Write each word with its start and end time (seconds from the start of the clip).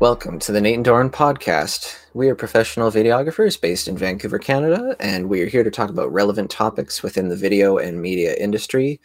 Welcome 0.00 0.38
to 0.40 0.52
the 0.52 0.60
Nate 0.60 0.76
and 0.76 0.86
Dorin 0.86 1.10
podcast. 1.10 1.98
We 2.14 2.28
are 2.28 2.36
professional 2.36 2.88
videographers 2.88 3.60
based 3.60 3.88
in 3.88 3.98
Vancouver, 3.98 4.38
Canada, 4.38 4.94
and 5.00 5.28
we 5.28 5.42
are 5.42 5.48
here 5.48 5.64
to 5.64 5.72
talk 5.72 5.90
about 5.90 6.12
relevant 6.12 6.52
topics 6.52 7.02
within 7.02 7.26
the 7.26 7.34
video 7.34 7.78
and 7.78 8.00
media 8.00 8.32
industry. 8.36 9.00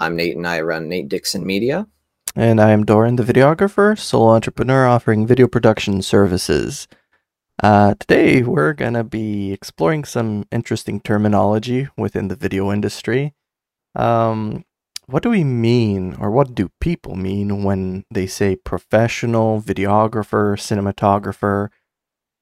I'm 0.00 0.16
Nate 0.16 0.36
and 0.36 0.44
I 0.44 0.60
run 0.62 0.88
Nate 0.88 1.08
Dickson 1.08 1.46
Media. 1.46 1.86
And 2.34 2.60
I 2.60 2.72
am 2.72 2.84
Dorin, 2.84 3.18
the 3.18 3.22
videographer, 3.22 3.96
sole 3.96 4.30
entrepreneur 4.30 4.84
offering 4.84 5.28
video 5.28 5.46
production 5.46 6.02
services. 6.02 6.88
Uh, 7.62 7.94
today, 8.00 8.42
we're 8.42 8.72
going 8.72 8.94
to 8.94 9.04
be 9.04 9.52
exploring 9.52 10.02
some 10.02 10.44
interesting 10.50 10.98
terminology 11.00 11.86
within 11.96 12.26
the 12.26 12.34
video 12.34 12.72
industry. 12.72 13.32
Um, 13.94 14.64
what 15.06 15.22
do 15.22 15.30
we 15.30 15.44
mean, 15.44 16.16
or 16.20 16.30
what 16.30 16.54
do 16.54 16.70
people 16.80 17.16
mean 17.16 17.64
when 17.64 18.04
they 18.10 18.26
say 18.26 18.56
professional 18.56 19.60
videographer, 19.60 20.56
cinematographer? 20.56 21.68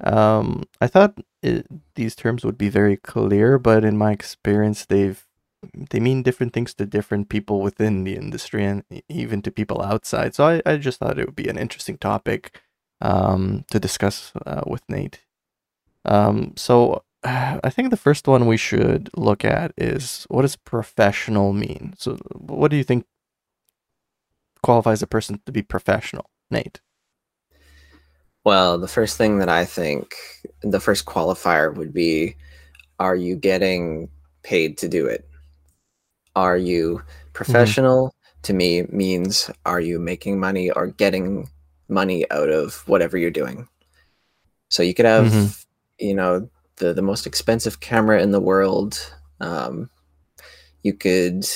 Um, 0.02 0.64
I 0.80 0.86
thought 0.86 1.18
it, 1.42 1.66
these 1.94 2.14
terms 2.14 2.44
would 2.44 2.58
be 2.58 2.68
very 2.68 2.96
clear, 2.96 3.58
but 3.58 3.84
in 3.84 3.96
my 3.96 4.12
experience, 4.12 4.86
they've 4.86 5.24
they 5.90 6.00
mean 6.00 6.22
different 6.22 6.54
things 6.54 6.72
to 6.74 6.86
different 6.86 7.28
people 7.28 7.60
within 7.60 8.04
the 8.04 8.16
industry 8.16 8.64
and 8.64 8.82
even 9.10 9.42
to 9.42 9.50
people 9.50 9.82
outside. 9.82 10.34
So 10.34 10.46
I, 10.46 10.62
I 10.64 10.78
just 10.78 10.98
thought 10.98 11.18
it 11.18 11.26
would 11.26 11.36
be 11.36 11.48
an 11.48 11.58
interesting 11.58 11.98
topic 11.98 12.58
um, 13.02 13.64
to 13.70 13.78
discuss 13.78 14.32
uh, 14.46 14.62
with 14.66 14.82
Nate. 14.88 15.20
Um, 16.06 16.54
so 16.56 17.04
I 17.24 17.70
think 17.70 17.90
the 17.90 17.96
first 17.96 18.26
one 18.26 18.46
we 18.46 18.56
should 18.56 19.10
look 19.16 19.44
at 19.44 19.72
is 19.76 20.26
what 20.28 20.42
does 20.42 20.56
professional 20.56 21.52
mean? 21.52 21.94
So, 21.98 22.16
what 22.32 22.70
do 22.70 22.76
you 22.76 22.84
think 22.84 23.06
qualifies 24.62 25.02
a 25.02 25.06
person 25.06 25.40
to 25.46 25.52
be 25.52 25.62
professional, 25.62 26.30
Nate? 26.50 26.80
Well, 28.44 28.78
the 28.78 28.88
first 28.88 29.18
thing 29.18 29.38
that 29.38 29.50
I 29.50 29.64
think, 29.66 30.14
the 30.62 30.80
first 30.80 31.04
qualifier 31.04 31.74
would 31.74 31.92
be 31.92 32.36
are 32.98 33.16
you 33.16 33.36
getting 33.36 34.08
paid 34.42 34.78
to 34.78 34.88
do 34.88 35.06
it? 35.06 35.28
Are 36.36 36.56
you 36.56 36.96
mm-hmm. 36.96 37.32
professional? 37.32 38.08
Mm-hmm. 38.08 38.16
To 38.42 38.52
me, 38.54 38.82
means 38.84 39.50
are 39.66 39.80
you 39.80 39.98
making 39.98 40.40
money 40.40 40.70
or 40.70 40.86
getting 40.86 41.50
money 41.88 42.24
out 42.30 42.48
of 42.48 42.88
whatever 42.88 43.18
you're 43.18 43.30
doing? 43.30 43.68
So 44.70 44.82
you 44.82 44.94
could 44.94 45.04
have, 45.04 45.26
mm-hmm. 45.26 45.46
you 45.98 46.14
know, 46.14 46.48
the 46.80 46.92
the 46.92 47.02
most 47.02 47.26
expensive 47.26 47.78
camera 47.78 48.20
in 48.20 48.32
the 48.32 48.40
world. 48.40 49.14
Um, 49.40 49.90
you 50.82 50.92
could 50.92 51.46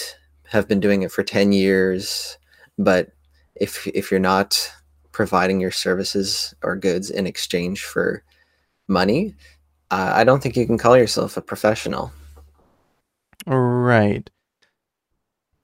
have 0.48 0.68
been 0.68 0.80
doing 0.80 1.02
it 1.02 1.10
for 1.10 1.22
10 1.24 1.52
years, 1.52 2.38
but 2.78 3.08
if 3.56 3.86
if 3.88 4.10
you're 4.10 4.20
not 4.20 4.72
providing 5.10 5.60
your 5.60 5.70
services 5.70 6.54
or 6.62 6.76
goods 6.76 7.10
in 7.10 7.26
exchange 7.26 7.82
for 7.82 8.22
money, 8.86 9.34
uh, 9.90 10.12
I 10.14 10.24
don't 10.24 10.42
think 10.42 10.56
you 10.56 10.66
can 10.66 10.78
call 10.78 10.96
yourself 10.96 11.36
a 11.36 11.42
professional. 11.42 12.12
Right. 13.46 14.30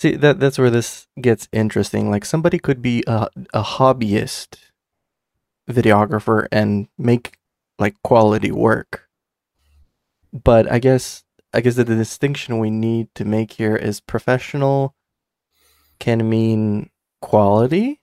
See 0.01 0.17
that 0.17 0.41
that's 0.41 0.59
where 0.59 0.71
this 0.71 1.07
gets 1.21 1.49
interesting. 1.53 2.11
Like 2.11 2.25
somebody 2.25 2.59
could 2.59 2.81
be 2.83 3.05
a 3.07 3.29
a 3.53 3.63
hobbyist 3.63 4.59
videographer 5.71 6.49
and 6.51 6.89
make 6.99 7.37
like 7.79 7.97
quality 8.03 8.51
work 8.51 9.10
but 10.33 10.71
I 10.71 10.79
guess 10.79 11.25
I 11.53 11.61
guess 11.61 11.75
that 11.77 11.87
the 11.87 11.97
distinction 11.97 12.59
we 12.59 12.71
need 12.71 13.09
to 13.17 13.25
make 13.25 13.53
here 13.53 13.77
is 13.77 14.01
professional 14.01 14.95
can 15.99 16.29
mean 16.29 16.91
quality, 17.21 18.01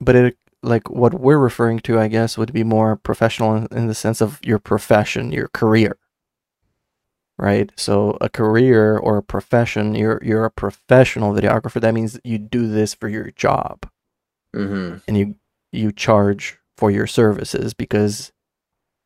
but 0.00 0.14
it 0.14 0.36
like 0.62 0.90
what 0.90 1.14
we're 1.14 1.38
referring 1.38 1.78
to, 1.80 1.98
I 1.98 2.08
guess, 2.08 2.36
would 2.36 2.52
be 2.52 2.64
more 2.64 2.96
professional 2.96 3.54
in, 3.54 3.68
in 3.70 3.86
the 3.86 3.94
sense 3.94 4.20
of 4.20 4.40
your 4.42 4.58
profession, 4.58 5.32
your 5.32 5.48
career. 5.48 5.96
Right? 7.38 7.70
So 7.76 8.18
a 8.20 8.28
career 8.28 8.98
or 8.98 9.18
a 9.18 9.22
profession, 9.22 9.94
you're 9.94 10.20
you're 10.22 10.44
a 10.44 10.50
professional 10.50 11.32
videographer. 11.32 11.80
That 11.80 11.94
means 11.94 12.18
you 12.24 12.38
do 12.38 12.66
this 12.66 12.94
for 12.94 13.08
your 13.08 13.30
job. 13.30 13.88
Mm-hmm. 14.54 14.98
And 15.06 15.16
you 15.16 15.36
you 15.70 15.92
charge 15.92 16.58
for 16.76 16.90
your 16.90 17.06
services 17.06 17.74
because 17.74 18.32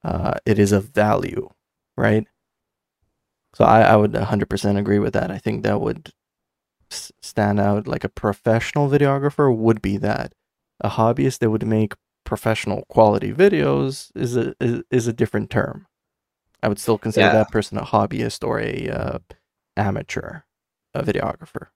uh, 0.05 0.35
it 0.47 0.59
is 0.59 0.73
of 0.73 0.85
value 0.87 1.51
right? 2.03 2.27
So 3.55 3.65
I, 3.65 3.83
I 3.83 3.97
would 3.97 4.13
100% 4.13 4.79
agree 4.79 4.99
with 4.99 5.13
that. 5.13 5.31
I 5.31 5.39
think 5.39 5.63
that 5.63 5.81
would 5.81 6.11
stand 6.91 7.61
out 7.61 7.87
like 7.87 8.05
a 8.05 8.09
professional 8.09 8.91
videographer 8.91 9.55
would 9.55 9.81
be 9.81 9.97
that. 9.99 10.35
A 10.81 10.91
hobbyist 10.91 11.39
that 11.39 11.51
would 11.51 11.67
make 11.67 11.95
professional 12.25 12.85
quality 12.89 13.33
videos 13.33 14.11
is 14.17 14.37
a 14.37 14.55
is, 14.61 14.83
is 14.91 15.07
a 15.07 15.13
different 15.13 15.49
term. 15.49 15.87
I 16.63 16.69
would 16.69 16.81
still 16.81 16.99
consider 16.99 17.27
yeah. 17.27 17.35
that 17.35 17.53
person 17.53 17.79
a 17.79 17.83
hobbyist 17.83 18.47
or 18.47 18.61
a 18.61 18.89
uh, 18.89 19.19
amateur 19.77 20.41
a 20.95 21.03
videographer. 21.03 21.69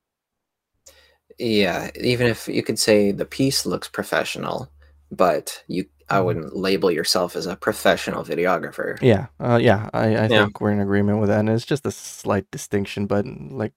Yeah, 1.39 1.91
even 2.01 2.27
if 2.27 2.49
you 2.49 2.63
could 2.63 2.79
say 2.79 3.13
the 3.13 3.25
piece 3.25 3.65
looks 3.65 3.89
professional, 3.89 4.71
but 5.11 5.63
you 5.69 5.87
I 6.09 6.17
mm-hmm. 6.17 6.25
wouldn't 6.25 6.57
label 6.57 6.91
yourself 6.91 7.37
as 7.37 7.47
a 7.47 7.57
professional 7.57 8.25
videographer. 8.25 9.01
Yeah, 9.03 9.27
uh, 9.41 9.59
yeah, 9.61 9.91
I, 9.93 10.05
I 10.05 10.09
yeah. 10.09 10.29
think 10.29 10.61
we're 10.61 10.73
in 10.73 10.81
agreement 10.81 11.21
with 11.21 11.29
that, 11.29 11.41
and 11.41 11.49
it's 11.49 11.65
just 11.65 11.87
a 11.87 11.91
slight 11.91 12.51
distinction, 12.51 13.07
but 13.07 13.27
like 13.27 13.73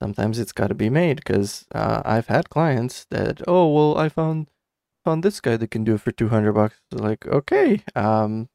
sometimes 0.00 0.38
it's 0.38 0.52
got 0.52 0.68
to 0.68 0.74
be 0.74 0.90
made 0.90 1.16
because 1.16 1.66
uh, 1.74 2.02
I've 2.04 2.26
had 2.26 2.50
clients 2.50 3.06
that 3.10 3.42
oh 3.46 3.72
well 3.72 3.98
I 3.98 4.08
found 4.08 4.48
found 5.04 5.22
this 5.22 5.40
guy 5.40 5.56
that 5.56 5.70
can 5.70 5.84
do 5.84 5.94
it 5.94 6.00
for 6.00 6.12
two 6.12 6.28
hundred 6.28 6.54
bucks. 6.54 6.80
Like 6.90 7.26
okay, 7.26 7.82
um, 7.94 8.48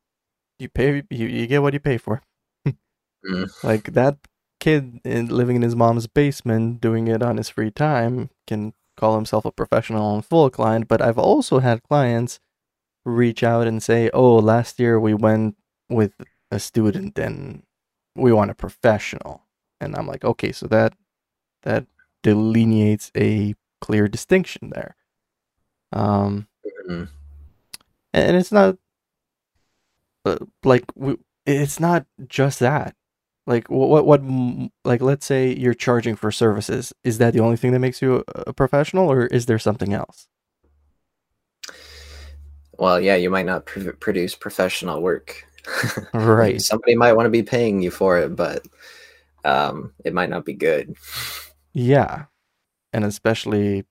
you 0.60 0.70
pay 0.70 1.04
you, 1.10 1.28
you 1.28 1.48
get 1.48 1.62
what 1.62 1.74
you 1.74 1.80
pay 1.80 1.98
for. 1.98 2.22
mm. 2.68 3.50
Like 3.64 3.94
that 3.94 4.18
kid 4.60 5.00
in, 5.04 5.28
living 5.28 5.58
in 5.58 5.62
his 5.62 5.76
mom's 5.76 6.08
basement 6.08 6.82
doing 6.82 7.08
it 7.08 7.22
on 7.22 7.38
his 7.38 7.50
free 7.50 7.72
time 7.72 8.30
can 8.48 8.74
call 8.98 9.16
himself 9.16 9.46
a 9.46 9.52
professional 9.52 10.16
and 10.16 10.26
full 10.26 10.50
client. 10.50 10.88
But 10.88 11.02
I've 11.02 11.20
also 11.20 11.60
had 11.60 11.84
clients 11.84 12.40
reach 13.06 13.44
out 13.44 13.68
and 13.68 13.82
say, 13.82 14.10
"Oh, 14.14 14.36
last 14.36 14.80
year 14.80 15.00
we 15.00 15.14
went 15.14 15.56
with 15.90 16.14
a 16.52 16.60
student 16.60 17.18
and 17.20 17.64
we 18.16 18.34
want 18.34 18.52
a 18.52 18.56
professional." 18.56 19.44
And 19.80 19.96
I'm 19.96 20.08
like, 20.08 20.26
"Okay, 20.26 20.52
so 20.52 20.68
that 20.68 20.94
that 21.64 21.86
delineates 22.24 23.12
a 23.18 23.56
clear 23.82 24.08
distinction 24.08 24.72
there." 24.72 24.96
Um 25.94 26.48
mm-hmm. 26.90 27.06
and 28.14 28.38
it's 28.38 28.52
not 28.52 28.78
uh, 30.26 30.38
like 30.64 30.86
we, 30.96 31.18
it's 31.46 31.80
not 31.80 32.06
just 32.28 32.60
that. 32.60 32.96
Like 33.48 33.70
what 33.70 34.06
what 34.06 34.22
like 34.84 35.02
let's 35.02 35.26
say 35.26 35.54
you're 35.56 35.76
charging 35.76 36.16
for 36.16 36.32
services. 36.32 36.94
Is 37.04 37.20
that 37.20 37.34
the 37.34 37.42
only 37.42 37.58
thing 37.58 37.72
that 37.74 37.80
makes 37.80 38.02
you 38.02 38.24
a, 38.28 38.44
a 38.48 38.54
professional 38.54 39.10
or 39.12 39.28
is 39.28 39.46
there 39.46 39.60
something 39.60 39.94
else? 39.94 40.28
Well, 42.78 43.00
yeah, 43.00 43.16
you 43.16 43.30
might 43.30 43.46
not 43.46 43.66
pr- 43.66 43.92
produce 43.92 44.36
professional 44.36 45.02
work. 45.02 45.46
right. 46.14 46.62
Somebody 46.62 46.96
might 46.96 47.14
want 47.14 47.26
to 47.26 47.32
be 47.32 47.44
paying 47.44 47.82
you 47.82 47.92
for 47.92 48.20
it, 48.20 48.36
but 48.36 48.66
um, 49.44 49.94
it 50.04 50.14
might 50.14 50.30
not 50.30 50.46
be 50.46 50.54
good. 50.54 50.96
Yeah, 51.74 52.26
and 52.94 53.04
especially, 53.04 53.86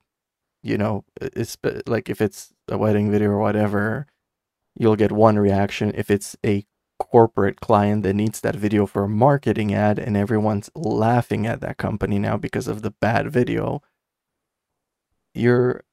you 0.62 0.78
know, 0.78 1.04
it's 1.20 1.56
like 1.86 2.08
if 2.08 2.20
it's 2.20 2.52
a 2.68 2.78
wedding 2.78 3.10
video 3.10 3.30
or 3.30 3.38
whatever, 3.38 4.06
you'll 4.76 4.96
get 4.96 5.12
one 5.12 5.38
reaction. 5.38 5.92
If 5.94 6.10
it's 6.10 6.36
a 6.44 6.64
corporate 6.98 7.60
client 7.60 8.02
that 8.04 8.14
needs 8.14 8.40
that 8.40 8.56
video 8.56 8.86
for 8.86 9.04
a 9.04 9.08
marketing 9.08 9.74
ad, 9.74 9.98
and 9.98 10.16
everyone's 10.16 10.70
laughing 10.74 11.46
at 11.46 11.60
that 11.60 11.76
company 11.76 12.18
now 12.18 12.36
because 12.36 12.68
of 12.68 12.82
the 12.82 12.90
bad 12.90 13.30
video, 13.30 13.82
you're 15.34 15.84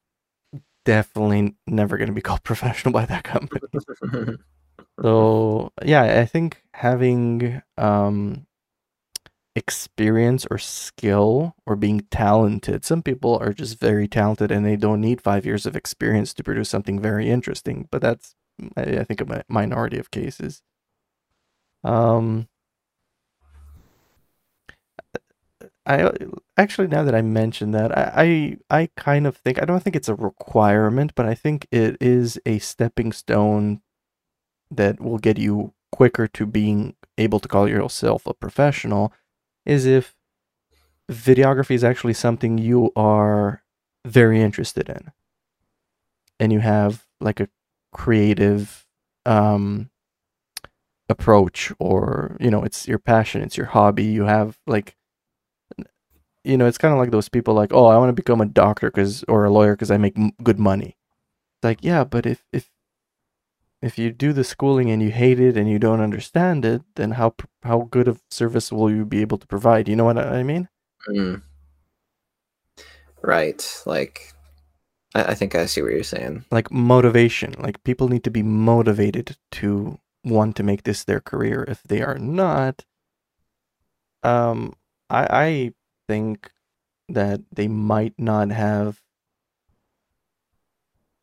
definitely 0.86 1.56
never 1.68 1.98
going 1.98 2.08
to 2.08 2.14
be 2.14 2.22
called 2.22 2.44
professional 2.44 2.92
by 2.92 3.06
that 3.06 3.24
company. 3.24 3.62
so 5.02 5.72
yeah, 5.84 6.20
I 6.20 6.26
think 6.26 6.64
having 6.74 7.62
um, 7.78 8.46
experience 9.56 10.46
or 10.50 10.58
skill 10.58 11.56
or 11.66 11.76
being 11.76 12.02
talented. 12.12 12.86
Some 12.86 13.04
people 13.04 13.38
are 13.42 13.54
just 13.54 13.80
very 13.80 14.08
talented 14.08 14.52
and 14.52 14.66
they 14.66 14.76
don't 14.76 15.02
need 15.02 15.22
five 15.22 15.46
years 15.46 15.66
of 15.66 15.76
experience 15.76 16.34
to 16.36 16.44
produce 16.44 16.70
something 16.70 17.00
very 17.00 17.30
interesting. 17.30 17.88
But 17.92 18.02
that's 18.02 18.36
I 18.78 19.04
think 19.04 19.22
a 19.22 19.44
minority 19.48 19.98
of 19.98 20.12
cases. 20.12 20.62
Um, 21.84 22.48
I 25.86 26.12
actually 26.58 26.88
now 26.88 27.04
that 27.04 27.16
I 27.16 27.22
mentioned 27.22 27.74
that, 27.74 27.98
I, 27.98 28.58
I 28.70 28.80
I 28.82 28.90
kind 28.96 29.26
of 29.26 29.36
think 29.36 29.62
I 29.62 29.66
don't 29.66 29.82
think 29.82 29.96
it's 29.96 30.10
a 30.10 30.16
requirement, 30.16 31.14
but 31.16 31.26
I 31.26 31.34
think 31.34 31.68
it 31.72 31.98
is 32.00 32.40
a 32.46 32.60
stepping 32.60 33.12
stone 33.12 33.82
that 34.70 35.02
will 35.02 35.18
get 35.18 35.38
you 35.38 35.74
quicker 35.92 36.28
to 36.28 36.46
being 36.46 36.96
able 37.18 37.40
to 37.40 37.48
call 37.48 37.68
yourself 37.68 38.26
a 38.26 38.34
professional 38.34 39.12
is 39.66 39.86
if 39.86 40.16
videography 41.12 41.76
is 41.76 41.84
actually 41.84 42.14
something 42.14 42.58
you 42.58 42.92
are 42.96 43.64
very 44.06 44.42
interested 44.42 44.88
in. 44.90 45.12
And 46.40 46.54
you 46.54 46.60
have 46.60 47.06
like 47.20 47.40
a 47.40 47.50
creative 47.92 48.86
um 49.26 49.90
approach 51.10 51.72
or 51.78 52.38
you 52.40 52.50
know 52.50 52.64
it's 52.64 52.88
your 52.88 52.98
passion 52.98 53.42
it's 53.42 53.58
your 53.58 53.68
hobby 53.68 54.06
you 54.06 54.24
have 54.24 54.58
like 54.66 54.96
you 56.44 56.58
know 56.58 56.66
it's 56.66 56.78
kind 56.78 56.94
of 56.94 57.00
like 57.00 57.12
those 57.12 57.30
people 57.30 57.54
like 57.54 57.74
oh 57.74 57.88
i 57.88 57.98
want 57.98 58.10
to 58.10 58.14
become 58.14 58.42
a 58.42 58.46
doctor 58.46 58.90
because 58.90 59.24
or 59.28 59.46
a 59.46 59.52
lawyer 59.52 59.74
because 59.74 59.92
i 59.92 59.98
make 59.98 60.18
m- 60.18 60.32
good 60.44 60.60
money 60.60 60.98
It's 61.58 61.64
like 61.64 61.80
yeah 61.82 62.04
but 62.04 62.26
if 62.26 62.44
if 62.52 62.70
if 63.82 63.98
you 63.98 64.12
do 64.12 64.32
the 64.32 64.44
schooling 64.44 64.92
and 64.92 65.02
you 65.02 65.10
hate 65.10 65.40
it 65.40 65.58
and 65.58 65.70
you 65.70 65.80
don't 65.80 66.02
understand 66.02 66.66
it 66.66 66.82
then 66.96 67.12
how 67.12 67.36
how 67.64 67.88
good 67.92 68.08
of 68.08 68.22
service 68.30 68.72
will 68.72 68.92
you 68.92 69.06
be 69.06 69.22
able 69.22 69.38
to 69.38 69.48
provide 69.48 69.88
you 69.88 69.96
know 69.96 70.06
what 70.06 70.18
i 70.18 70.44
mean 70.44 70.68
mm. 71.10 71.42
right 73.22 73.82
like 73.86 74.34
I, 75.16 75.24
I 75.24 75.34
think 75.36 75.56
i 75.56 75.66
see 75.66 75.82
what 75.82 75.92
you're 75.92 76.04
saying 76.04 76.46
like 76.52 76.72
motivation 76.72 77.56
like 77.60 77.84
people 77.84 78.08
need 78.08 78.24
to 78.24 78.32
be 78.32 78.44
motivated 78.44 79.38
to 79.54 80.00
want 80.24 80.56
to 80.56 80.64
make 80.64 80.84
this 80.84 81.04
their 81.04 81.22
career. 81.22 81.66
If 81.68 81.84
they 81.84 82.02
are 82.02 82.18
not, 82.18 82.86
um, 84.24 84.74
I 85.10 85.28
I 85.30 85.74
think 86.12 86.52
that 87.08 87.40
they 87.58 87.70
might 87.70 88.16
not 88.18 88.50
have 88.52 89.02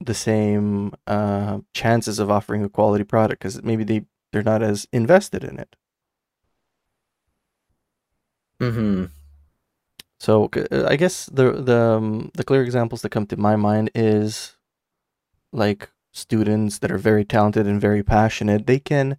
the 0.00 0.14
same 0.14 0.94
uh, 1.06 1.58
chances 1.74 2.18
of 2.18 2.30
offering 2.30 2.64
a 2.64 2.68
quality 2.68 3.04
product 3.04 3.40
because 3.40 3.62
maybe 3.62 3.84
they 3.84 4.00
they're 4.30 4.50
not 4.52 4.62
as 4.62 4.86
invested 4.92 5.44
in 5.44 5.58
it. 5.58 5.76
Hmm. 8.60 9.04
So 10.20 10.48
I 10.92 10.96
guess 10.96 11.26
the 11.26 11.52
the 11.52 11.80
um, 11.96 12.30
the 12.34 12.44
clear 12.44 12.62
examples 12.62 13.02
that 13.02 13.10
come 13.10 13.26
to 13.26 13.36
my 13.36 13.56
mind 13.56 13.90
is 13.94 14.56
like 15.52 15.90
students 16.12 16.78
that 16.78 16.90
are 16.90 16.98
very 17.10 17.24
talented 17.24 17.66
and 17.66 17.80
very 17.80 18.02
passionate, 18.02 18.66
they 18.66 18.80
can, 18.80 19.18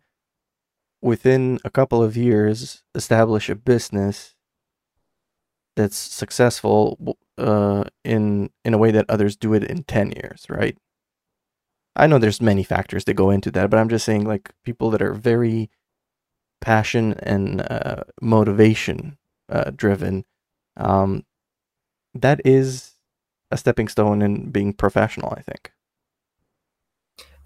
within 1.02 1.60
a 1.64 1.70
couple 1.70 2.02
of 2.04 2.18
years, 2.18 2.84
establish 2.96 3.50
a 3.50 3.56
business 3.56 4.36
that's 5.80 5.98
successful 5.98 7.18
uh, 7.38 7.86
in 8.04 8.50
in 8.66 8.74
a 8.74 8.78
way 8.78 8.92
that 8.92 9.06
others 9.08 9.38
do 9.38 9.54
it 9.54 9.64
in 9.64 9.84
ten 9.84 10.12
years, 10.12 10.46
right? 10.50 10.78
I 11.96 12.06
know 12.06 12.18
there's 12.20 12.42
many 12.42 12.64
factors 12.64 13.06
that 13.06 13.14
go 13.14 13.30
into 13.30 13.50
that, 13.52 13.70
but 13.70 13.80
I'm 13.80 13.90
just 13.90 14.06
saying 14.06 14.26
like 14.26 14.52
people 14.66 14.92
that 14.92 15.02
are 15.02 15.14
very 15.14 15.70
passion 16.60 17.14
and 17.24 17.62
uh, 17.62 18.04
motivation 18.22 19.18
uh, 19.50 19.72
driven, 19.74 20.26
um, 20.76 21.26
that 22.14 22.42
is 22.44 22.94
a 23.52 23.58
stepping 23.58 23.88
stone 23.88 24.22
in 24.22 24.52
being 24.52 24.74
professional. 24.74 25.34
I 25.38 25.42
think 25.42 25.72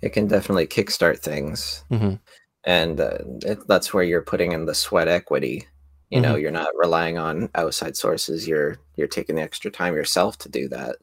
it 0.02 0.10
can 0.10 0.28
definitely 0.28 0.68
kickstart 0.68 1.20
things. 1.20 1.86
Mm-hmm. 1.92 2.16
And 2.66 3.00
uh, 3.00 3.20
it, 3.46 3.68
that's 3.68 3.94
where 3.94 4.04
you're 4.04 4.22
putting 4.22 4.54
in 4.54 4.66
the 4.66 4.76
sweat 4.76 5.08
equity. 5.08 5.68
You 6.10 6.22
mm-hmm. 6.22 6.32
know, 6.32 6.36
you're 6.36 6.52
not 6.52 6.70
relying 6.76 7.18
on 7.18 7.50
outside 7.56 7.98
sources. 7.98 8.48
You're 8.48 8.78
you're 8.96 9.08
taking 9.08 9.36
the 9.36 9.42
extra 9.42 9.72
time 9.72 9.96
yourself 9.96 10.38
to 10.40 10.50
do 10.50 10.68
that. 10.70 10.98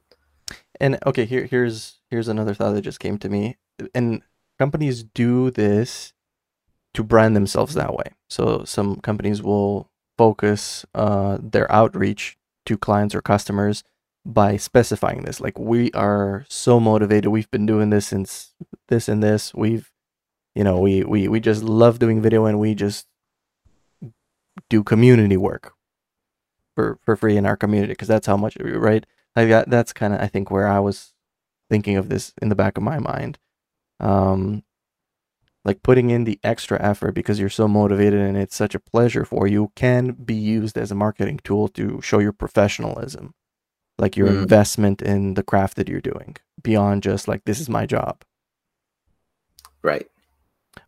And 0.81 0.99
okay, 1.07 1.25
here 1.25 1.47
here's 1.47 2.01
here's 2.11 2.29
another 2.29 2.55
thought 2.55 2.73
that 2.73 2.83
just 2.83 3.01
came 3.01 3.19
to 3.19 3.29
me. 3.29 3.57
And 3.95 4.23
companies 4.59 5.03
do 5.03 5.51
this 5.51 6.13
to 6.95 7.03
brand 7.03 7.37
themselves 7.37 7.75
that 7.75 7.95
way. 7.95 8.13
So 8.29 8.65
some 8.65 8.97
companies 8.97 9.43
will 9.43 9.91
focus 10.19 10.85
uh, 10.95 11.39
their 11.41 11.71
outreach 11.73 12.37
to 12.67 12.77
clients 12.77 13.15
or 13.15 13.23
customers 13.23 13.85
by 14.27 14.57
specifying 14.57 15.23
this. 15.23 15.41
Like 15.41 15.59
we 15.59 15.91
are 15.93 16.45
so 16.49 16.79
motivated. 16.79 17.31
We've 17.31 17.51
been 17.51 17.67
doing 17.67 17.91
this 17.91 18.07
since 18.07 18.55
this 18.89 19.09
and 19.09 19.23
this. 19.23 19.55
We've 19.55 19.91
you 20.55 20.65
know, 20.65 20.81
we 20.81 21.05
we 21.05 21.29
we 21.29 21.41
just 21.41 21.63
love 21.63 21.99
doing 21.99 22.21
video 22.21 22.45
and 22.47 22.59
we 22.59 22.75
just 22.75 23.07
do 24.69 24.83
community 24.83 25.37
work 25.37 25.75
for 26.75 26.99
for 27.05 27.17
free 27.17 27.37
in 27.37 27.47
our 27.47 27.57
community 27.57 27.93
because 27.93 28.09
that's 28.09 28.27
how 28.27 28.37
much 28.37 28.57
right? 28.61 29.07
Like 29.37 29.49
that 29.49 29.71
that's 29.71 29.93
kind 29.93 30.15
of 30.15 30.21
I 30.21 30.27
think 30.27 30.51
where 30.51 30.69
I 30.69 30.81
was 30.81 31.13
thinking 31.69 31.97
of 31.97 32.09
this 32.09 32.33
in 32.43 32.49
the 32.49 32.55
back 32.55 32.77
of 32.77 32.83
my 32.83 32.99
mind. 32.99 33.39
Um 33.99 34.65
like 35.65 35.83
putting 35.83 36.11
in 36.11 36.25
the 36.25 36.41
extra 36.43 36.81
effort 36.83 37.13
because 37.13 37.39
you're 37.39 37.49
so 37.49 37.69
motivated 37.69 38.21
and 38.21 38.37
it's 38.37 38.57
such 38.57 38.75
a 38.75 38.81
pleasure 38.81 39.25
for 39.25 39.47
you 39.47 39.71
can 39.77 40.13
be 40.13 40.35
used 40.35 40.79
as 40.79 40.91
a 40.91 40.95
marketing 40.95 41.39
tool 41.45 41.69
to 41.69 42.01
show 42.01 42.19
your 42.19 42.33
professionalism 42.33 43.35
like 43.99 44.17
your 44.17 44.29
mm. 44.29 44.43
investment 44.43 45.03
in 45.03 45.35
the 45.35 45.43
craft 45.43 45.77
that 45.77 45.89
you're 45.89 46.01
doing 46.01 46.37
beyond 46.63 47.03
just 47.03 47.29
like 47.29 47.45
this 47.45 47.61
is 47.61 47.69
my 47.69 47.85
job 47.85 48.23
right 49.83 50.09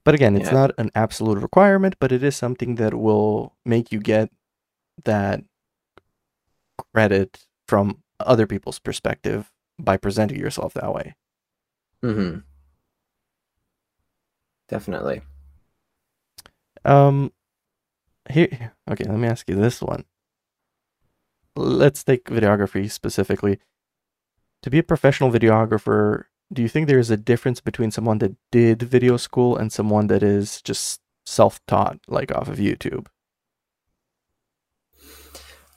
but 0.04 0.14
again 0.14 0.36
it's 0.36 0.46
yeah. 0.46 0.54
not 0.54 0.70
an 0.78 0.90
absolute 0.94 1.38
requirement 1.38 1.94
but 2.00 2.12
it 2.12 2.22
is 2.22 2.36
something 2.36 2.76
that 2.76 2.94
will 2.94 3.54
make 3.64 3.92
you 3.92 4.00
get 4.00 4.30
that 5.04 5.42
credit 6.94 7.46
from 7.66 8.02
other 8.20 8.46
people's 8.46 8.78
perspective 8.78 9.50
by 9.78 9.96
presenting 9.96 10.38
yourself 10.38 10.74
that 10.74 10.94
way 10.94 11.14
mm-hmm 12.02 12.38
definitely 14.68 15.20
um 16.84 17.30
here 18.30 18.72
okay 18.90 19.04
let 19.04 19.18
me 19.18 19.28
ask 19.28 19.48
you 19.48 19.54
this 19.54 19.82
one 19.82 20.04
let's 21.56 22.04
take 22.04 22.24
videography 22.24 22.90
specifically. 22.90 23.58
To 24.62 24.70
be 24.70 24.78
a 24.78 24.82
professional 24.82 25.30
videographer, 25.30 26.24
do 26.52 26.62
you 26.62 26.68
think 26.68 26.86
there 26.86 26.98
is 26.98 27.10
a 27.10 27.16
difference 27.16 27.60
between 27.60 27.90
someone 27.90 28.18
that 28.18 28.36
did 28.50 28.82
video 28.82 29.16
school 29.16 29.56
and 29.56 29.72
someone 29.72 30.06
that 30.08 30.22
is 30.22 30.60
just 30.62 31.00
self-taught, 31.24 31.98
like 32.08 32.32
off 32.32 32.48
of 32.48 32.58
YouTube? 32.58 33.06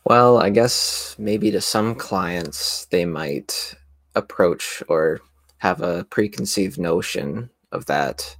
Well, 0.05 0.37
I 0.37 0.51
guess 0.51 1.15
maybe 1.17 1.49
to 1.51 1.61
some 1.61 1.95
clients 1.95 2.85
they 2.85 3.05
might 3.05 3.75
approach 4.13 4.83
or 4.87 5.19
have 5.57 5.81
a 5.81 6.03
preconceived 6.05 6.79
notion 6.79 7.49
of 7.71 7.85
that. 7.87 8.35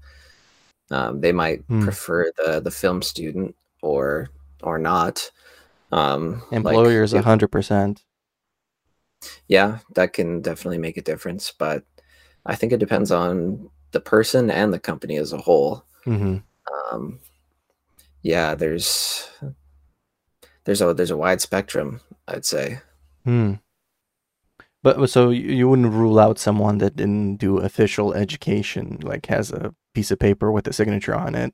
Um, 0.92 1.22
they 1.22 1.32
might 1.32 1.62
hmm. 1.62 1.84
prefer 1.84 2.32
the 2.38 2.60
the 2.60 2.70
film 2.70 3.02
student 3.02 3.56
or 3.82 4.30
or 4.62 4.78
not. 4.78 5.32
Um, 5.92 6.44
Employers, 6.52 7.14
a 7.14 7.24
hundred 7.24 7.48
percent. 7.48 8.04
Yeah, 9.48 9.80
that 9.96 10.14
can 10.14 10.42
definitely 10.42 10.78
make 10.78 10.98
a 10.98 11.02
difference, 11.02 11.52
but 11.58 11.84
I 12.46 12.56
think 12.56 12.74
it 12.74 12.80
depends 12.80 13.12
on 13.12 13.70
the 13.92 14.00
person 14.00 14.52
and 14.52 14.74
the 14.74 14.80
company 14.80 15.18
as 15.18 15.34
a 15.34 15.38
whole. 15.38 15.84
Mm-hmm. 16.06 16.38
Um, 16.92 17.20
yeah, 18.22 18.56
there's 18.56 19.30
there's 20.66 20.82
a 20.82 20.94
there's 20.94 21.12
a 21.12 21.18
wide 21.18 21.42
spectrum, 21.42 22.02
I'd 22.28 22.46
say. 22.46 22.80
Hmm. 23.24 23.54
But 24.84 25.10
so 25.10 25.32
you 25.32 25.68
wouldn't 25.68 25.94
rule 25.94 26.20
out 26.20 26.38
someone 26.38 26.78
that 26.78 26.96
didn't 26.96 27.38
do 27.38 27.58
official 27.58 28.14
education, 28.14 29.00
like 29.02 29.26
has 29.28 29.52
a 29.52 29.74
piece 29.96 30.12
of 30.12 30.20
paper 30.20 30.52
with 30.52 30.68
a 30.68 30.74
signature 30.74 31.16
on 31.16 31.34
it. 31.34 31.54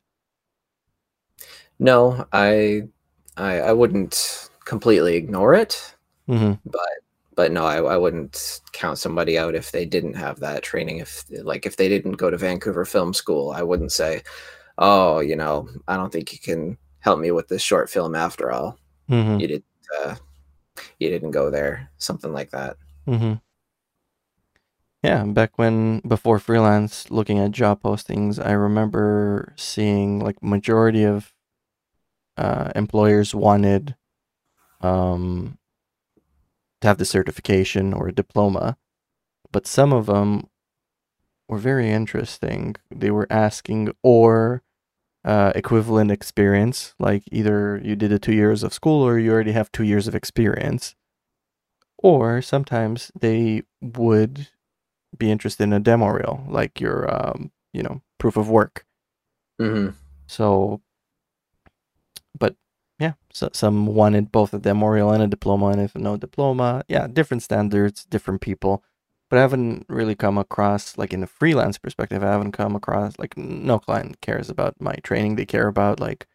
No, 1.79 2.25
I 2.33 2.89
I 3.37 3.59
I 3.59 3.71
wouldn't 3.71 4.49
completely 4.65 5.15
ignore 5.15 5.53
it, 5.53 5.95
mm-hmm. 6.27 6.53
but 6.65 6.89
but 7.35 7.51
no, 7.51 7.65
I, 7.65 7.77
I 7.77 7.97
wouldn't 7.97 8.61
count 8.73 8.97
somebody 8.97 9.37
out 9.37 9.55
if 9.55 9.71
they 9.71 9.85
didn't 9.85 10.15
have 10.15 10.39
that 10.39 10.63
training. 10.63 10.99
If 10.99 11.25
like 11.43 11.65
if 11.65 11.77
they 11.77 11.87
didn't 11.89 12.13
go 12.13 12.29
to 12.29 12.37
Vancouver 12.37 12.85
Film 12.85 13.13
School, 13.13 13.51
I 13.51 13.63
wouldn't 13.63 13.91
say, 13.91 14.23
oh, 14.77 15.19
you 15.19 15.35
know, 15.35 15.69
I 15.87 15.95
don't 15.95 16.11
think 16.11 16.33
you 16.33 16.39
can 16.39 16.77
help 16.99 17.19
me 17.19 17.31
with 17.31 17.47
this 17.47 17.61
short 17.61 17.89
film 17.89 18.15
after 18.15 18.51
all. 18.51 18.77
Mm-hmm. 19.09 19.39
You 19.39 19.47
did, 19.47 19.63
uh, 19.99 20.15
you 20.99 21.09
didn't 21.09 21.31
go 21.31 21.49
there, 21.49 21.89
something 21.97 22.33
like 22.33 22.51
that. 22.51 22.77
Mm-hmm. 23.07 23.33
Yeah, 25.03 25.23
back 25.23 25.57
when 25.57 25.99
before 26.01 26.37
freelance, 26.37 27.09
looking 27.09 27.39
at 27.39 27.51
job 27.51 27.81
postings, 27.81 28.43
I 28.43 28.51
remember 28.51 29.53
seeing 29.57 30.19
like 30.19 30.43
majority 30.43 31.03
of 31.05 31.33
uh, 32.37 32.71
employers 32.75 33.33
wanted 33.33 33.95
um, 34.81 35.57
to 36.81 36.87
have 36.87 36.97
the 36.97 37.05
certification 37.05 37.93
or 37.93 38.07
a 38.07 38.13
diploma, 38.13 38.77
but 39.51 39.67
some 39.67 39.93
of 39.93 40.07
them 40.07 40.47
were 41.47 41.57
very 41.57 41.89
interesting. 41.89 42.75
They 42.89 43.11
were 43.11 43.27
asking 43.29 43.91
or 44.03 44.63
uh, 45.23 45.51
equivalent 45.53 46.09
experience, 46.11 46.95
like 46.99 47.23
either 47.31 47.79
you 47.83 47.95
did 47.95 48.11
a 48.11 48.19
two 48.19 48.33
years 48.33 48.63
of 48.63 48.73
school 48.73 49.05
or 49.05 49.19
you 49.19 49.31
already 49.31 49.51
have 49.51 49.71
two 49.71 49.83
years 49.83 50.07
of 50.07 50.15
experience, 50.15 50.95
or 51.97 52.41
sometimes 52.41 53.11
they 53.19 53.63
would 53.81 54.47
be 55.17 55.29
interested 55.29 55.63
in 55.63 55.73
a 55.73 55.79
demo 55.79 56.07
reel, 56.07 56.43
like 56.47 56.79
your 56.79 57.13
um, 57.13 57.51
you 57.73 57.83
know 57.83 58.01
proof 58.17 58.37
of 58.37 58.49
work. 58.49 58.85
Mm-hmm. 59.61 59.95
So 60.25 60.81
so 63.33 63.49
some 63.53 63.85
wanted 63.87 64.31
both 64.31 64.53
a 64.53 64.59
demo 64.59 64.87
reel 64.87 65.11
and 65.11 65.23
a 65.23 65.27
diploma, 65.27 65.67
and 65.67 65.81
if 65.81 65.95
no 65.95 66.17
diploma, 66.17 66.83
yeah, 66.87 67.07
different 67.07 67.43
standards, 67.43 68.05
different 68.05 68.41
people. 68.41 68.83
but 69.29 69.39
I 69.39 69.41
haven't 69.43 69.85
really 69.89 70.15
come 70.15 70.37
across 70.37 70.97
like 70.97 71.13
in 71.13 71.23
a 71.23 71.27
freelance 71.27 71.77
perspective. 71.79 72.23
I 72.23 72.31
haven't 72.31 72.51
come 72.53 72.75
across 72.75 73.17
like 73.19 73.37
no 73.37 73.79
client 73.79 74.21
cares 74.21 74.49
about 74.49 74.75
my 74.81 74.95
training. 75.03 75.35
They 75.37 75.45
care 75.45 75.67
about 75.67 75.99
like, 76.01 76.27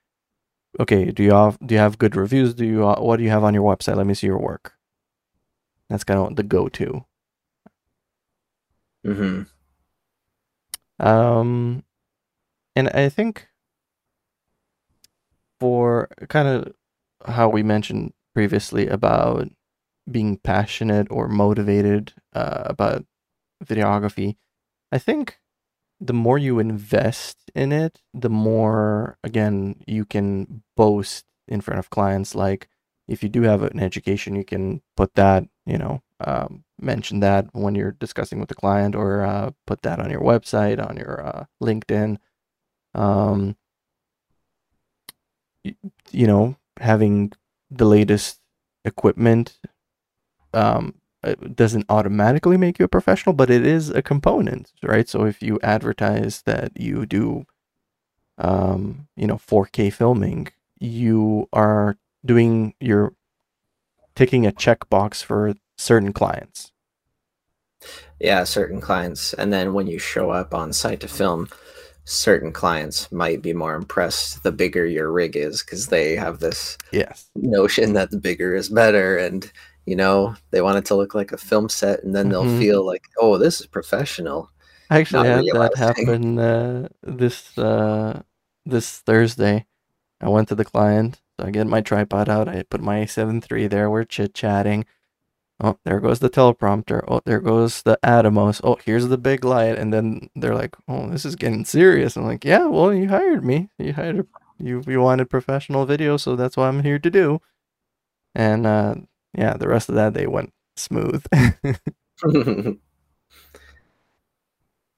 okay, 0.81 1.11
do 1.13 1.23
you 1.23 1.33
have 1.33 1.59
do 1.67 1.75
you 1.75 1.81
have 1.81 1.99
good 1.99 2.17
reviews? 2.17 2.55
Do 2.55 2.65
you 2.67 2.87
uh, 2.89 3.01
what 3.01 3.17
do 3.19 3.25
you 3.25 3.31
have 3.31 3.45
on 3.45 3.55
your 3.55 3.65
website? 3.65 3.97
Let 3.97 4.07
me 4.07 4.15
see 4.15 4.27
your 4.29 4.39
work. 4.41 4.75
That's 5.89 6.05
kind 6.05 6.21
of 6.21 6.37
the 6.37 6.45
go 6.45 6.69
to. 6.69 7.07
hmm 9.05 9.47
Um, 10.99 11.85
and 12.77 12.89
I 12.91 13.09
think 13.09 13.49
for 15.61 16.09
kind 16.29 16.49
of 16.49 16.73
how 17.25 17.49
we 17.49 17.63
mentioned 17.63 18.13
previously 18.35 18.87
about 18.87 19.49
being 20.11 20.37
passionate 20.37 21.07
or 21.11 21.29
motivated 21.29 22.13
uh, 22.33 22.63
about 22.67 23.05
videography, 23.65 24.37
I 24.93 24.99
think 24.99 25.39
the 26.01 26.13
more 26.13 26.39
you 26.39 26.59
invest 26.59 27.51
in 27.55 27.73
it, 27.73 28.03
the 28.13 28.29
more, 28.29 29.19
again, 29.25 29.83
you 29.87 30.05
can 30.05 30.63
boast 30.77 31.25
in 31.49 31.61
front 31.61 31.79
of 31.79 31.91
clients. 31.91 32.35
Like, 32.35 32.69
if 33.09 33.23
you 33.23 33.29
do 33.29 33.43
have 33.43 33.63
an 33.63 33.81
education, 33.81 34.37
you 34.37 34.45
can 34.45 34.83
put 34.97 35.15
that, 35.15 35.45
you 35.65 35.79
know, 35.79 36.03
um, 36.21 36.65
mention 36.81 37.21
that 37.21 37.47
when 37.53 37.75
you're 37.75 37.93
discussing 37.93 38.39
with 38.39 38.49
the 38.49 38.55
client 38.55 38.95
or 38.95 39.23
uh, 39.23 39.51
put 39.67 39.83
that 39.83 40.01
on 40.01 40.11
your 40.11 40.21
website, 40.21 40.85
on 40.87 40.97
your 40.97 41.25
uh, 41.27 41.45
LinkedIn. 41.63 42.19
Um, 42.95 43.57
you, 45.63 45.75
you 46.11 46.27
know, 46.27 46.57
having 46.81 47.33
the 47.71 47.85
latest 47.85 48.41
equipment 48.85 49.59
um, 50.55 50.95
it 51.27 51.57
doesn't 51.57 51.87
automatically 51.89 52.57
make 52.57 52.79
you 52.79 52.85
a 52.85 52.89
professional, 52.89 53.35
but 53.35 53.51
it 53.51 53.67
is 53.67 53.91
a 53.91 54.03
component, 54.03 54.73
right? 54.83 55.09
So 55.09 55.25
if 55.25 55.43
you 55.43 55.59
advertise 55.63 56.43
that 56.43 56.73
you 56.77 57.05
do, 57.05 57.47
um, 58.39 59.09
you 59.17 59.27
know, 59.27 59.37
4K 59.37 59.93
filming, 59.93 60.49
you 60.79 61.49
are 61.53 61.97
doing 62.25 62.75
you're 62.81 63.15
ticking 64.15 64.47
a 64.47 64.53
checkbox 64.53 65.23
for 65.23 65.55
certain 65.77 66.13
clients. 66.13 66.73
Yeah, 68.21 68.45
certain 68.45 68.81
clients, 68.81 69.35
and 69.35 69.53
then 69.53 69.75
when 69.75 69.87
you 69.87 69.99
show 69.99 70.31
up 70.31 70.55
on 70.55 70.73
site 70.73 71.01
to 71.01 71.09
film, 71.09 71.49
certain 72.07 72.53
clients 72.53 73.11
might 73.11 73.43
be 73.43 73.53
more 73.53 73.75
impressed 73.75 74.43
the 74.43 74.53
bigger 74.53 74.87
your 74.87 75.11
rig 75.13 75.37
is 75.37 75.63
because 75.63 75.89
they 75.89 76.15
have 76.15 76.39
this 76.39 76.79
yes. 76.93 77.29
notion 77.35 77.93
that 77.93 78.11
the 78.11 78.17
bigger 78.17 78.55
is 78.55 78.69
better 78.69 79.19
and 79.19 79.53
you 79.87 79.97
know 79.97 80.35
they 80.53 80.63
want 80.63 80.79
it 80.79 80.85
to 80.85 80.95
look 80.95 81.15
like 81.15 81.33
a 81.33 81.37
film 81.37 81.69
set 81.69 82.03
and 82.05 82.15
then 82.15 82.29
they'll 82.29 82.45
mm-hmm. 82.45 82.61
feel 82.61 82.87
like 82.87 83.03
oh 83.19 83.37
this 83.37 83.61
is 83.61 83.67
professional. 83.67 84.51
I 84.89 85.01
actually 85.01 85.29
had 85.29 85.45
that 85.47 85.77
happen 85.77 86.39
uh, 86.39 86.89
this 87.03 87.59
uh, 87.59 88.23
this 88.65 88.99
thursday. 89.01 89.67
I 90.21 90.29
went 90.29 90.49
to 90.49 90.55
the 90.55 90.65
client 90.65 91.21
so 91.39 91.47
i 91.47 91.51
get 91.51 91.67
my 91.67 91.81
tripod 91.81 92.29
out 92.29 92.49
i 92.49 92.63
put 92.63 92.81
my 92.81 93.01
a7 93.05 93.51
III 93.51 93.67
there 93.69 93.91
we're 93.91 94.05
chit 94.05 94.35
chatting 94.35 94.85
Oh, 95.61 95.79
there 95.85 96.01
goes 96.01 96.19
the 96.21 96.29
teleprompter. 96.29 97.03
Oh, 97.09 97.21
there 97.25 97.41
goes 97.41 97.83
the 97.83 97.99
Atomos. 98.05 98.61
Oh, 98.63 98.77
here's 98.85 99.09
the 99.09 99.17
big 99.19 99.43
light. 99.45 99.79
And 99.79 99.93
then 99.93 100.29
they're 100.37 100.55
like, 100.55 100.77
"Oh, 100.87 101.09
this 101.09 101.25
is 101.25 101.35
getting 101.37 101.65
serious." 101.65 102.17
I'm 102.17 102.25
like, 102.25 102.45
"Yeah, 102.45 102.67
well, 102.67 102.93
you 102.93 103.09
hired 103.09 103.45
me. 103.45 103.71
You 103.79 103.95
hired 103.95 104.21
a, 104.21 104.27
you 104.59 104.83
you 104.87 105.01
wanted 105.01 105.31
professional 105.31 105.87
video, 105.87 106.19
so 106.19 106.37
that's 106.37 106.57
what 106.59 106.67
I'm 106.69 106.83
here 106.83 106.99
to 106.99 107.11
do." 107.11 107.41
And 108.35 108.67
uh, 108.67 108.97
yeah, 109.35 109.57
the 109.57 109.69
rest 109.69 109.89
of 109.89 109.95
that 109.97 110.15
they 110.15 110.27
went 110.27 110.53
smooth. 110.77 111.25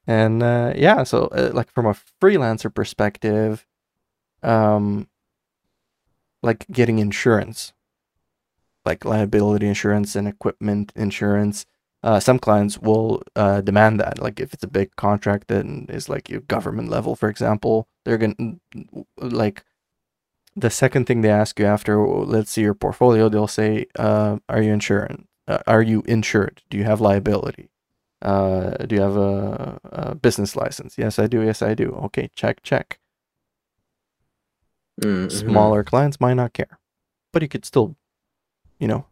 and 0.06 0.42
uh, 0.42 0.72
yeah, 0.76 1.02
so 1.04 1.26
uh, 1.26 1.50
like 1.52 1.70
from 1.70 1.86
a 1.86 1.94
freelancer 2.20 2.72
perspective, 2.74 3.66
um, 4.42 5.08
like 6.42 6.66
getting 6.70 6.98
insurance 6.98 7.72
like 8.88 9.04
liability 9.04 9.66
insurance 9.75 10.16
and 10.16 10.26
equipment 10.26 10.92
insurance. 10.97 11.66
Uh, 12.02 12.21
some 12.21 12.38
clients 12.38 12.78
will 12.78 13.23
uh, 13.37 13.61
demand 13.61 14.00
that. 14.00 14.18
Like 14.18 14.40
if 14.40 14.54
it's 14.54 14.64
a 14.64 14.75
big 14.80 14.88
contract 14.97 15.49
that 15.49 15.66
is 15.90 16.09
like 16.09 16.30
your 16.30 16.40
government 16.54 16.88
level, 16.88 17.14
for 17.16 17.28
example, 17.28 17.88
they're 18.04 18.23
gonna 18.23 18.57
like 19.18 19.64
the 20.57 20.71
second 20.71 21.07
thing 21.07 21.21
they 21.21 21.30
ask 21.42 21.59
you 21.61 21.66
after 21.66 21.95
let's 22.35 22.50
see 22.50 22.62
your 22.62 22.75
portfolio, 22.75 23.28
they'll 23.28 23.57
say, 23.62 23.87
uh, 23.99 24.38
"Are 24.49 24.62
you 24.62 24.73
insured? 24.73 25.25
Uh, 25.47 25.62
are 25.66 25.83
you 25.83 26.02
insured? 26.07 26.62
Do 26.71 26.78
you 26.78 26.85
have 26.85 27.00
liability? 27.00 27.68
Uh, 28.23 28.71
do 28.88 28.97
you 28.97 29.02
have 29.02 29.16
a, 29.16 29.78
a, 29.85 30.14
business 30.14 30.57
license? 30.57 30.99
Yes, 30.99 31.18
I 31.18 31.26
do. 31.28 31.42
Yes, 31.42 31.62
I 31.62 31.75
do. 31.75 31.88
Okay, 32.07 32.30
check, 32.35 32.62
check." 32.62 32.99
Mm-hmm. 35.02 35.28
Smaller 35.28 35.85
clients 35.85 36.21
might 36.21 36.38
not 36.42 36.52
care, 36.52 36.78
but 37.33 37.42
you 37.42 37.49
could 37.49 37.64
still 37.64 37.97
you 38.78 38.88
know, 38.88 39.06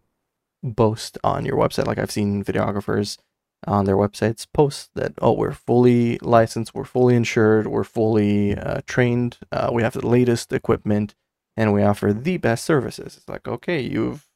boast 0.62 1.18
on 1.22 1.44
your 1.44 1.56
website. 1.56 1.86
Like 1.86 1.98
I've 1.98 2.10
seen 2.10 2.44
videographers 2.44 3.18
on 3.66 3.84
their 3.84 3.96
websites 3.96 4.46
post 4.52 4.90
that, 4.94 5.14
oh, 5.20 5.32
we're 5.32 5.52
fully 5.52 6.18
licensed, 6.18 6.74
we're 6.74 6.84
fully 6.84 7.16
insured, 7.16 7.66
we're 7.66 7.84
fully 7.84 8.56
uh, 8.56 8.80
trained, 8.86 9.38
uh, 9.50 9.70
we 9.72 9.82
have 9.82 9.94
the 9.94 10.06
latest 10.06 10.52
equipment, 10.52 11.14
and 11.56 11.72
we 11.72 11.82
offer 11.82 12.12
the 12.12 12.36
best 12.36 12.64
services. 12.64 13.16
It's 13.16 13.28
like, 13.28 13.48
okay, 13.48 13.80
you've 13.80 14.28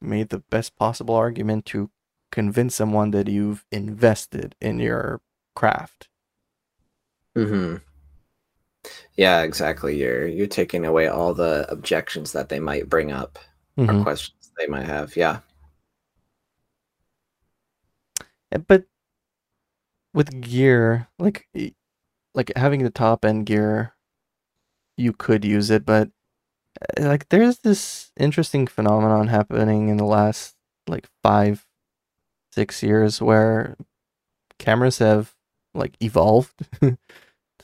made 0.00 0.28
the 0.28 0.40
best 0.50 0.76
possible 0.76 1.14
argument 1.14 1.64
to 1.66 1.90
convince 2.30 2.74
someone 2.74 3.12
that 3.12 3.28
you've 3.28 3.64
invested 3.72 4.54
in 4.60 4.78
your 4.78 5.20
craft. 5.54 6.08
Hmm. 7.34 7.76
Yeah, 9.16 9.42
exactly. 9.42 9.98
You're 10.00 10.26
you're 10.26 10.46
taking 10.46 10.84
away 10.84 11.08
all 11.08 11.34
the 11.34 11.66
objections 11.70 12.32
that 12.32 12.48
they 12.48 12.60
might 12.60 12.88
bring 12.88 13.10
up 13.10 13.38
mm-hmm. 13.76 14.00
or 14.00 14.02
questions 14.02 14.35
they 14.58 14.66
might 14.66 14.84
have. 14.84 15.16
Yeah. 15.16 15.40
Eh, 18.52 18.58
but 18.58 18.84
with 20.14 20.40
gear, 20.40 21.08
like 21.18 21.48
like 22.34 22.52
having 22.56 22.82
the 22.82 22.90
top 22.90 23.24
end 23.24 23.46
gear, 23.46 23.94
you 24.96 25.12
could 25.12 25.44
use 25.44 25.70
it, 25.70 25.84
but 25.84 26.10
eh, 26.96 27.06
like 27.08 27.28
there's 27.28 27.58
this 27.58 28.12
interesting 28.18 28.66
phenomenon 28.66 29.28
happening 29.28 29.88
in 29.88 29.96
the 29.96 30.04
last 30.04 30.54
like 30.86 31.08
five, 31.22 31.66
six 32.52 32.82
years 32.82 33.20
where 33.20 33.76
cameras 34.58 34.98
have 34.98 35.34
like 35.74 35.96
evolved 36.00 36.54
to 36.80 36.96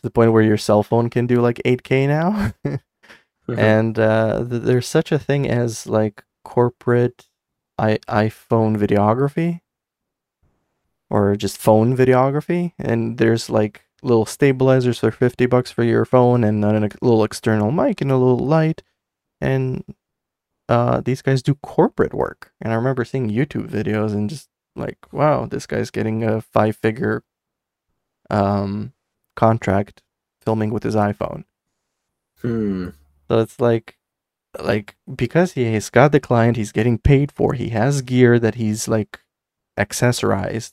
the 0.03 0.11
point 0.11 0.33
where 0.33 0.43
your 0.43 0.59
cell 0.59 0.83
phone 0.83 1.09
can 1.09 1.27
do 1.27 1.41
like 1.41 1.61
8K 1.65 2.07
now. 2.07 2.53
mm-hmm. 2.65 2.77
And 3.59 3.99
uh, 3.99 4.45
th- 4.49 4.63
there's 4.63 4.87
such 4.87 5.11
a 5.11 5.19
thing 5.19 5.49
as 5.49 5.87
like 5.87 6.23
corporate 6.45 7.27
I- 7.79 8.01
iPhone 8.09 8.77
videography? 8.77 9.61
Or 11.11 11.37
just 11.37 11.59
phone 11.59 11.97
videography? 11.97 12.73
And 12.79 13.19
there's 13.19 13.51
like 13.51 13.83
little 14.03 14.27
stabilizers 14.27 14.99
for 14.99 15.11
50 15.11 15.47
bucks 15.47 15.71
for 15.71 15.85
your 15.85 16.05
phone 16.05 16.43
and 16.43 16.65
a 16.65 16.71
little 17.01 17.23
external 17.25 17.71
mic 17.71 18.01
and 18.01 18.11
a 18.11 18.17
little 18.17 18.39
light. 18.39 18.83
And 19.41 19.85
uh, 20.69 21.01
these 21.01 21.23
guys 21.23 21.43
do 21.43 21.55
corporate 21.57 22.15
work. 22.15 22.53
And 22.61 22.73
i 22.73 22.77
remember 22.77 23.05
seeing 23.05 23.29
youtube 23.29 23.69
videos 23.69 24.13
and 24.13 24.31
just 24.31 24.49
like 24.75 24.99
wow 25.13 25.45
this 25.47 25.67
guy's 25.67 25.91
getting 25.91 26.25
a 26.25 26.41
five 26.41 26.77
figure 26.77 27.23
um, 28.31 28.95
contract 29.37 30.03
filming 30.41 30.71
with 30.73 30.83
his 30.83 30.95
iphone. 30.95 31.45
Hmm. 32.41 32.89
so 33.29 33.39
it's 33.41 33.61
like 33.61 33.99
like 34.61 34.97
because 35.15 35.53
he 35.53 35.65
has 35.73 35.89
got 35.91 36.13
the 36.13 36.21
client 36.21 36.57
he's 36.57 36.73
getting 36.73 36.99
paid 36.99 37.33
for 37.33 37.55
he 37.55 37.71
has 37.71 38.03
gear 38.03 38.39
that 38.39 38.57
he's 38.57 38.87
like 38.87 39.21
accessorized 39.79 40.73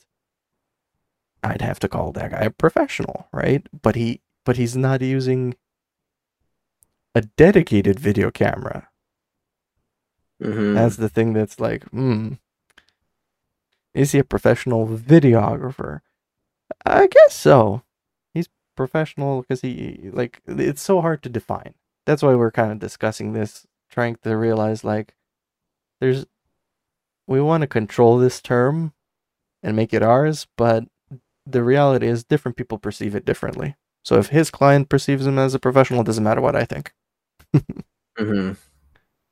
i'd 1.44 1.62
have 1.62 1.80
to 1.80 1.88
call 1.88 2.12
that 2.12 2.32
guy 2.32 2.40
a 2.42 2.50
professional 2.50 3.28
right? 3.32 3.66
But 3.82 3.96
he 3.96 4.22
but 4.46 4.58
he's 4.58 4.76
not 4.76 5.02
using 5.02 5.56
a 7.16 7.22
dedicated 7.22 8.00
video 8.00 8.32
camera. 8.32 8.90
Mm-hmm. 10.42 10.76
that's 10.76 10.96
the 10.96 11.10
thing 11.10 11.34
that's 11.34 11.60
like 11.60 11.84
hmm 11.90 12.34
is 13.94 14.12
he 14.12 14.20
a 14.20 14.24
professional 14.24 14.88
videographer? 14.88 16.02
I 16.86 17.08
guess 17.08 17.34
so. 17.36 17.84
He's 18.34 18.48
professional 18.76 19.42
because 19.42 19.62
he 19.62 20.10
like 20.14 20.42
it's 20.48 20.82
so 20.82 21.02
hard 21.02 21.24
to 21.24 21.30
define. 21.30 21.74
That's 22.06 22.24
why 22.24 22.36
we're 22.36 22.52
kind 22.52 22.72
of 22.72 22.80
discussing 22.80 23.34
this 23.34 23.66
trying 23.90 24.16
to 24.24 24.36
realize 24.36 24.84
like 24.84 25.16
there's 26.00 26.26
we 27.28 27.42
want 27.42 27.62
to 27.62 27.68
control 27.68 28.18
this 28.18 28.42
term 28.42 28.94
and 29.62 29.76
make 29.76 29.94
it 29.94 30.04
ours, 30.04 30.48
but 30.58 30.86
the 31.46 31.64
reality 31.64 32.08
is 32.08 32.24
different 32.24 32.58
people 32.58 32.78
perceive 32.78 33.16
it 33.16 33.26
differently. 33.26 33.76
So 34.04 34.18
if 34.18 34.28
his 34.30 34.50
client 34.50 34.90
perceives 34.90 35.28
him 35.28 35.38
as 35.38 35.54
a 35.54 35.60
professional, 35.60 36.02
it 36.02 36.06
doesn't 36.06 36.24
matter 36.24 36.42
what 36.42 36.56
I 36.56 36.66
think. 36.66 36.94
mm-hmm. 37.56 38.54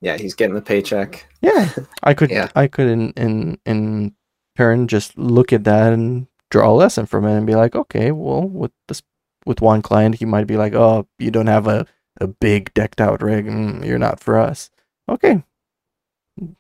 Yeah, 0.02 0.18
he's 0.18 0.36
getting 0.36 0.56
the 0.56 0.62
paycheck. 0.62 1.28
Yeah, 1.42 1.70
I 2.04 2.14
could. 2.14 2.30
yeah. 2.30 2.50
I 2.56 2.68
could 2.68 2.88
in 2.88 3.12
in 3.12 3.60
in 3.66 4.16
turn, 4.56 4.88
just 4.88 5.18
look 5.18 5.54
at 5.54 5.64
that 5.64 5.94
and 5.94 6.28
draw 6.50 6.70
a 6.70 6.74
lesson 6.74 7.06
from 7.06 7.26
it 7.26 7.38
and 7.38 7.48
be 7.48 7.56
like, 7.56 7.76
okay, 7.76 8.12
well, 8.12 8.48
with 8.48 8.72
this, 8.88 9.02
with 9.46 9.62
one 9.62 9.82
client, 9.82 10.16
he 10.16 10.26
might 10.26 10.48
be 10.48 10.58
like, 10.58 10.74
oh, 10.74 11.08
you 11.20 11.32
don't 11.32 11.48
have 11.48 11.68
a, 11.68 11.86
a 12.20 12.28
big 12.28 12.74
decked 12.74 13.02
out 13.02 13.22
rig, 13.22 13.46
mm, 13.46 13.86
you're 13.86 14.00
not 14.00 14.20
for 14.20 14.38
us. 14.38 14.70
Okay, 15.10 15.44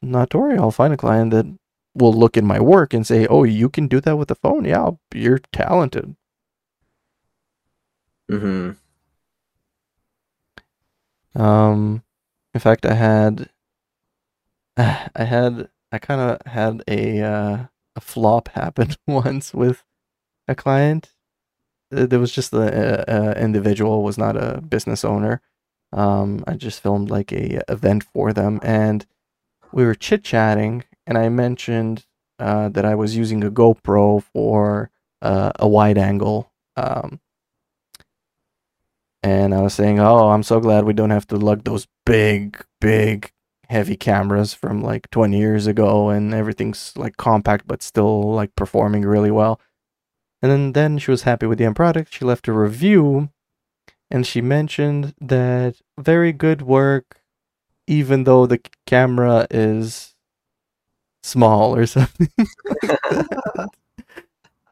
not 0.01 0.29
to 0.31 0.37
worry, 0.37 0.57
I'll 0.57 0.71
find 0.71 0.93
a 0.93 0.97
client 0.97 1.31
that 1.31 1.45
will 1.93 2.13
look 2.13 2.37
at 2.37 2.43
my 2.43 2.59
work 2.59 2.93
and 2.93 3.05
say, 3.05 3.27
oh, 3.27 3.43
you 3.43 3.69
can 3.69 3.87
do 3.87 3.99
that 4.01 4.17
with 4.17 4.27
the 4.27 4.35
phone. 4.35 4.65
Yeah, 4.65 4.91
you're 5.13 5.39
talented. 5.51 6.15
Hmm. 8.29 8.71
Um, 11.35 12.03
in 12.53 12.59
fact, 12.59 12.85
I 12.85 12.93
had, 12.93 13.49
I 14.77 15.23
had, 15.23 15.69
I 15.91 15.99
kind 15.99 16.21
of 16.21 16.51
had 16.51 16.83
a 16.87 17.21
uh, 17.21 17.65
a 17.97 18.01
flop 18.01 18.49
happen 18.49 18.89
once 19.07 19.53
with 19.53 19.83
a 20.47 20.55
client. 20.55 21.13
There 21.89 22.19
was 22.19 22.31
just 22.31 22.51
the 22.51 23.09
uh, 23.09 23.33
individual 23.39 24.03
was 24.03 24.17
not 24.17 24.35
a 24.35 24.61
business 24.61 25.05
owner. 25.05 25.41
Um, 25.93 26.43
I 26.47 26.55
just 26.55 26.81
filmed 26.81 27.09
like 27.09 27.31
a 27.31 27.61
event 27.71 28.03
for 28.03 28.33
them, 28.33 28.59
and 28.61 29.05
we 29.71 29.85
were 29.85 29.95
chit 29.95 30.23
chatting, 30.23 30.83
and 31.05 31.17
I 31.17 31.29
mentioned 31.29 32.05
uh, 32.39 32.69
that 32.69 32.85
I 32.85 32.95
was 32.95 33.15
using 33.15 33.43
a 33.43 33.51
GoPro 33.51 34.23
for 34.23 34.91
uh, 35.21 35.51
a 35.59 35.67
wide 35.67 35.97
angle 35.97 36.51
um, 36.77 37.19
and 39.23 39.53
I 39.53 39.61
was 39.61 39.73
saying, 39.73 39.99
"Oh, 39.99 40.29
I'm 40.29 40.43
so 40.43 40.59
glad 40.59 40.85
we 40.85 40.93
don't 40.93 41.09
have 41.09 41.27
to 41.27 41.37
lug 41.37 41.63
those 41.63 41.87
big, 42.05 42.63
big, 42.79 43.31
heavy 43.69 43.97
cameras 43.97 44.53
from 44.53 44.81
like 44.81 45.09
20 45.09 45.37
years 45.37 45.67
ago, 45.67 46.09
and 46.09 46.33
everything's 46.33 46.93
like 46.95 47.17
compact 47.17 47.67
but 47.67 47.81
still 47.83 48.33
like 48.33 48.55
performing 48.55 49.03
really 49.03 49.31
well." 49.31 49.59
And 50.47 50.73
then 50.73 50.73
then 50.73 50.97
she 50.97 51.11
was 51.11 51.23
happy 51.23 51.45
with 51.45 51.57
the 51.57 51.65
end 51.65 51.75
product. 51.75 52.13
She 52.13 52.25
left 52.25 52.47
a 52.47 52.53
review, 52.53 53.29
and 54.09 54.25
she 54.25 54.41
mentioned 54.41 55.13
that 55.19 55.75
very 55.99 56.31
good 56.31 56.61
work, 56.61 57.21
even 57.87 58.23
though 58.23 58.45
the 58.45 58.61
camera 58.85 59.47
is 59.51 60.15
small 61.23 61.75
or 61.75 61.85
something, 61.85 62.29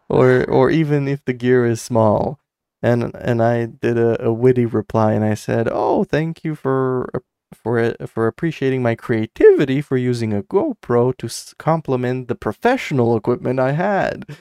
or 0.09 0.45
or 0.49 0.69
even 0.69 1.07
if 1.07 1.23
the 1.25 1.33
gear 1.33 1.65
is 1.65 1.81
small 1.81 2.39
and 2.81 3.15
and 3.15 3.41
I 3.41 3.65
did 3.65 3.97
a, 3.97 4.23
a 4.25 4.33
witty 4.33 4.65
reply 4.65 5.13
and 5.13 5.25
I 5.25 5.33
said, 5.33 5.67
"Oh, 5.71 6.03
thank 6.03 6.43
you 6.43 6.55
for 6.55 7.09
for 7.53 7.95
for 8.07 8.27
appreciating 8.27 8.83
my 8.83 8.95
creativity 8.95 9.81
for 9.81 9.97
using 9.97 10.33
a 10.33 10.43
GoPro 10.43 11.17
to 11.17 11.55
complement 11.57 12.27
the 12.27 12.35
professional 12.35 13.17
equipment 13.17 13.59
I 13.59 13.71
had." 13.73 14.37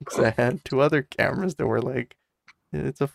Because 0.04 0.18
I 0.18 0.30
had 0.30 0.64
two 0.64 0.80
other 0.80 1.02
cameras 1.02 1.56
that 1.56 1.66
were 1.66 1.82
like, 1.82 2.16
it's 2.72 3.02
a 3.02 3.10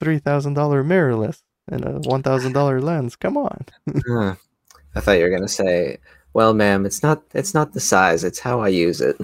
three 0.00 0.18
thousand 0.18 0.54
dollar 0.54 0.84
mirrorless 0.84 1.42
and 1.66 1.84
a 1.84 1.92
one 2.08 2.22
thousand 2.22 2.52
dollar 2.52 2.80
lens. 2.90 3.16
Come 3.16 3.36
on. 3.36 3.64
huh. 4.06 4.34
I 4.94 5.00
thought 5.00 5.12
you 5.12 5.24
were 5.24 5.30
gonna 5.30 5.48
say, 5.48 5.98
"Well, 6.34 6.52
ma'am, 6.52 6.84
it's 6.84 7.02
not 7.02 7.22
it's 7.32 7.54
not 7.54 7.72
the 7.72 7.80
size; 7.80 8.24
it's 8.24 8.40
how 8.40 8.60
I 8.60 8.68
use 8.68 9.00
it." 9.00 9.16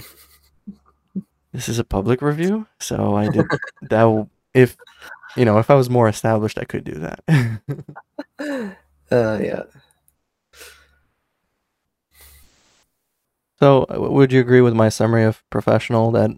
This 1.52 1.68
is 1.68 1.78
a 1.78 1.84
public 1.84 2.22
review, 2.22 2.66
so 2.78 3.16
I 3.16 3.28
did 3.28 3.46
that 3.82 4.28
if 4.54 4.76
you 5.36 5.44
know, 5.44 5.58
if 5.58 5.70
I 5.70 5.74
was 5.74 5.90
more 5.90 6.08
established, 6.08 6.58
I 6.58 6.64
could 6.64 6.84
do 6.84 6.94
that. 6.94 7.20
uh, 9.10 9.38
yeah. 9.42 9.62
So, 13.58 13.84
uh, 13.84 13.98
would 14.10 14.32
you 14.32 14.40
agree 14.40 14.60
with 14.60 14.74
my 14.74 14.88
summary 14.88 15.24
of 15.24 15.42
professional 15.50 16.10
that 16.12 16.30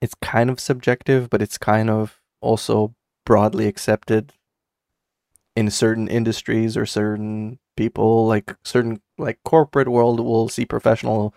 it's 0.00 0.14
kind 0.22 0.50
of 0.50 0.60
subjective, 0.60 1.30
but 1.30 1.42
it's 1.42 1.58
kind 1.58 1.90
of 1.90 2.20
also 2.40 2.94
broadly 3.24 3.66
accepted 3.66 4.32
in 5.56 5.70
certain 5.70 6.08
industries 6.08 6.76
or 6.76 6.86
certain 6.86 7.58
people, 7.76 8.26
like 8.26 8.54
certain 8.64 9.00
like 9.18 9.38
corporate 9.44 9.88
world 9.88 10.20
will 10.20 10.48
see 10.48 10.64
professional 10.64 11.34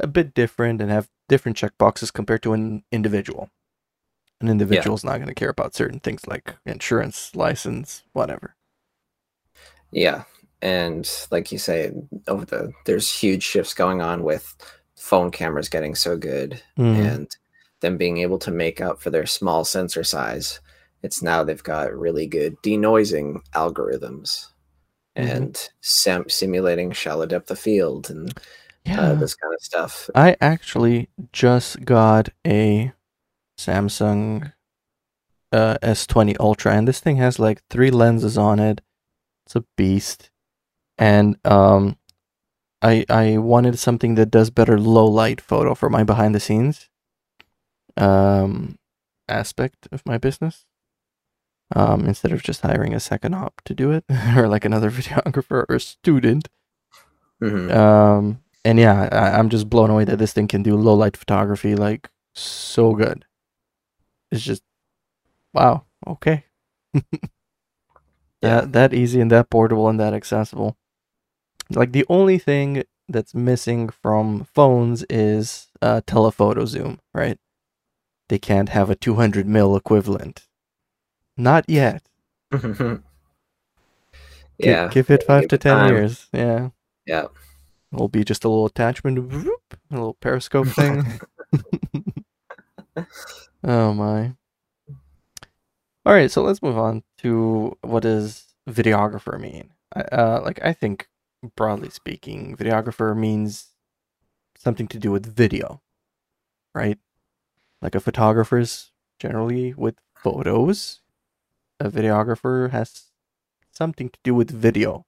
a 0.00 0.06
bit 0.06 0.32
different 0.32 0.80
and 0.80 0.90
have 0.90 1.08
different 1.28 1.56
checkboxes 1.56 2.12
compared 2.12 2.42
to 2.42 2.52
an 2.52 2.84
individual. 2.92 3.50
An 4.40 4.48
individual's 4.48 5.02
yeah. 5.02 5.10
not 5.10 5.16
going 5.16 5.28
to 5.28 5.34
care 5.34 5.48
about 5.48 5.74
certain 5.74 5.98
things 5.98 6.26
like 6.28 6.54
insurance, 6.64 7.34
license, 7.34 8.04
whatever. 8.12 8.54
Yeah, 9.90 10.24
and 10.62 11.10
like 11.30 11.50
you 11.50 11.58
say, 11.58 11.92
over 12.28 12.44
the 12.44 12.72
there's 12.86 13.12
huge 13.12 13.42
shifts 13.42 13.74
going 13.74 14.00
on 14.00 14.22
with 14.22 14.54
phone 14.96 15.30
cameras 15.30 15.68
getting 15.68 15.94
so 15.94 16.16
good 16.16 16.62
mm. 16.78 16.96
and 16.96 17.36
them 17.80 17.96
being 17.96 18.18
able 18.18 18.38
to 18.40 18.50
make 18.50 18.80
up 18.80 19.00
for 19.00 19.10
their 19.10 19.26
small 19.26 19.64
sensor 19.64 20.04
size. 20.04 20.60
It's 21.02 21.22
now 21.22 21.44
they've 21.44 21.62
got 21.62 21.94
really 21.94 22.26
good 22.26 22.56
denoising 22.62 23.40
algorithms 23.54 24.48
mm-hmm. 25.16 25.28
and 25.28 25.70
sim- 25.80 26.28
simulating 26.28 26.92
shallow 26.92 27.26
depth 27.26 27.50
of 27.50 27.58
field 27.58 28.10
and 28.10 28.36
uh, 28.36 28.42
yeah. 28.84 29.00
uh, 29.00 29.14
this 29.14 29.34
kind 29.34 29.54
of 29.54 29.62
stuff. 29.62 30.10
I 30.14 30.36
actually 30.40 31.08
just 31.32 31.84
got 31.84 32.30
a 32.46 32.92
Samsung 33.56 34.52
uh, 35.52 35.78
S20 35.82 36.36
Ultra, 36.38 36.74
and 36.74 36.86
this 36.86 37.00
thing 37.00 37.16
has 37.16 37.38
like 37.38 37.62
three 37.70 37.90
lenses 37.90 38.36
on 38.36 38.58
it. 38.58 38.80
It's 39.46 39.56
a 39.56 39.64
beast, 39.76 40.30
and 40.98 41.36
um, 41.44 41.96
I 42.82 43.04
I 43.08 43.38
wanted 43.38 43.78
something 43.78 44.14
that 44.16 44.30
does 44.30 44.50
better 44.50 44.78
low 44.78 45.06
light 45.06 45.40
photo 45.40 45.74
for 45.74 45.88
my 45.88 46.04
behind 46.04 46.34
the 46.34 46.40
scenes 46.40 46.88
um 47.98 48.78
aspect 49.28 49.88
of 49.92 50.04
my 50.06 50.18
business. 50.18 50.64
Um, 51.76 52.06
instead 52.06 52.32
of 52.32 52.42
just 52.42 52.62
hiring 52.62 52.94
a 52.94 53.00
second 53.00 53.34
op 53.34 53.60
to 53.66 53.74
do 53.74 53.90
it, 53.90 54.04
or 54.36 54.48
like 54.48 54.64
another 54.64 54.90
videographer 54.98 55.66
or 55.68 55.78
student. 55.78 56.48
Mm-hmm. 57.42 57.70
Um, 57.70 58.40
and 58.64 58.78
yeah, 58.78 59.08
I, 59.12 59.38
I'm 59.38 59.50
just 59.50 59.68
blown 59.68 59.90
away 59.90 60.04
that 60.04 60.18
this 60.18 60.32
thing 60.32 60.48
can 60.48 60.62
do 60.62 60.76
low 60.76 60.94
light 60.94 61.16
photography 61.16 61.76
like 61.76 62.08
so 62.34 62.94
good 62.94 63.26
it's 64.30 64.42
just 64.42 64.62
wow, 65.54 65.84
okay. 66.06 66.44
yeah. 66.94 67.00
That 68.40 68.72
that 68.72 68.94
easy 68.94 69.20
and 69.20 69.30
that 69.30 69.50
portable 69.50 69.88
and 69.88 69.98
that 70.00 70.14
accessible. 70.14 70.76
Like 71.70 71.92
the 71.92 72.06
only 72.08 72.38
thing 72.38 72.84
that's 73.08 73.34
missing 73.34 73.88
from 73.88 74.44
phones 74.44 75.04
is 75.08 75.68
uh, 75.80 76.02
telephoto 76.06 76.64
zoom, 76.64 77.00
right? 77.14 77.38
They 78.28 78.38
can't 78.38 78.68
have 78.70 78.90
a 78.90 78.94
200 78.94 79.46
mil 79.46 79.76
equivalent. 79.76 80.46
Not 81.36 81.64
yet. 81.68 82.02
yeah. 84.58 84.88
Give, 84.88 85.10
it 85.10 85.22
five 85.22 85.48
to 85.48 85.58
ten 85.58 85.76
time. 85.76 85.94
years. 85.94 86.28
Yeah. 86.32 86.70
Yeah. 87.06 87.26
It'll 87.92 88.08
be 88.08 88.24
just 88.24 88.44
a 88.44 88.48
little 88.48 88.66
attachment, 88.66 89.18
a 89.18 89.54
little 89.90 90.14
periscope 90.14 90.68
thing. 90.68 91.20
Oh 93.64 93.92
my. 93.92 94.34
All 96.06 96.14
right, 96.14 96.30
so 96.30 96.42
let's 96.42 96.62
move 96.62 96.78
on 96.78 97.02
to 97.18 97.76
what 97.82 98.02
does 98.02 98.54
videographer 98.68 99.38
mean? 99.38 99.70
Uh, 99.94 100.40
like 100.44 100.60
I 100.62 100.72
think 100.72 101.08
broadly 101.56 101.90
speaking, 101.90 102.56
videographer 102.56 103.16
means 103.16 103.68
something 104.56 104.86
to 104.88 104.98
do 104.98 105.10
with 105.10 105.26
video, 105.26 105.82
right? 106.74 106.98
Like 107.80 107.94
a 107.94 108.00
photographer's 108.00 108.92
generally 109.18 109.74
with 109.74 109.96
photos. 110.14 111.00
A 111.80 111.90
videographer 111.90 112.70
has 112.70 113.04
something 113.70 114.08
to 114.08 114.18
do 114.24 114.34
with 114.34 114.50
video. 114.50 115.06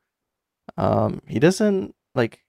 Um, 0.76 1.22
he 1.26 1.38
doesn't 1.38 1.94
like 2.14 2.44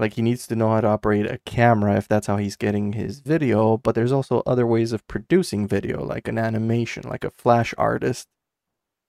like 0.00 0.14
he 0.14 0.22
needs 0.22 0.46
to 0.46 0.56
know 0.56 0.70
how 0.70 0.80
to 0.80 0.88
operate 0.88 1.26
a 1.30 1.38
camera 1.44 1.96
if 1.96 2.08
that's 2.08 2.26
how 2.26 2.38
he's 2.38 2.56
getting 2.56 2.94
his 2.94 3.20
video 3.20 3.76
but 3.76 3.94
there's 3.94 4.12
also 4.12 4.42
other 4.46 4.66
ways 4.66 4.92
of 4.92 5.06
producing 5.06 5.68
video 5.68 6.02
like 6.02 6.26
an 6.26 6.38
animation 6.38 7.02
like 7.06 7.24
a 7.24 7.30
flash 7.30 7.74
artist 7.76 8.26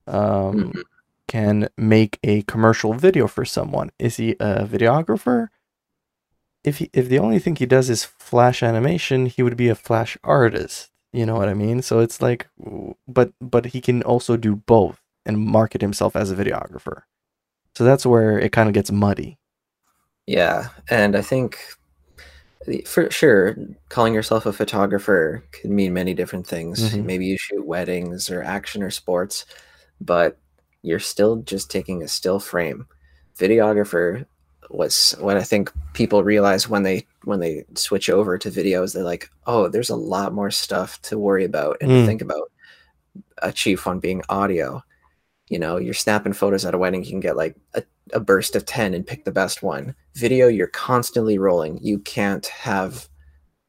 um, 0.05 0.55
mm-hmm. 0.55 0.79
can 1.27 1.69
make 1.77 2.19
a 2.23 2.41
commercial 2.43 2.93
video 2.93 3.25
for 3.27 3.45
someone 3.45 3.89
is 3.97 4.17
he 4.17 4.31
a 4.39 4.65
videographer 4.65 5.47
if 6.63 6.77
he, 6.77 6.89
if 6.93 7.09
the 7.09 7.19
only 7.19 7.39
thing 7.39 7.55
he 7.55 7.65
does 7.65 7.89
is 7.89 8.05
flash 8.05 8.61
animation 8.63 9.25
he 9.25 9.43
would 9.43 9.57
be 9.57 9.69
a 9.69 9.75
flash 9.75 10.17
artist 10.23 10.89
you 11.13 11.25
know 11.25 11.35
what 11.35 11.49
i 11.49 11.53
mean 11.53 11.81
so 11.81 11.99
it's 11.99 12.21
like 12.21 12.47
but 13.07 13.33
but 13.41 13.67
he 13.67 13.81
can 13.81 14.01
also 14.03 14.37
do 14.37 14.55
both 14.55 14.99
and 15.25 15.39
market 15.39 15.81
himself 15.81 16.15
as 16.15 16.31
a 16.31 16.35
videographer 16.35 17.03
so 17.75 17.83
that's 17.83 18.05
where 18.05 18.39
it 18.39 18.51
kind 18.51 18.67
of 18.67 18.73
gets 18.73 18.91
muddy 18.91 19.37
yeah, 20.27 20.69
and 20.89 21.15
I 21.15 21.21
think 21.21 21.59
for 22.85 23.09
sure, 23.09 23.57
calling 23.89 24.13
yourself 24.13 24.45
a 24.45 24.53
photographer 24.53 25.43
could 25.51 25.71
mean 25.71 25.93
many 25.93 26.13
different 26.13 26.45
things. 26.47 26.79
Mm-hmm. 26.79 27.05
Maybe 27.05 27.25
you 27.25 27.37
shoot 27.37 27.65
weddings 27.65 28.29
or 28.29 28.43
action 28.43 28.83
or 28.83 28.91
sports, 28.91 29.45
but 29.99 30.37
you're 30.83 30.99
still 30.99 31.37
just 31.37 31.71
taking 31.71 32.03
a 32.03 32.07
still 32.07 32.39
frame. 32.39 32.87
Videographer 33.37 34.25
was 34.73 35.15
what 35.19 35.37
I 35.37 35.43
think 35.43 35.71
people 35.93 36.23
realize 36.23 36.69
when 36.69 36.83
they 36.83 37.05
when 37.23 37.39
they 37.39 37.65
switch 37.75 38.09
over 38.09 38.37
to 38.37 38.49
videos, 38.49 38.93
they're 38.93 39.03
like, 39.03 39.29
oh, 39.45 39.67
there's 39.67 39.89
a 39.89 39.95
lot 39.95 40.33
more 40.33 40.51
stuff 40.51 41.01
to 41.03 41.17
worry 41.17 41.45
about 41.45 41.77
and 41.81 41.91
mm. 41.91 42.05
think 42.05 42.21
about. 42.21 42.51
A 43.43 43.51
chief 43.51 43.85
one 43.85 43.99
being 43.99 44.21
audio. 44.29 44.83
You 45.49 45.59
know, 45.59 45.77
you're 45.77 45.93
snapping 45.95 46.33
photos 46.33 46.63
at 46.63 46.75
a 46.75 46.77
wedding, 46.77 47.03
you 47.03 47.09
can 47.09 47.19
get 47.19 47.35
like 47.35 47.55
a, 47.73 47.83
a 48.13 48.19
burst 48.19 48.55
of 48.55 48.65
10 48.65 48.93
and 48.93 49.05
pick 49.05 49.25
the 49.25 49.31
best 49.31 49.63
one. 49.63 49.95
Video, 50.13 50.47
you're 50.47 50.67
constantly 50.67 51.37
rolling. 51.37 51.79
You 51.81 51.99
can't 51.99 52.45
have 52.47 53.09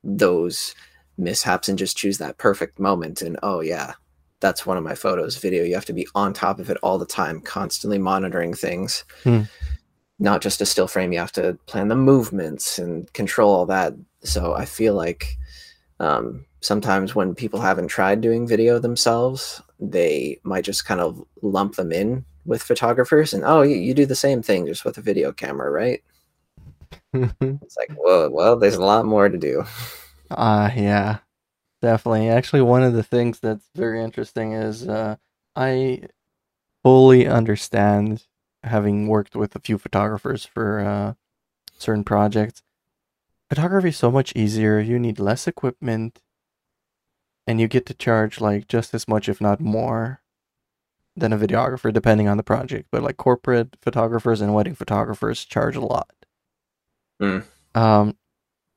those 0.05 0.75
mishaps 1.19 1.69
and 1.69 1.79
just 1.79 1.97
choose 1.97 2.19
that 2.19 2.39
perfect 2.39 2.79
moment 2.79 3.23
and 3.23 3.39
oh 3.43 3.61
yeah 3.61 3.93
that's 4.41 4.67
one 4.67 4.77
of 4.77 4.83
my 4.83 4.95
photos 4.95 5.37
video 5.37 5.63
you 5.63 5.75
have 5.75 5.85
to 5.85 5.93
be 5.93 6.07
on 6.15 6.33
top 6.33 6.59
of 6.59 6.71
it 6.71 6.77
all 6.83 6.99
the 6.99 7.07
time 7.07 7.41
constantly 7.41 7.99
monitoring 7.99 8.55
things 8.55 9.05
hmm. 9.23 9.43
Not 10.23 10.41
just 10.41 10.61
a 10.61 10.67
still 10.67 10.87
frame 10.87 11.13
you 11.13 11.19
have 11.19 11.33
to 11.33 11.59
plan 11.67 11.89
the 11.89 11.97
movements 11.97 12.79
and 12.79 13.13
control 13.13 13.53
all 13.53 13.67
that. 13.67 13.93
So 14.25 14.55
i 14.55 14.65
feel 14.65 14.95
like 14.95 15.37
um, 15.99 16.47
sometimes 16.61 17.15
when 17.15 17.35
people 17.35 17.61
haven't 17.61 17.89
tried 17.89 18.21
doing 18.21 18.47
video 18.47 18.79
themselves 18.79 19.61
they 19.81 20.39
might 20.45 20.65
just 20.65 20.85
kind 20.85 21.01
of 21.01 21.23
lump 21.43 21.75
them 21.75 21.93
in 21.93 22.25
with 22.45 22.63
photographers 22.63 23.35
and 23.35 23.43
oh 23.45 23.63
you, 23.63 23.77
you 23.77 23.95
do 23.95 24.07
the 24.07 24.15
same 24.15 24.43
thing 24.43 24.67
just 24.67 24.85
with 24.85 24.97
a 24.97 25.03
video 25.03 25.33
camera 25.33 25.71
right? 25.71 26.03
It's 27.41 27.77
like 27.77 27.93
whoa 27.97 28.31
well 28.31 28.57
there's 28.57 28.77
a 28.77 28.85
lot 28.85 29.05
more 29.05 29.29
to 29.29 29.39
do. 29.39 29.65
Ah, 30.31 30.65
uh, 30.65 30.75
yeah, 30.75 31.19
definitely. 31.83 32.29
Actually, 32.29 32.63
one 32.63 32.83
of 32.83 32.95
the 32.95 33.03
things 33.03 33.39
that's 33.41 33.69
very 33.75 34.03
interesting 34.03 34.53
is 34.53 34.89
uh, 34.89 35.17
I 35.55 36.05
fully 36.83 37.27
understand 37.27 38.25
having 38.65 39.09
worked 39.09 39.35
with 39.35 39.55
a 39.57 39.61
few 39.61 39.79
photographers 39.79 40.45
for 40.45 40.81
uh, 40.81 41.15
certain 41.77 42.05
projects. 42.05 42.63
Photography 43.49 43.89
is 43.89 43.97
so 43.97 44.11
much 44.11 44.35
easier. 44.35 44.79
You 44.79 44.99
need 44.99 45.19
less 45.19 45.47
equipment, 45.47 46.21
and 47.47 47.61
you 47.61 47.69
get 47.69 47.87
to 47.87 47.95
charge 47.95 48.41
like 48.41 48.67
just 48.69 48.95
as 48.95 49.07
much, 49.07 49.29
if 49.29 49.41
not 49.41 49.61
more, 49.61 50.23
than 51.17 51.33
a 51.33 51.39
videographer, 51.39 51.93
depending 51.93 52.29
on 52.29 52.37
the 52.37 52.43
project. 52.43 52.89
But 52.91 53.03
like 53.03 53.17
corporate 53.17 53.77
photographers 53.83 54.41
and 54.41 54.55
wedding 54.55 54.75
photographers 54.75 55.45
charge 55.45 55.77
a 55.77 55.81
lot. 55.81 56.15
Mm. 57.21 57.45
Um, 57.75 58.17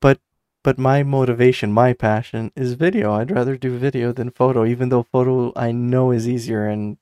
but 0.01 0.19
but 0.63 0.77
my 0.77 1.03
motivation, 1.03 1.71
my 1.71 1.93
passion 1.93 2.51
is 2.55 2.73
video. 2.73 3.13
I'd 3.13 3.31
rather 3.31 3.55
do 3.55 3.77
video 3.77 4.11
than 4.11 4.31
photo, 4.31 4.65
even 4.65 4.89
though 4.89 5.03
photo 5.03 5.53
I 5.55 5.71
know 5.71 6.11
is 6.11 6.27
easier 6.27 6.67
and 6.67 6.97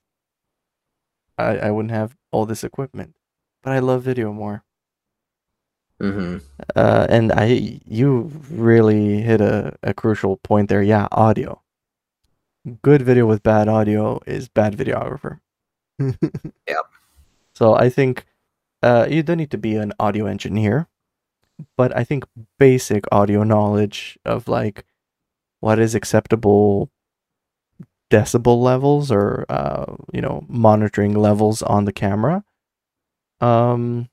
I, 1.38 1.58
I 1.58 1.72
wouldn't 1.72 1.92
have 1.92 2.16
all 2.32 2.46
this 2.46 2.64
equipment. 2.64 3.16
But 3.62 3.74
I 3.74 3.80
love 3.80 4.04
video 4.04 4.34
more. 4.34 4.64
Mm-hmm. 6.02 6.38
Uh, 6.76 7.08
and 7.10 7.32
I, 7.32 7.80
you 7.86 8.32
really 8.50 9.22
hit 9.22 9.42
a, 9.42 9.78
a 9.84 9.94
crucial 9.94 10.38
point 10.38 10.70
there. 10.70 10.84
Yeah, 10.84 11.08
audio. 11.12 11.62
Good 12.82 13.02
video 13.02 13.26
with 13.26 13.44
bad 13.44 13.68
audio 13.68 14.20
is 14.26 14.50
bad 14.50 14.76
videographer. 14.76 15.40
yeah. 16.00 16.84
So 17.56 17.76
I 17.76 17.90
think 17.90 18.26
uh, 18.82 19.08
you 19.10 19.24
don't 19.24 19.38
need 19.38 19.52
to 19.52 19.58
be 19.58 19.76
an 19.76 19.94
audio 20.00 20.26
engineer 20.26 20.88
but 21.78 21.96
I 21.96 22.04
think 22.04 22.26
basic 22.60 23.06
audio 23.12 23.44
knowledge 23.44 24.18
of 24.26 24.48
like 24.48 24.86
what 25.60 25.80
is 25.80 25.96
acceptable 25.96 26.90
decibel 28.14 28.62
levels 28.62 29.12
or 29.12 29.46
uh, 29.50 29.96
you 30.14 30.22
know 30.22 30.46
monitoring 30.48 31.16
levels 31.16 31.64
on 31.64 31.86
the 31.86 31.92
camera. 31.92 32.44
Um, 33.42 34.10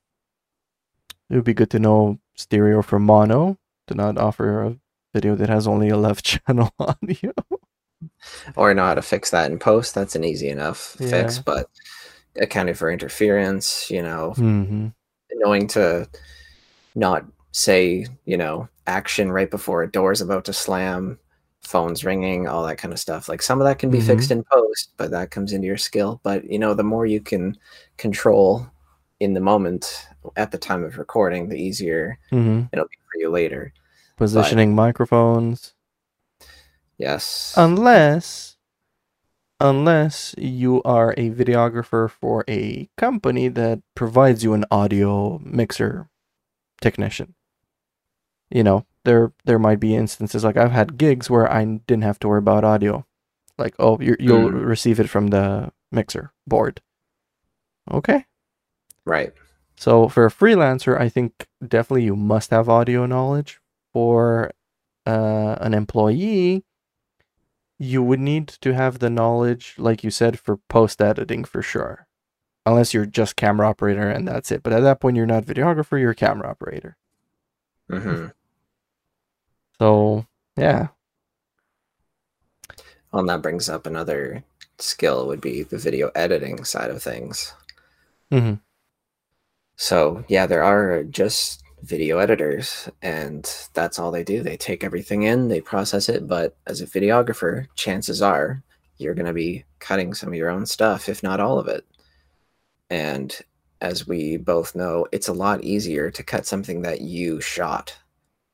it 1.29 1.35
would 1.35 1.43
be 1.43 1.53
good 1.53 1.69
to 1.69 1.79
know 1.79 2.19
stereo 2.35 2.81
for 2.81 2.99
mono 2.99 3.57
to 3.87 3.95
not 3.95 4.17
offer 4.17 4.63
a 4.63 4.75
video 5.13 5.35
that 5.35 5.49
has 5.49 5.67
only 5.67 5.89
a 5.89 5.97
left 5.97 6.25
channel 6.47 6.73
audio. 6.79 7.31
or 8.55 8.73
know 8.73 8.85
how 8.85 8.95
to 8.95 9.01
fix 9.01 9.29
that 9.29 9.51
in 9.51 9.59
post. 9.59 9.93
That's 9.93 10.15
an 10.15 10.23
easy 10.23 10.49
enough 10.49 10.97
yeah. 10.99 11.09
fix, 11.09 11.37
but 11.37 11.69
accounting 12.37 12.73
for 12.73 12.89
interference, 12.89 13.91
you 13.91 14.01
know, 14.01 14.33
mm-hmm. 14.35 14.87
knowing 15.33 15.67
to 15.67 16.09
not 16.95 17.25
say, 17.51 18.07
you 18.25 18.37
know, 18.37 18.67
action 18.87 19.31
right 19.31 19.51
before 19.51 19.83
a 19.83 19.91
door 19.91 20.11
is 20.11 20.21
about 20.21 20.45
to 20.45 20.53
slam, 20.53 21.19
phones 21.63 22.03
ringing, 22.03 22.47
all 22.47 22.65
that 22.65 22.77
kind 22.77 22.93
of 22.93 22.99
stuff. 22.99 23.29
Like 23.29 23.41
some 23.41 23.61
of 23.61 23.65
that 23.65 23.79
can 23.79 23.89
be 23.89 23.99
mm-hmm. 23.99 24.07
fixed 24.07 24.31
in 24.31 24.43
post, 24.43 24.91
but 24.97 25.11
that 25.11 25.31
comes 25.31 25.53
into 25.53 25.67
your 25.67 25.77
skill. 25.77 26.19
But 26.23 26.45
you 26.45 26.59
know, 26.59 26.73
the 26.73 26.83
more 26.83 27.05
you 27.05 27.21
can 27.21 27.57
control 27.97 28.67
in 29.19 29.33
the 29.33 29.39
moment 29.39 30.07
at 30.35 30.51
the 30.51 30.57
time 30.57 30.83
of 30.83 30.97
recording, 30.97 31.49
the 31.49 31.57
easier 31.57 32.17
mm-hmm. 32.31 32.63
it'll 32.71 32.85
be 32.85 32.97
for 33.11 33.19
you 33.19 33.29
later. 33.29 33.73
Positioning 34.17 34.71
but, 34.75 34.81
microphones. 34.83 35.73
Yes. 36.97 37.53
Unless 37.57 38.57
unless 39.59 40.33
you 40.39 40.81
are 40.83 41.13
a 41.17 41.29
videographer 41.29 42.09
for 42.09 42.43
a 42.49 42.89
company 42.97 43.47
that 43.47 43.79
provides 43.95 44.43
you 44.43 44.53
an 44.53 44.65
audio 44.71 45.39
mixer 45.43 46.09
technician 46.81 47.35
you 48.51 48.63
know, 48.63 48.85
there 49.03 49.33
there 49.45 49.59
might 49.59 49.79
be 49.79 49.95
instances 49.95 50.43
like 50.43 50.57
I've 50.57 50.71
had 50.71 50.97
gigs 50.97 51.29
where 51.29 51.51
I 51.51 51.63
didn't 51.65 52.03
have 52.03 52.19
to 52.19 52.27
worry 52.27 52.39
about 52.39 52.63
audio. 52.63 53.05
Like, 53.57 53.75
oh, 53.79 53.99
you 53.99 54.15
will 54.19 54.49
mm. 54.49 54.65
receive 54.65 54.99
it 54.99 55.09
from 55.09 55.27
the 55.27 55.71
mixer 55.91 56.33
board. 56.47 56.81
Okay. 57.91 58.25
Right. 59.05 59.33
So 59.75 60.07
for 60.07 60.25
a 60.25 60.31
freelancer, 60.31 60.99
I 60.99 61.09
think 61.09 61.47
definitely 61.65 62.03
you 62.03 62.15
must 62.15 62.51
have 62.51 62.69
audio 62.69 63.05
knowledge. 63.05 63.59
For 63.93 64.51
uh, 65.05 65.55
an 65.59 65.73
employee, 65.73 66.63
you 67.77 68.01
would 68.01 68.19
need 68.19 68.47
to 68.47 68.73
have 68.73 68.99
the 68.99 69.09
knowledge, 69.09 69.75
like 69.77 70.03
you 70.03 70.11
said, 70.11 70.39
for 70.39 70.57
post 70.69 71.01
editing 71.01 71.43
for 71.43 71.61
sure. 71.61 72.07
Unless 72.65 72.93
you're 72.93 73.05
just 73.05 73.35
camera 73.35 73.67
operator 73.67 74.07
and 74.07 74.27
that's 74.27 74.51
it. 74.51 74.63
But 74.63 74.71
at 74.71 74.81
that 74.81 75.01
point, 75.01 75.17
you're 75.17 75.25
not 75.25 75.45
videographer, 75.45 75.99
you're 75.99 76.13
camera 76.13 76.49
operator. 76.49 76.95
Mm-hmm. 77.91 78.27
So 79.81 80.27
yeah. 80.57 80.89
Well, 83.11 83.25
that 83.25 83.41
brings 83.41 83.67
up 83.67 83.87
another 83.87 84.43
skill 84.77 85.25
would 85.25 85.41
be 85.41 85.63
the 85.63 85.79
video 85.79 86.11
editing 86.13 86.63
side 86.65 86.91
of 86.91 87.01
things. 87.01 87.55
Mm-hmm. 88.31 88.55
So 89.77 90.23
yeah, 90.27 90.45
there 90.45 90.63
are 90.63 91.03
just 91.03 91.63
video 91.81 92.19
editors, 92.19 92.89
and 93.01 93.51
that's 93.73 93.97
all 93.97 94.11
they 94.11 94.23
do. 94.23 94.43
They 94.43 94.55
take 94.55 94.83
everything 94.83 95.23
in, 95.23 95.47
they 95.47 95.61
process 95.61 96.09
it. 96.09 96.27
But 96.27 96.55
as 96.67 96.81
a 96.81 96.85
videographer, 96.85 97.65
chances 97.73 98.21
are 98.21 98.61
you're 98.97 99.15
going 99.15 99.25
to 99.25 99.33
be 99.33 99.65
cutting 99.79 100.13
some 100.13 100.29
of 100.29 100.35
your 100.35 100.51
own 100.51 100.67
stuff, 100.67 101.09
if 101.09 101.23
not 101.23 101.39
all 101.39 101.57
of 101.57 101.67
it. 101.67 101.87
And 102.91 103.35
as 103.81 104.07
we 104.07 104.37
both 104.37 104.75
know, 104.75 105.07
it's 105.11 105.27
a 105.27 105.33
lot 105.33 105.63
easier 105.63 106.11
to 106.11 106.21
cut 106.21 106.45
something 106.45 106.83
that 106.83 107.01
you 107.01 107.41
shot 107.41 107.97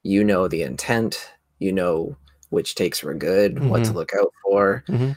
you 0.08 0.24
know 0.24 0.48
the 0.48 0.64
intent, 0.64 1.34
you 1.60 1.72
know 1.72 2.16
which 2.50 2.76
takes 2.76 3.04
were 3.04 3.14
good, 3.14 3.56
mm-hmm. 3.56 3.70
what 3.70 3.80
to 3.80 3.90
mm-hmm. 3.90 3.98
look 3.98 4.12
out 4.18 4.34
for, 4.42 4.84
mm-hmm. 4.88 5.12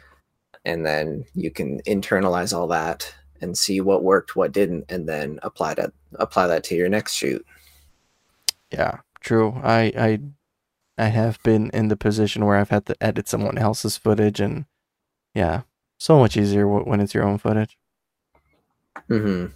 and 0.65 0.85
then 0.85 1.25
you 1.35 1.51
can 1.51 1.81
internalize 1.83 2.53
all 2.53 2.67
that 2.67 3.15
and 3.41 3.57
see 3.57 3.81
what 3.81 4.03
worked, 4.03 4.35
what 4.35 4.53
didn't, 4.53 4.85
and 4.89 5.09
then 5.09 5.39
apply 5.43 5.75
that 5.75 5.93
apply 6.15 6.49
that 6.49 6.65
to 6.65 6.75
your 6.75 6.89
next 6.89 7.15
shoot. 7.15 7.47
Yeah, 8.73 8.99
true. 9.21 9.61
I 9.63 9.93
I 9.97 10.21
I 10.99 11.07
have 11.07 11.41
been 11.45 11.71
in 11.71 11.87
the 11.87 11.97
position 11.97 12.45
where 12.45 12.57
I've 12.57 12.71
had 12.71 12.87
to 12.87 12.97
edit 13.01 13.29
someone 13.29 13.59
else's 13.59 13.97
footage, 13.97 14.41
and 14.41 14.67
yeah, 15.35 15.63
so 15.99 16.19
much 16.19 16.37
easier 16.37 16.67
when 16.67 17.01
it's 17.01 17.15
your 17.15 17.25
own 17.25 17.39
footage. 17.39 17.79
Mm-hmm. 19.09 19.53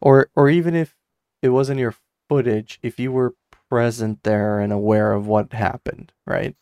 Or 0.00 0.28
or 0.36 0.48
even 0.48 0.76
if 0.76 0.94
it 1.42 1.48
wasn't 1.48 1.80
your 1.80 1.94
footage, 2.28 2.78
if 2.82 3.00
you 3.00 3.10
were 3.10 3.34
present 3.68 4.22
there 4.22 4.60
and 4.60 4.72
aware 4.72 5.12
of 5.12 5.26
what 5.26 5.52
happened, 5.52 6.12
right? 6.26 6.54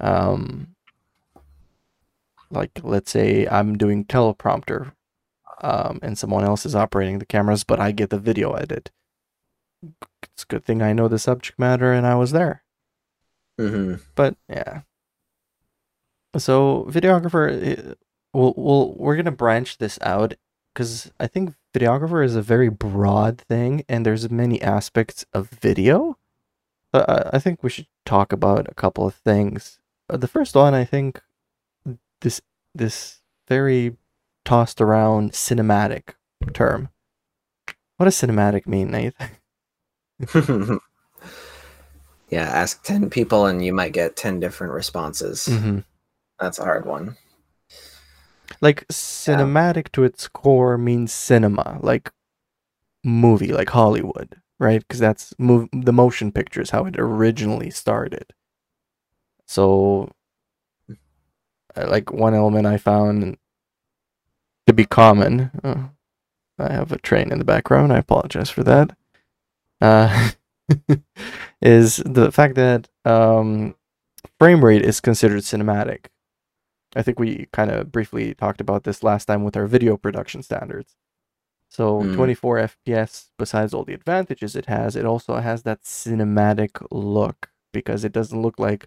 Um, 0.00 0.74
like 2.50 2.80
let's 2.82 3.10
say 3.10 3.46
I'm 3.46 3.76
doing 3.76 4.04
teleprompter, 4.04 4.92
um, 5.62 5.98
and 6.02 6.18
someone 6.18 6.44
else 6.44 6.66
is 6.66 6.74
operating 6.74 7.18
the 7.18 7.26
cameras, 7.26 7.64
but 7.64 7.80
I 7.80 7.92
get 7.92 8.10
the 8.10 8.18
video 8.18 8.52
edit. 8.52 8.90
It's 10.22 10.42
a 10.42 10.46
good 10.46 10.64
thing 10.64 10.82
I 10.82 10.92
know 10.92 11.08
the 11.08 11.18
subject 11.18 11.58
matter 11.58 11.92
and 11.92 12.06
I 12.06 12.14
was 12.14 12.32
there. 12.32 12.62
Mm-hmm. 13.58 14.02
But 14.14 14.36
yeah. 14.48 14.82
So 16.36 16.86
videographer, 16.90 17.96
we'll, 18.32 18.54
we'll 18.56 18.94
we're 18.94 19.16
gonna 19.16 19.32
branch 19.32 19.78
this 19.78 19.98
out 20.02 20.34
because 20.74 21.10
I 21.18 21.26
think 21.26 21.54
videographer 21.76 22.24
is 22.24 22.36
a 22.36 22.42
very 22.42 22.68
broad 22.68 23.38
thing, 23.38 23.84
and 23.88 24.04
there's 24.04 24.30
many 24.30 24.60
aspects 24.62 25.24
of 25.32 25.48
video. 25.50 26.18
I, 26.92 27.30
I 27.34 27.38
think 27.38 27.62
we 27.62 27.70
should 27.70 27.88
talk 28.04 28.32
about 28.32 28.68
a 28.68 28.74
couple 28.74 29.06
of 29.06 29.14
things. 29.14 29.78
Uh, 30.08 30.16
the 30.16 30.28
first 30.28 30.54
one, 30.54 30.74
I 30.74 30.84
think, 30.84 31.20
this 32.20 32.40
this 32.74 33.20
very 33.48 33.96
tossed 34.44 34.80
around 34.80 35.32
cinematic 35.32 36.14
term. 36.52 36.90
What 37.96 38.04
does 38.04 38.16
cinematic 38.16 38.66
mean, 38.66 38.90
Nathan? 38.90 40.80
Yeah, 42.28 42.42
ask 42.42 42.82
10 42.82 43.10
people 43.10 43.46
and 43.46 43.64
you 43.64 43.72
might 43.72 43.92
get 43.92 44.16
10 44.16 44.40
different 44.40 44.72
responses. 44.72 45.46
Mm-hmm. 45.48 45.80
That's 46.40 46.58
a 46.58 46.64
hard 46.64 46.84
one. 46.84 47.16
Like 48.60 48.86
cinematic 48.88 49.76
yeah. 49.76 49.90
to 49.92 50.04
its 50.04 50.28
core 50.28 50.78
means 50.78 51.12
cinema, 51.12 51.78
like 51.82 52.10
movie, 53.04 53.52
like 53.52 53.70
Hollywood, 53.70 54.36
right? 54.58 54.80
Because 54.80 55.00
that's 55.00 55.34
move 55.38 55.68
the 55.72 55.92
motion 55.92 56.32
picture 56.32 56.60
is 56.60 56.70
how 56.70 56.86
it 56.86 56.96
originally 56.98 57.70
started. 57.70 58.32
So, 59.46 60.10
like 61.76 62.12
one 62.12 62.34
element 62.34 62.66
I 62.66 62.78
found 62.78 63.36
to 64.66 64.72
be 64.72 64.84
common. 64.84 65.50
Uh, 65.62 65.88
I 66.58 66.72
have 66.72 66.92
a 66.92 66.98
train 66.98 67.30
in 67.30 67.38
the 67.38 67.44
background. 67.44 67.92
I 67.92 67.98
apologize 67.98 68.50
for 68.50 68.64
that. 68.64 68.96
Uh, 69.80 70.30
is 71.62 71.96
the 72.04 72.32
fact 72.32 72.54
that 72.54 72.88
um, 73.04 73.74
frame 74.38 74.64
rate 74.64 74.82
is 74.82 75.00
considered 75.00 75.42
cinematic. 75.42 76.06
I 76.96 77.02
think 77.02 77.18
we 77.18 77.46
kind 77.52 77.70
of 77.70 77.92
briefly 77.92 78.34
talked 78.34 78.60
about 78.60 78.84
this 78.84 79.02
last 79.02 79.26
time 79.26 79.44
with 79.44 79.56
our 79.56 79.66
video 79.66 79.96
production 79.96 80.42
standards. 80.42 80.96
So 81.68 82.00
mm. 82.00 82.14
24 82.14 82.70
FPS, 82.86 83.26
besides 83.38 83.74
all 83.74 83.84
the 83.84 83.92
advantages 83.92 84.56
it 84.56 84.66
has, 84.66 84.96
it 84.96 85.04
also 85.04 85.36
has 85.36 85.62
that 85.64 85.82
cinematic 85.82 86.84
look 86.90 87.50
because 87.72 88.04
it 88.04 88.12
doesn't 88.12 88.40
look 88.40 88.58
like 88.58 88.86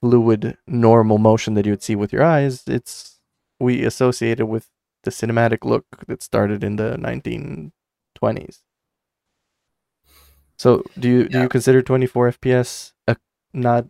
fluid 0.00 0.56
normal 0.66 1.18
motion 1.18 1.54
that 1.54 1.66
you 1.66 1.72
would 1.72 1.82
see 1.82 1.96
with 1.96 2.12
your 2.12 2.22
eyes. 2.22 2.62
It's 2.66 3.18
we 3.58 3.84
associate 3.84 4.40
it 4.40 4.48
with 4.48 4.68
the 5.02 5.10
cinematic 5.10 5.64
look 5.64 5.86
that 6.06 6.22
started 6.22 6.62
in 6.62 6.76
the 6.76 6.96
1920s. 6.96 8.60
So 10.56 10.84
do 10.98 11.08
you 11.08 11.22
yeah. 11.22 11.28
do 11.28 11.40
you 11.42 11.48
consider 11.48 11.82
24 11.82 12.32
FPS 12.32 12.92
a 13.08 13.16
not 13.52 13.86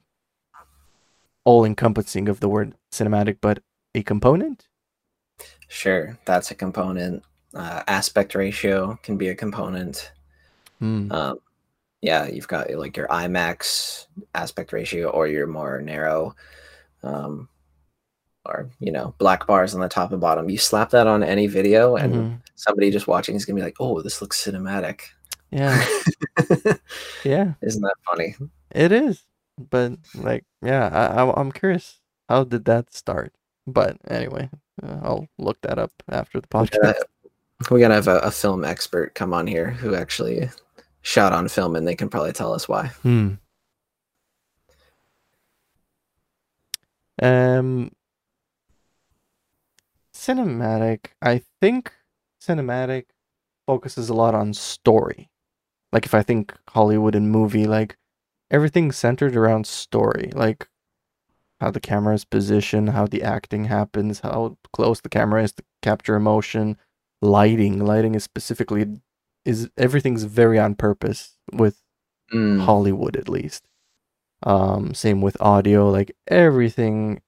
all 1.44 1.64
encompassing 1.64 2.28
of 2.28 2.40
the 2.40 2.48
word 2.48 2.74
cinematic, 2.92 3.38
but 3.40 3.60
a 3.94 4.02
component? 4.02 4.68
Sure, 5.68 6.18
that's 6.24 6.50
a 6.50 6.54
component. 6.54 7.22
Uh, 7.54 7.82
aspect 7.88 8.34
ratio 8.34 8.98
can 9.02 9.16
be 9.16 9.28
a 9.28 9.34
component. 9.34 10.12
Mm. 10.80 11.12
Um, 11.12 11.38
yeah, 12.02 12.26
you've 12.26 12.48
got 12.48 12.70
like 12.74 12.96
your 12.96 13.08
IMAX 13.08 14.06
aspect 14.34 14.72
ratio 14.72 15.08
or 15.10 15.26
your 15.26 15.46
more 15.46 15.80
narrow, 15.82 16.34
um, 17.02 17.48
or 18.46 18.70
you 18.80 18.90
know, 18.90 19.14
black 19.18 19.46
bars 19.46 19.74
on 19.74 19.80
the 19.80 19.88
top 19.88 20.12
and 20.12 20.20
bottom. 20.20 20.48
You 20.48 20.58
slap 20.58 20.90
that 20.90 21.06
on 21.06 21.22
any 21.22 21.46
video, 21.46 21.96
and 21.96 22.14
mm-hmm. 22.14 22.34
somebody 22.54 22.90
just 22.90 23.06
watching 23.06 23.36
is 23.36 23.44
gonna 23.44 23.56
be 23.56 23.62
like, 23.62 23.76
"Oh, 23.80 24.00
this 24.00 24.22
looks 24.22 24.42
cinematic." 24.42 25.02
Yeah, 25.50 25.84
yeah. 27.24 27.52
Isn't 27.62 27.82
that 27.82 27.96
funny? 28.08 28.34
It 28.70 28.92
is, 28.92 29.24
but 29.68 29.92
like, 30.14 30.44
yeah, 30.62 30.88
I, 30.88 31.22
I 31.22 31.40
I'm 31.40 31.52
curious. 31.52 32.00
How 32.28 32.44
did 32.44 32.64
that 32.66 32.94
start? 32.94 33.34
But 33.66 33.98
anyway, 34.08 34.48
uh, 34.82 34.98
I'll 35.02 35.28
look 35.38 35.60
that 35.62 35.78
up 35.78 35.92
after 36.08 36.40
the 36.40 36.48
podcast. 36.48 36.94
We 37.70 37.80
gotta, 37.80 37.94
have 37.94 38.08
a, 38.08 38.18
a, 38.20 38.30
film 38.30 38.64
expert 38.64 39.14
come 39.14 39.34
on 39.34 39.46
here 39.46 39.70
who 39.70 39.94
actually 39.94 40.48
shot 41.02 41.34
on 41.34 41.46
film, 41.48 41.76
and 41.76 41.86
they 41.86 41.94
can 41.94 42.08
probably 42.08 42.32
tell 42.32 42.54
us 42.54 42.66
why. 42.66 42.86
Hmm. 43.02 43.34
Um, 47.22 47.92
cinematic. 50.14 51.06
I 51.20 51.42
think 51.60 51.92
cinematic 52.42 53.06
focuses 53.66 54.08
a 54.08 54.14
lot 54.14 54.34
on 54.34 54.54
story. 54.54 55.28
Like 55.92 56.06
if 56.06 56.14
I 56.14 56.22
think 56.22 56.54
Hollywood 56.68 57.14
and 57.14 57.30
movie, 57.30 57.66
like 57.66 57.96
everything's 58.50 58.96
centered 58.96 59.36
around 59.36 59.66
story. 59.66 60.30
Like 60.34 60.68
how 61.60 61.70
the 61.70 61.80
camera 61.80 62.14
is 62.14 62.24
positioned, 62.24 62.90
how 62.90 63.06
the 63.06 63.22
acting 63.22 63.66
happens, 63.66 64.20
how 64.20 64.56
close 64.72 65.00
the 65.00 65.08
camera 65.08 65.42
is 65.42 65.52
to 65.52 65.62
capture 65.82 66.16
emotion, 66.16 66.76
lighting. 67.20 67.84
Lighting 67.84 68.14
is 68.14 68.24
specifically 68.24 69.00
is 69.44 69.70
everything's 69.76 70.24
very 70.24 70.58
on 70.58 70.74
purpose 70.74 71.36
with 71.52 71.82
mm. 72.32 72.60
Hollywood 72.60 73.16
at 73.16 73.28
least. 73.28 73.66
Um, 74.42 74.94
same 74.94 75.20
with 75.20 75.40
audio, 75.40 75.90
like 75.90 76.12
everything 76.26 77.20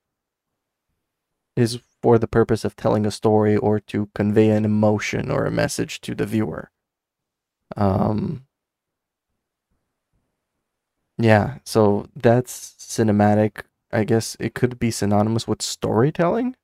is 1.57 1.79
for 2.01 2.19
the 2.19 2.27
purpose 2.27 2.65
of 2.65 2.75
telling 2.75 3.07
a 3.07 3.11
story 3.11 3.57
or 3.57 3.79
to 3.79 4.09
convey 4.15 4.49
an 4.49 4.65
emotion 4.65 5.31
or 5.31 5.45
a 5.45 5.51
message 5.51 6.01
to 6.03 6.15
the 6.15 6.27
viewer. 6.27 6.71
Um, 7.77 8.47
yeah, 11.19 11.59
so 11.65 12.07
that's 12.17 12.75
cinematic. 12.79 13.63
I 13.93 14.05
guess 14.05 14.37
it 14.41 14.55
could 14.55 14.79
be 14.79 14.91
synonymous 14.91 15.47
with 15.47 15.63
storytelling. 15.63 16.57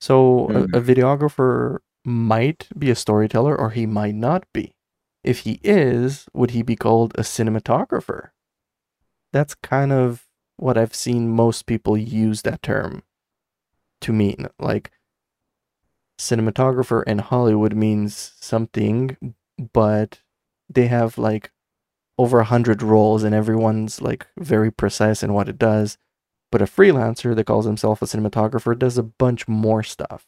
So 0.00 0.48
mm. 0.50 0.74
a, 0.74 0.78
a 0.78 0.80
hmm. 0.80 0.90
videographer 0.90 1.78
might 2.04 2.68
be 2.78 2.90
a 2.90 2.96
storyteller 2.96 3.56
or 3.56 3.70
he 3.70 3.86
might 3.86 4.14
not 4.14 4.44
be. 4.52 4.74
If 5.22 5.40
he 5.40 5.60
is, 5.62 6.26
would 6.34 6.50
he 6.50 6.62
be 6.62 6.76
called 6.76 7.14
a 7.16 7.22
cinematographer? 7.22 8.30
That's 9.32 9.54
kind 9.54 9.92
of 9.92 10.26
what 10.56 10.76
I've 10.76 10.94
seen 10.94 11.30
most 11.30 11.66
people 11.66 11.96
use 11.96 12.42
that 12.42 12.62
term 12.62 13.02
to 14.02 14.12
mean. 14.12 14.48
Like, 14.58 14.90
cinematographer 16.18 17.02
in 17.04 17.18
Hollywood 17.20 17.74
means 17.74 18.34
something, 18.38 19.34
but 19.72 20.20
they 20.68 20.86
have 20.86 21.18
like 21.18 21.50
over 22.18 22.40
a 22.40 22.44
hundred 22.44 22.82
roles 22.82 23.22
and 23.24 23.34
everyone's 23.34 24.00
like 24.00 24.26
very 24.38 24.70
precise 24.70 25.22
in 25.22 25.32
what 25.32 25.48
it 25.48 25.58
does. 25.58 25.98
But 26.50 26.62
a 26.62 26.66
freelancer 26.66 27.34
that 27.34 27.46
calls 27.46 27.66
himself 27.66 28.00
a 28.00 28.04
cinematographer 28.04 28.78
does 28.78 28.96
a 28.96 29.02
bunch 29.02 29.48
more 29.48 29.82
stuff. 29.82 30.26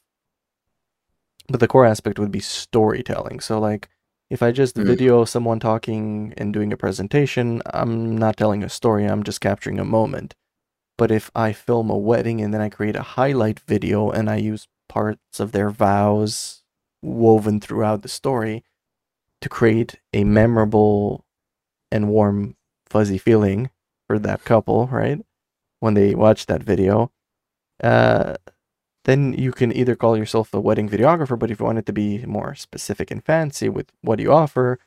But 1.49 1.61
the 1.61 1.69
core 1.69 1.87
aspect 1.87 2.19
would 2.19 2.33
be 2.33 2.41
storytelling. 2.41 3.41
So 3.41 3.61
like 3.61 3.89
if 4.29 4.43
I 4.43 4.51
just 4.51 4.75
mm-hmm. 4.75 4.89
video 4.89 5.25
someone 5.25 5.61
talking 5.61 6.35
and 6.37 6.53
doing 6.53 6.73
a 6.73 6.77
presentation, 6.77 7.63
I'm 7.73 8.19
not 8.19 8.37
telling 8.37 8.65
a 8.65 8.69
story, 8.69 9.05
I'm 9.05 9.23
just 9.23 9.41
capturing 9.41 9.79
a 9.79 9.85
moment. 9.85 10.35
But 10.99 11.11
if 11.11 11.31
I 11.35 11.53
film 11.53 11.91
a 11.91 11.97
wedding 11.97 12.41
and 12.41 12.53
then 12.53 12.61
I 12.61 12.71
create 12.71 12.97
a 12.97 13.03
highlight 13.03 13.61
video 13.61 14.11
and 14.11 14.29
I 14.31 14.37
use 14.37 14.67
parts 14.89 15.39
of 15.39 15.53
their 15.53 15.71
vows 15.71 16.63
woven 17.03 17.61
throughout 17.61 18.03
the 18.03 18.09
story 18.09 18.65
to 19.43 19.49
create 19.49 19.97
a 20.13 20.25
memorable 20.25 21.26
and 21.91 22.09
warm, 22.09 22.57
fuzzy 22.87 23.19
feeling 23.19 23.71
for 24.07 24.19
that 24.19 24.45
couple, 24.45 24.87
right? 24.89 25.25
When 25.81 25.95
they 25.95 26.15
watch 26.15 26.47
that 26.47 26.63
video, 26.63 27.13
uh, 27.83 28.37
then 29.05 29.35
you 29.35 29.53
can 29.53 29.75
either 29.75 29.95
call 29.95 30.17
yourself 30.17 30.53
a 30.53 30.61
wedding 30.61 30.89
videographer, 30.89 31.39
but 31.39 31.51
if 31.51 31.61
you 31.61 31.67
want 31.67 31.79
it 31.79 31.87
to 31.87 31.93
be 31.93 32.25
more 32.27 32.55
specific 32.55 33.11
and 33.11 33.25
fancy 33.25 33.69
with 33.69 33.93
what 34.01 34.19
you 34.19 34.33
offer, 34.33 34.79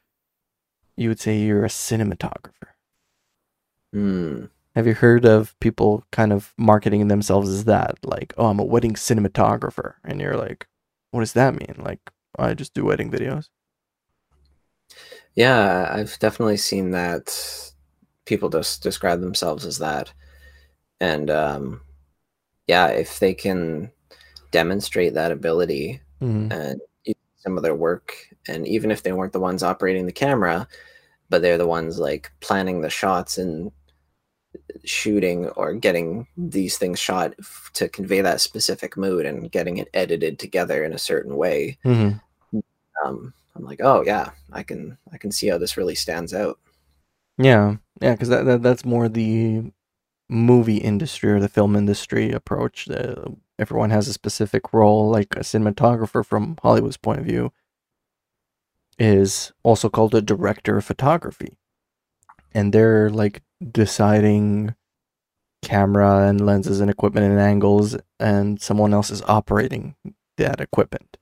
you 0.98 1.10
would 1.10 1.20
say 1.20 1.40
you're 1.40 1.64
a 1.64 1.70
cinematographer. 1.70 2.74
Hmm. 3.94 4.46
Have 4.76 4.86
you 4.86 4.94
heard 4.94 5.26
of 5.26 5.60
people 5.60 6.04
kind 6.12 6.32
of 6.32 6.54
marketing 6.58 7.08
themselves 7.08 7.50
as 7.50 7.66
that? 7.66 7.98
Like, 8.04 8.34
oh, 8.38 8.48
I'm 8.48 8.60
a 8.60 8.64
wedding 8.64 8.94
cinematographer. 8.94 9.96
And 10.04 10.22
you're 10.22 10.38
like, 10.38 10.68
what 11.12 11.22
does 11.22 11.34
that 11.34 11.56
mean? 11.56 11.76
Like, 11.78 12.00
I 12.38 12.54
just 12.54 12.74
do 12.74 12.86
wedding 12.86 13.10
videos. 13.10 13.50
Yeah, 15.36 15.90
I've 15.92 16.18
definitely 16.20 16.58
seen 16.58 16.92
that 16.92 17.72
people 18.26 18.50
just 18.50 18.84
describe 18.84 19.22
themselves 19.22 19.66
as 19.66 19.78
that. 19.78 20.12
And 21.00 21.30
um, 21.30 21.82
yeah, 22.68 22.88
if 22.88 23.20
they 23.20 23.34
can 23.34 23.92
demonstrate 24.52 25.14
that 25.14 25.32
ability 25.32 26.02
mm-hmm. 26.22 26.52
and 26.52 26.82
some 27.38 27.58
of 27.58 27.64
their 27.64 27.76
work, 27.76 28.16
and 28.48 28.68
even 28.68 28.92
if 28.92 29.04
they 29.04 29.14
weren't 29.14 29.34
the 29.34 29.40
ones 29.40 29.64
operating 29.64 30.06
the 30.06 30.12
camera, 30.12 30.68
but 31.30 31.42
they're 31.42 31.58
the 31.58 31.68
ones 31.68 32.00
like 32.00 32.32
planning 32.42 32.82
the 32.82 32.90
shots 32.90 33.38
and 33.38 33.72
shooting 34.84 35.48
or 35.50 35.74
getting 35.74 36.28
these 36.36 36.78
things 36.78 37.00
shot 37.00 37.34
to 37.74 37.88
convey 37.88 38.22
that 38.22 38.42
specific 38.42 38.98
mood 38.98 39.26
and 39.26 39.52
getting 39.52 39.78
it 39.78 39.90
edited 39.94 40.40
together 40.40 40.84
in 40.84 40.94
a 40.94 41.00
certain 41.00 41.36
way. 41.38 41.78
Mm-hmm. 41.86 42.60
Um, 43.06 43.34
I'm 43.60 43.66
like, 43.66 43.82
oh 43.84 44.04
yeah, 44.06 44.32
I 44.52 44.64
can 44.64 44.98
I 45.12 45.18
can 45.18 45.32
see 45.32 45.48
how 45.48 45.58
this 45.58 45.76
really 45.76 45.96
stands 45.96 46.34
out. 46.34 46.60
Yeah, 47.38 47.76
yeah, 48.02 48.14
because 48.14 48.30
that, 48.30 48.46
that 48.46 48.64
that's 48.64 48.86
more 48.86 49.10
the 49.10 49.72
movie 50.30 50.78
industry 50.78 51.32
or 51.32 51.40
the 51.40 51.50
film 51.50 51.76
industry 51.76 52.32
approach. 52.32 52.90
Uh, 52.90 53.26
everyone 53.58 53.90
has 53.90 54.08
a 54.08 54.14
specific 54.14 54.72
role, 54.74 55.10
like 55.10 55.36
a 55.36 55.40
cinematographer 55.40 56.26
from 56.26 56.58
Hollywood's 56.62 56.98
point 56.98 57.20
of 57.20 57.26
view 57.26 57.52
is 58.98 59.54
also 59.64 59.90
called 59.90 60.14
a 60.14 60.22
director 60.22 60.78
of 60.78 60.86
photography, 60.86 61.58
and 62.54 62.74
they're 62.74 63.10
like 63.10 63.42
deciding 63.72 64.76
camera 65.62 66.28
and 66.28 66.46
lenses 66.46 66.80
and 66.80 66.90
equipment 66.90 67.30
and 67.30 67.40
angles, 67.40 67.98
and 68.22 68.62
someone 68.62 68.94
else 68.94 69.12
is 69.12 69.22
operating 69.24 69.96
that 70.38 70.62
equipment. 70.62 71.18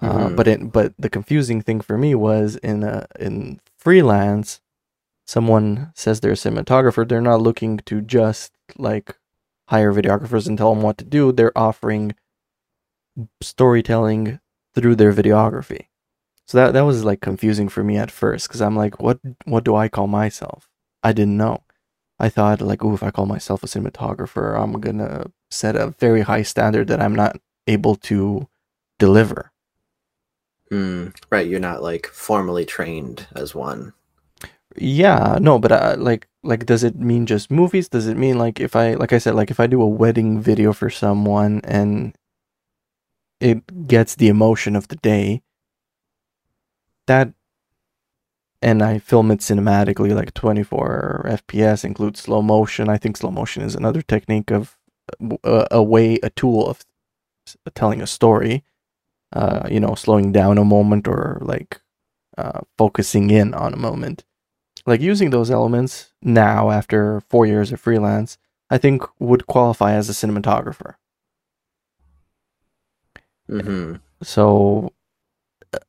Uh, 0.00 0.12
mm-hmm. 0.12 0.26
Uh, 0.26 0.28
but 0.30 0.48
it, 0.48 0.72
but 0.72 0.94
the 0.98 1.10
confusing 1.10 1.60
thing 1.60 1.80
for 1.80 1.98
me 1.98 2.14
was 2.14 2.56
in 2.56 2.84
uh, 2.84 3.06
in 3.18 3.60
freelance, 3.76 4.60
someone 5.26 5.92
says 5.94 6.20
they're 6.20 6.32
a 6.32 6.34
cinematographer, 6.34 7.08
they're 7.08 7.20
not 7.20 7.40
looking 7.40 7.78
to 7.78 8.00
just 8.00 8.52
like 8.76 9.16
hire 9.68 9.92
videographers 9.92 10.46
and 10.46 10.56
tell 10.56 10.74
them 10.74 10.82
what 10.82 10.98
to 10.98 11.04
do. 11.04 11.32
They're 11.32 11.56
offering 11.56 12.14
storytelling 13.42 14.40
through 14.74 14.96
their 14.96 15.12
videography. 15.12 15.86
So 16.46 16.56
that 16.58 16.72
that 16.72 16.82
was 16.82 17.04
like 17.04 17.20
confusing 17.20 17.68
for 17.68 17.84
me 17.84 17.96
at 17.96 18.10
first 18.10 18.48
because 18.48 18.62
I'm 18.62 18.76
like, 18.76 19.00
what 19.00 19.20
what 19.44 19.64
do 19.64 19.76
I 19.76 19.88
call 19.88 20.06
myself? 20.06 20.70
I 21.02 21.12
didn't 21.12 21.36
know. 21.36 21.62
I 22.18 22.28
thought 22.28 22.60
like, 22.60 22.84
oh, 22.84 22.94
if 22.94 23.02
I 23.02 23.10
call 23.10 23.26
myself 23.26 23.62
a 23.62 23.66
cinematographer, 23.66 24.60
I'm 24.60 24.80
gonna 24.80 25.26
set 25.50 25.76
a 25.76 25.88
very 25.98 26.22
high 26.22 26.42
standard 26.42 26.88
that 26.88 27.00
I'm 27.00 27.14
not 27.14 27.36
able 27.66 27.96
to 27.96 28.48
deliver. 28.98 29.52
Mm, 30.70 31.14
right, 31.30 31.46
you're 31.46 31.60
not 31.60 31.82
like 31.82 32.06
formally 32.06 32.64
trained 32.64 33.26
as 33.34 33.54
one. 33.54 33.94
Yeah, 34.76 35.38
no, 35.40 35.58
but 35.58 35.72
uh, 35.72 35.96
like 35.98 36.28
like 36.42 36.66
does 36.66 36.84
it 36.84 36.96
mean 36.96 37.26
just 37.26 37.50
movies? 37.50 37.88
Does 37.88 38.06
it 38.06 38.16
mean 38.16 38.38
like 38.38 38.60
if 38.60 38.76
I 38.76 38.94
like 38.94 39.12
I 39.12 39.18
said 39.18 39.34
like 39.34 39.50
if 39.50 39.60
I 39.60 39.66
do 39.66 39.82
a 39.82 39.86
wedding 39.86 40.40
video 40.40 40.72
for 40.72 40.90
someone 40.90 41.60
and 41.64 42.14
it 43.40 43.86
gets 43.86 44.14
the 44.14 44.28
emotion 44.28 44.76
of 44.76 44.88
the 44.88 44.96
day 44.96 45.42
that 47.06 47.32
and 48.60 48.82
I 48.82 48.98
film 48.98 49.30
it 49.30 49.40
cinematically 49.40 50.14
like 50.14 50.34
24 50.34 51.24
FPS 51.26 51.84
includes 51.84 52.20
slow 52.20 52.42
motion. 52.42 52.88
I 52.88 52.98
think 52.98 53.16
slow 53.16 53.30
motion 53.30 53.62
is 53.62 53.74
another 53.74 54.02
technique 54.02 54.50
of 54.50 54.76
uh, 55.44 55.66
a 55.70 55.82
way 55.82 56.18
a 56.22 56.30
tool 56.30 56.66
of 56.68 56.84
telling 57.74 58.02
a 58.02 58.06
story. 58.06 58.64
Uh, 59.32 59.68
you 59.70 59.78
know, 59.78 59.94
slowing 59.94 60.32
down 60.32 60.56
a 60.56 60.64
moment 60.64 61.06
or 61.06 61.38
like 61.42 61.80
uh, 62.38 62.60
focusing 62.78 63.30
in 63.30 63.52
on 63.52 63.74
a 63.74 63.76
moment. 63.76 64.24
Like 64.86 65.02
using 65.02 65.30
those 65.30 65.50
elements 65.50 66.12
now 66.22 66.70
after 66.70 67.20
4 67.28 67.44
years 67.46 67.72
of 67.72 67.80
freelance, 67.80 68.38
I 68.70 68.78
think 68.78 69.02
would 69.18 69.46
qualify 69.46 69.92
as 69.92 70.08
a 70.08 70.12
cinematographer. 70.12 70.94
Mm-hmm. 73.50 73.96
So 74.22 74.92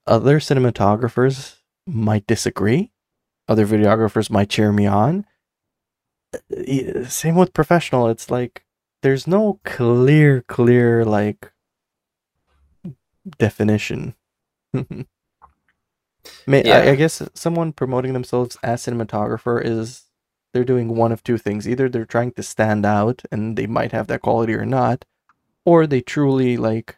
other 0.06 0.40
cinematographers 0.40 1.56
might 1.86 2.28
disagree. 2.28 2.92
Other 3.48 3.66
videographers 3.66 4.30
might 4.30 4.50
cheer 4.50 4.72
me 4.72 4.86
on. 4.86 5.26
Same 7.08 7.36
with 7.36 7.54
professional. 7.54 8.08
It's 8.08 8.30
like 8.30 8.66
there's 9.02 9.28
no 9.28 9.60
clear, 9.66 10.44
clear 10.44 11.04
like 11.04 11.52
definition. 13.38 14.16
May, 14.74 16.64
yeah. 16.64 16.78
I, 16.80 16.92
I 16.92 16.96
guess 16.96 17.22
someone 17.34 17.74
promoting 17.74 18.14
themselves 18.14 18.58
as 18.64 18.86
cinematographer 18.86 19.64
is 19.64 20.04
they're 20.54 20.64
doing 20.64 20.96
one 20.96 21.12
of 21.12 21.24
two 21.24 21.38
things. 21.38 21.68
Either 21.68 21.90
they're 21.90 22.06
trying 22.06 22.32
to 22.34 22.44
stand 22.44 22.86
out 22.86 23.22
and 23.32 23.58
they 23.58 23.68
might 23.68 23.92
have 23.92 24.08
that 24.08 24.22
quality 24.22 24.54
or 24.54 24.66
not, 24.66 25.06
or 25.66 25.88
they 25.88 26.02
truly 26.02 26.58
like 26.58 26.98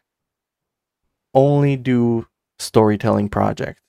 only 1.34 1.76
do 1.76 2.28
storytelling 2.60 3.30
project 3.30 3.82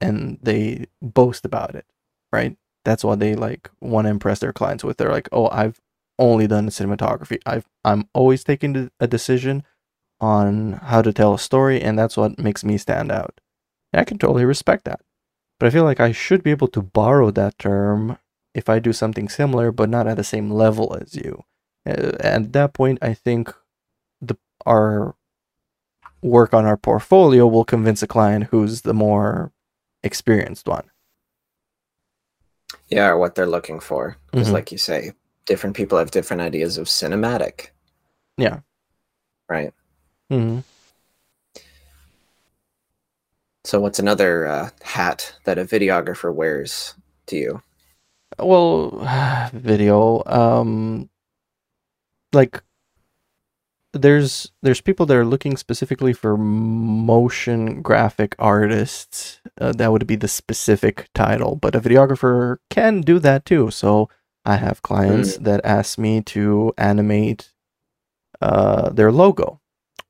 and 0.00 0.38
they 0.42 0.86
boast 1.02 1.44
about 1.44 1.74
it, 1.74 1.86
right? 2.32 2.56
That's 2.84 3.04
what 3.04 3.18
they 3.18 3.34
like 3.34 3.70
want 3.80 4.06
to 4.06 4.10
impress 4.10 4.38
their 4.40 4.52
clients 4.52 4.84
with. 4.84 4.96
They're 4.96 5.10
like, 5.10 5.28
"Oh, 5.32 5.48
I've 5.50 5.80
only 6.18 6.46
done 6.46 6.68
cinematography. 6.68 7.38
I've 7.46 7.66
I'm 7.84 8.08
always 8.14 8.44
taking 8.44 8.90
a 9.00 9.06
decision 9.06 9.64
on 10.20 10.72
how 10.74 11.02
to 11.02 11.12
tell 11.12 11.34
a 11.34 11.38
story, 11.38 11.80
and 11.80 11.98
that's 11.98 12.16
what 12.16 12.38
makes 12.38 12.64
me 12.64 12.78
stand 12.78 13.12
out." 13.12 13.40
And 13.92 14.00
I 14.00 14.04
can 14.04 14.18
totally 14.18 14.44
respect 14.44 14.84
that, 14.84 15.00
but 15.58 15.66
I 15.66 15.70
feel 15.70 15.84
like 15.84 16.00
I 16.00 16.12
should 16.12 16.42
be 16.42 16.50
able 16.50 16.68
to 16.68 16.82
borrow 16.82 17.30
that 17.30 17.58
term 17.58 18.18
if 18.54 18.68
I 18.68 18.78
do 18.78 18.92
something 18.92 19.28
similar, 19.28 19.70
but 19.72 19.90
not 19.90 20.06
at 20.06 20.16
the 20.16 20.24
same 20.24 20.50
level 20.50 20.96
as 21.00 21.14
you. 21.14 21.44
At 21.84 22.52
that 22.52 22.72
point, 22.74 22.98
I 23.02 23.14
think 23.14 23.54
the 24.20 24.36
our 24.64 25.14
work 26.22 26.52
on 26.52 26.64
our 26.64 26.76
portfolio 26.76 27.46
will 27.46 27.64
convince 27.64 28.02
a 28.02 28.06
client 28.06 28.44
who's 28.50 28.80
the 28.82 28.94
more 28.94 29.52
experienced 30.02 30.66
one. 30.66 30.90
Yeah, 32.88 33.08
or 33.08 33.18
what 33.18 33.34
they're 33.34 33.46
looking 33.46 33.80
for. 33.80 34.16
Because, 34.30 34.46
mm-hmm. 34.46 34.54
like 34.54 34.72
you 34.72 34.78
say, 34.78 35.12
different 35.44 35.76
people 35.76 35.98
have 35.98 36.10
different 36.10 36.42
ideas 36.42 36.78
of 36.78 36.86
cinematic. 36.86 37.68
Yeah. 38.36 38.60
Right. 39.48 39.72
Hmm 40.30 40.60
So, 43.66 43.80
what's 43.80 43.98
another 43.98 44.46
uh, 44.46 44.70
hat 44.82 45.34
that 45.42 45.58
a 45.58 45.64
videographer 45.64 46.32
wears 46.32 46.94
to 47.26 47.36
you? 47.36 47.62
Well, 48.38 48.90
video. 49.52 50.22
Um, 50.24 51.10
like 52.32 52.62
there's 53.92 54.52
there's 54.62 54.80
people 54.80 55.04
that 55.06 55.16
are 55.16 55.24
looking 55.24 55.56
specifically 55.56 56.12
for 56.12 56.36
motion 56.36 57.82
graphic 57.82 58.36
artists. 58.38 59.40
Uh, 59.60 59.72
that 59.72 59.90
would 59.90 60.06
be 60.06 60.16
the 60.16 60.28
specific 60.28 61.08
title, 61.12 61.56
but 61.56 61.74
a 61.74 61.80
videographer 61.80 62.58
can 62.70 63.00
do 63.00 63.18
that 63.18 63.44
too. 63.44 63.72
So 63.72 64.08
I 64.44 64.58
have 64.58 64.82
clients 64.82 65.38
mm. 65.38 65.42
that 65.44 65.64
ask 65.64 65.98
me 65.98 66.20
to 66.22 66.72
animate 66.78 67.50
uh, 68.40 68.90
their 68.90 69.10
logo 69.10 69.60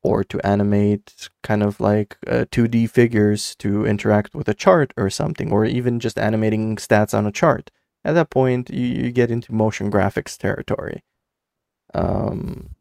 or 0.02 0.22
to 0.24 0.44
animate 0.46 1.28
kind 1.42 1.62
of 1.62 1.80
like 1.80 2.16
uh, 2.26 2.44
2D 2.50 2.88
figures 2.90 3.54
to 3.56 3.84
interact 3.84 4.34
with 4.34 4.48
a 4.48 4.54
chart 4.54 4.92
or 4.96 5.10
something, 5.10 5.52
or 5.52 5.64
even 5.64 6.00
just 6.00 6.18
animating 6.18 6.76
stats 6.76 7.16
on 7.16 7.26
a 7.26 7.32
chart. 7.32 7.70
At 8.04 8.14
that 8.14 8.30
point, 8.30 8.70
you, 8.70 8.86
you 8.86 9.10
get 9.10 9.30
into 9.30 9.52
motion 9.52 9.90
graphics 9.90 10.36
territory. 10.38 11.02
Um, 11.94 12.76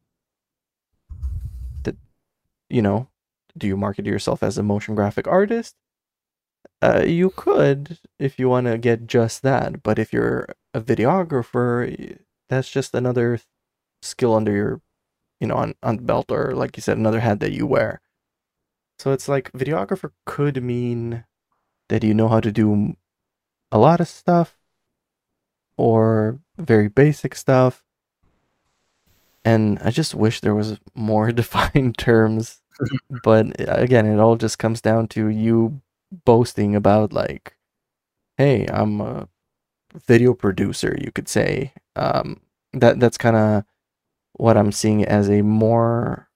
you 2.70 2.82
know, 2.82 3.08
do 3.58 3.68
you 3.68 3.78
market 3.78 4.06
yourself 4.06 4.44
as 4.44 4.58
a 4.58 4.64
motion 4.64 4.96
graphic 4.96 5.28
artist? 5.28 5.76
Uh, 6.82 7.04
you 7.06 7.30
could 7.36 8.00
if 8.20 8.38
you 8.38 8.50
want 8.50 8.68
to 8.68 8.78
get 8.78 9.08
just 9.08 9.42
that, 9.44 9.82
but 9.82 9.98
if 9.98 10.12
you're 10.12 10.48
a 10.74 10.82
videographer, 10.82 12.18
that's 12.50 12.70
just 12.70 12.94
another 12.94 13.40
skill 14.02 14.36
under 14.36 14.52
your, 14.52 14.82
you 15.40 15.48
know, 15.48 15.56
on 15.56 15.76
on 15.84 15.98
the 15.98 16.04
belt, 16.04 16.32
or 16.32 16.54
like 16.54 16.78
you 16.78 16.82
said, 16.82 16.98
another 16.98 17.20
hat 17.20 17.40
that 17.40 17.54
you 17.54 17.68
wear. 17.68 18.02
So 19.00 19.12
it's 19.12 19.28
like 19.28 19.52
videographer 19.52 20.12
could 20.26 20.64
mean 20.64 21.26
that 21.90 22.04
you 22.04 22.14
know 22.14 22.30
how 22.30 22.40
to 22.40 22.52
do 22.52 22.96
a 23.72 23.78
lot 23.78 24.00
of 24.00 24.08
stuff, 24.08 24.58
or 25.78 26.40
very 26.58 26.88
basic 26.88 27.36
stuff, 27.36 27.84
and 29.44 29.80
I 29.80 29.92
just 29.92 30.16
wish 30.16 30.42
there 30.42 30.56
was 30.56 30.80
more 30.96 31.32
defined 31.44 31.98
terms. 31.98 32.62
but 33.24 33.56
again, 33.60 34.06
it 34.06 34.20
all 34.20 34.36
just 34.36 34.60
comes 34.60 34.82
down 34.82 35.08
to 35.10 35.30
you 35.30 35.82
boasting 36.26 36.76
about 36.76 37.14
like, 37.14 37.56
"Hey, 38.38 38.66
I'm 38.68 39.02
a 39.02 39.30
video 40.08 40.34
producer." 40.34 40.98
You 41.00 41.12
could 41.12 41.30
say 41.30 41.74
um, 41.96 42.42
that. 42.74 43.00
That's 43.00 43.18
kind 43.18 43.36
of 43.36 43.64
what 44.38 44.58
I'm 44.58 44.72
seeing 44.72 45.06
as 45.06 45.30
a 45.30 45.42
more 45.42 46.30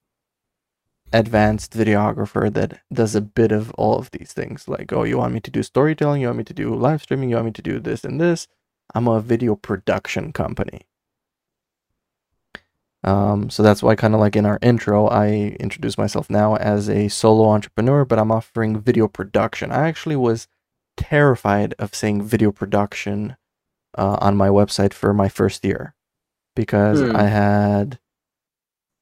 advanced 1.12 1.72
videographer 1.72 2.52
that 2.52 2.80
does 2.92 3.14
a 3.14 3.20
bit 3.20 3.52
of 3.52 3.70
all 3.72 3.98
of 3.98 4.10
these 4.12 4.32
things. 4.32 4.68
Like, 4.68 4.92
oh, 4.92 5.04
you 5.04 5.18
want 5.18 5.34
me 5.34 5.40
to 5.40 5.50
do 5.50 5.62
storytelling? 5.62 6.20
You 6.20 6.28
want 6.28 6.38
me 6.38 6.44
to 6.44 6.54
do 6.54 6.74
live 6.74 7.02
streaming? 7.02 7.30
You 7.30 7.36
want 7.36 7.46
me 7.46 7.52
to 7.52 7.62
do 7.62 7.80
this 7.80 8.04
and 8.04 8.20
this? 8.20 8.48
I'm 8.94 9.08
a 9.08 9.20
video 9.20 9.54
production 9.54 10.32
company. 10.32 10.82
Um, 13.02 13.48
so 13.48 13.62
that's 13.62 13.82
why, 13.82 13.96
kind 13.96 14.14
of 14.14 14.20
like 14.20 14.36
in 14.36 14.44
our 14.44 14.58
intro, 14.60 15.06
I 15.06 15.56
introduce 15.58 15.96
myself 15.96 16.28
now 16.28 16.56
as 16.56 16.88
a 16.88 17.08
solo 17.08 17.48
entrepreneur, 17.48 18.04
but 18.04 18.18
I'm 18.18 18.30
offering 18.30 18.78
video 18.78 19.08
production. 19.08 19.72
I 19.72 19.88
actually 19.88 20.16
was 20.16 20.48
terrified 20.96 21.74
of 21.78 21.94
saying 21.94 22.22
video 22.22 22.52
production 22.52 23.36
uh, 23.96 24.18
on 24.20 24.36
my 24.36 24.48
website 24.48 24.92
for 24.92 25.14
my 25.14 25.28
first 25.28 25.64
year 25.64 25.94
because 26.54 27.00
hmm. 27.00 27.14
I 27.16 27.24
had, 27.24 27.98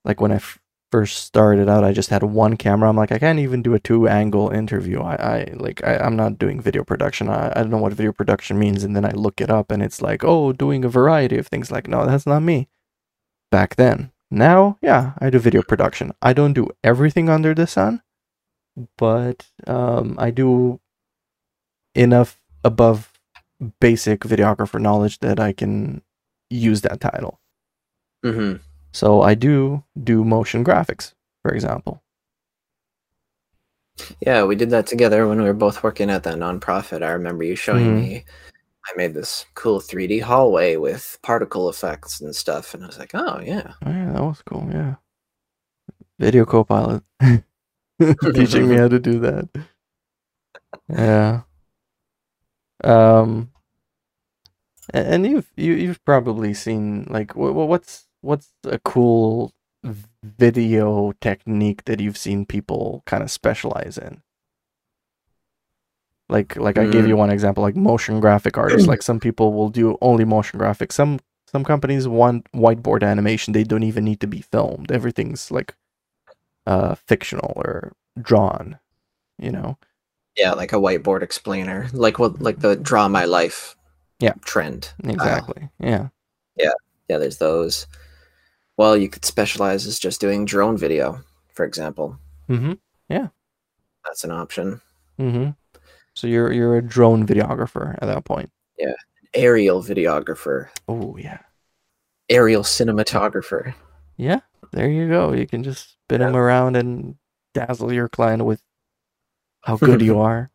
like, 0.05 0.21
when 0.21 0.33
I 0.33 0.37
f- 0.37 0.59
first 0.91 1.25
started 1.25 1.69
out, 1.69 1.85
I 1.85 1.93
just 1.93 2.11
had 2.11 2.23
one 2.23 2.57
camera. 2.57 2.89
I'm 2.89 2.97
like, 2.97 3.13
I 3.13 3.19
can't 3.19 3.39
even 3.39 3.63
do 3.63 3.75
a 3.75 3.81
two 3.81 4.09
angle 4.09 4.51
interview. 4.51 5.01
I, 5.01 5.15
I 5.15 5.53
like, 5.55 5.85
I, 5.85 6.07
am 6.07 6.17
not 6.17 6.39
doing 6.39 6.61
video 6.61 6.85
production. 6.85 7.29
I, 7.29 7.51
I 7.51 7.61
don't 7.61 7.71
know 7.71 7.79
what 7.79 7.93
video 7.93 8.13
production 8.13 8.59
means. 8.59 8.85
And 8.85 8.97
then 8.97 9.05
I 9.05 9.11
look 9.11 9.41
it 9.41 9.51
up 9.51 9.71
and 9.71 9.83
it's 9.83 10.01
like, 10.01 10.25
oh, 10.25 10.53
doing 10.53 10.85
a 10.85 10.89
variety 10.89 11.37
of 11.39 11.47
things. 11.47 11.71
Like, 11.71 11.89
no, 11.89 12.07
that's 12.07 12.27
not 12.27 12.43
me 12.43 12.69
back 13.51 13.77
then. 13.77 14.13
Now, 14.31 14.79
yeah, 14.83 15.13
I 15.19 15.31
do 15.31 15.39
video 15.39 15.63
production. 15.63 16.13
I 16.21 16.33
don't 16.33 16.53
do 16.53 16.69
everything 16.85 17.29
under 17.31 17.55
the 17.55 17.67
sun, 17.67 18.03
but 18.99 19.47
um, 19.67 20.17
I 20.19 20.31
do 20.31 20.81
enough 21.95 22.41
above 22.63 23.13
basic 23.81 24.21
videographer 24.21 24.81
knowledge 24.81 25.21
that 25.21 25.41
I 25.41 25.53
can 25.53 26.03
use 26.51 26.81
that 26.83 27.01
title. 27.01 27.41
Mm-hmm. 28.25 28.57
So 28.93 29.23
I 29.23 29.35
do 29.35 29.85
do 30.03 30.25
motion 30.25 30.65
graphics, 30.65 31.15
for 31.43 31.53
example. 31.53 32.03
Yeah, 34.21 34.45
we 34.45 34.55
did 34.55 34.71
that 34.71 34.87
together 34.87 35.27
when 35.27 35.39
we 35.39 35.45
were 35.45 35.55
both 35.55 35.83
working 35.83 36.09
at 36.11 36.23
that 36.23 36.39
nonprofit. 36.39 37.03
I 37.03 37.11
remember 37.11 37.45
you 37.45 37.57
showing 37.57 37.87
mm-hmm. 37.87 38.01
me 38.01 38.25
I 38.89 38.97
made 38.97 39.15
this 39.15 39.45
cool 39.55 39.81
3D 39.81 40.23
hallway 40.23 40.77
with 40.77 41.19
particle 41.23 41.69
effects 41.69 42.21
and 42.21 42.35
stuff, 42.35 42.75
and 42.75 42.83
I 42.83 42.87
was 42.87 42.99
like, 42.99 43.11
oh 43.15 43.41
yeah, 43.45 43.73
oh, 43.85 43.91
yeah, 43.91 44.13
that 44.13 44.23
was 44.23 44.43
cool. 44.43 44.67
Yeah, 44.73 44.95
video 46.19 46.47
copilot 46.47 47.03
teaching 48.35 48.69
me 48.69 48.77
how 48.77 48.89
to 48.89 48.99
do 48.99 49.21
that. 49.21 49.49
Yeah. 50.89 51.43
Um. 52.83 53.51
And 54.95 55.27
you've 55.27 55.51
you, 55.57 55.75
you've 55.75 56.05
probably 56.05 56.55
seen 56.55 57.07
like 57.11 57.37
what's 57.37 58.07
what's 58.21 58.53
a 58.65 58.79
cool 58.79 59.53
video 60.23 61.13
technique 61.21 61.85
that 61.85 62.01
you've 62.01 62.17
seen 62.17 62.47
people 62.47 63.03
kind 63.07 63.23
of 63.23 63.31
specialize 63.31 63.99
in? 63.99 64.23
Like 66.29 66.57
like 66.57 66.77
mm. 66.77 66.89
I 66.89 66.91
gave 66.91 67.07
you 67.07 67.15
mm. 67.15 67.19
one 67.19 67.31
example, 67.31 67.63
like 67.63 67.77
motion 67.77 68.21
graphic 68.21 68.57
artists. 68.57 68.89
like 68.89 69.03
some 69.03 69.21
people 69.21 69.53
will 69.53 69.69
do 69.69 69.97
only 70.01 70.25
motion 70.25 70.59
graphics. 70.59 70.93
Some 70.93 71.21
some 71.47 71.65
companies 71.65 72.07
want 72.07 72.51
whiteboard 72.53 73.03
animation. 73.03 73.53
They 73.53 73.65
don't 73.65 73.83
even 73.83 74.05
need 74.05 74.21
to 74.21 74.27
be 74.27 74.41
filmed. 74.41 74.91
Everything's 74.91 75.51
like 75.51 75.75
uh 76.67 76.95
fictional 76.95 77.53
or 77.57 77.93
drawn, 78.21 78.79
you 79.39 79.51
know. 79.51 79.79
Yeah, 80.37 80.53
like 80.53 80.73
a 80.73 80.77
whiteboard 80.77 81.23
explainer. 81.23 81.89
Like 81.93 82.19
what 82.19 82.41
like 82.41 82.61
the 82.61 82.77
draw 82.77 83.09
my 83.09 83.25
life 83.25 83.77
yeah 84.19 84.35
trend. 84.43 84.93
Exactly. 85.05 85.65
Uh, 85.65 85.87
yeah. 85.87 86.09
Yeah. 86.57 86.73
Yeah, 87.09 87.19
there's 87.19 87.39
those. 87.39 87.87
Well, 88.77 88.97
you 88.97 89.09
could 89.09 89.25
specialize 89.25 89.87
as 89.87 89.99
just 89.99 90.21
doing 90.21 90.45
drone 90.45 90.77
video, 90.77 91.21
for 91.53 91.65
example. 91.65 92.19
Mm-hmm. 92.49 92.75
Yeah. 93.09 93.29
That's 94.05 94.25
an 94.25 94.31
option. 94.31 94.81
Mm-hmm. 95.19 95.51
So 96.15 96.27
you're 96.27 96.53
you're 96.53 96.77
a 96.77 96.83
drone 96.83 97.27
videographer 97.27 97.95
at 97.95 98.07
that 98.07 98.25
point. 98.25 98.51
Yeah, 98.77 98.95
aerial 99.35 99.83
videographer. 99.83 100.69
Oh 100.89 101.17
yeah, 101.17 101.39
aerial 102.29 102.65
cinematographer. 102.65 103.73
Yeah, 104.17 104.41
there 104.73 104.91
you 104.91 105.09
go. 105.09 105.33
You 105.33 105.47
can 105.47 105.63
just 105.63 105.93
spin 105.93 106.21
yeah. 106.21 106.27
them 106.27 106.37
around 106.37 106.75
and 106.75 107.15
dazzle 107.55 107.93
your 107.93 108.09
client 108.09 108.45
with 108.45 108.61
how 109.61 109.77
good 109.77 110.03
you 110.03 110.19
are. 110.21 110.51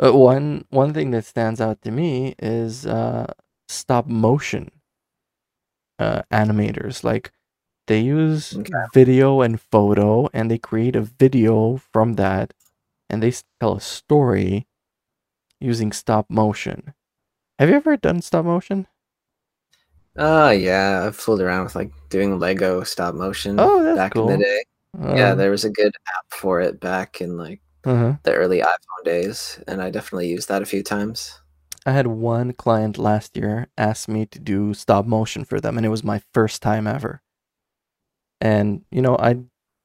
But 0.00 0.14
one 0.14 0.64
one 0.70 0.94
thing 0.94 1.10
that 1.10 1.26
stands 1.26 1.60
out 1.60 1.82
to 1.82 1.90
me 1.90 2.34
is 2.38 2.86
uh, 2.86 3.34
stop 3.68 4.06
motion 4.06 4.70
uh, 5.98 6.22
animators. 6.32 7.04
Like 7.04 7.32
they 7.86 8.00
use 8.00 8.56
okay. 8.56 8.72
video 8.94 9.42
and 9.42 9.60
photo, 9.60 10.30
and 10.32 10.50
they 10.50 10.56
create 10.56 10.96
a 10.96 11.02
video 11.02 11.76
from 11.92 12.14
that 12.14 12.54
and 13.10 13.22
they 13.22 13.34
tell 13.60 13.74
a 13.74 13.80
story 13.80 14.66
using 15.60 15.92
stop 15.92 16.30
motion. 16.30 16.94
Have 17.58 17.68
you 17.68 17.74
ever 17.74 17.98
done 17.98 18.22
stop 18.22 18.46
motion? 18.46 18.86
Uh 20.16 20.54
yeah, 20.56 21.04
I've 21.04 21.16
fooled 21.16 21.42
around 21.42 21.64
with 21.64 21.74
like 21.74 21.92
doing 22.08 22.38
Lego 22.38 22.84
stop 22.84 23.14
motion 23.14 23.60
oh, 23.60 23.94
back 23.96 24.14
cool. 24.14 24.30
in 24.30 24.38
the 24.38 24.44
day. 24.44 24.64
yeah, 25.18 25.32
um 25.32 25.38
there 25.38 25.50
was 25.50 25.64
a 25.64 25.70
good 25.70 25.94
app 26.16 26.24
for 26.30 26.60
it 26.62 26.80
back 26.80 27.20
in 27.20 27.36
like 27.36 27.60
uh-huh. 27.84 28.14
the 28.22 28.34
early 28.34 28.60
iPhone 28.60 29.04
days, 29.04 29.60
and 29.66 29.82
I 29.82 29.90
definitely 29.90 30.28
used 30.28 30.48
that 30.48 30.62
a 30.62 30.66
few 30.66 30.82
times. 30.82 31.40
I 31.86 31.92
had 31.92 32.06
one 32.06 32.52
client 32.52 32.98
last 32.98 33.36
year 33.36 33.68
ask 33.78 34.08
me 34.08 34.26
to 34.26 34.38
do 34.38 34.74
stop 34.74 35.06
motion 35.06 35.44
for 35.44 35.60
them, 35.60 35.76
and 35.76 35.86
it 35.86 35.90
was 35.90 36.04
my 36.04 36.20
first 36.34 36.62
time 36.62 36.86
ever. 36.86 37.22
And 38.40 38.82
you 38.90 39.02
know, 39.02 39.16
I 39.16 39.38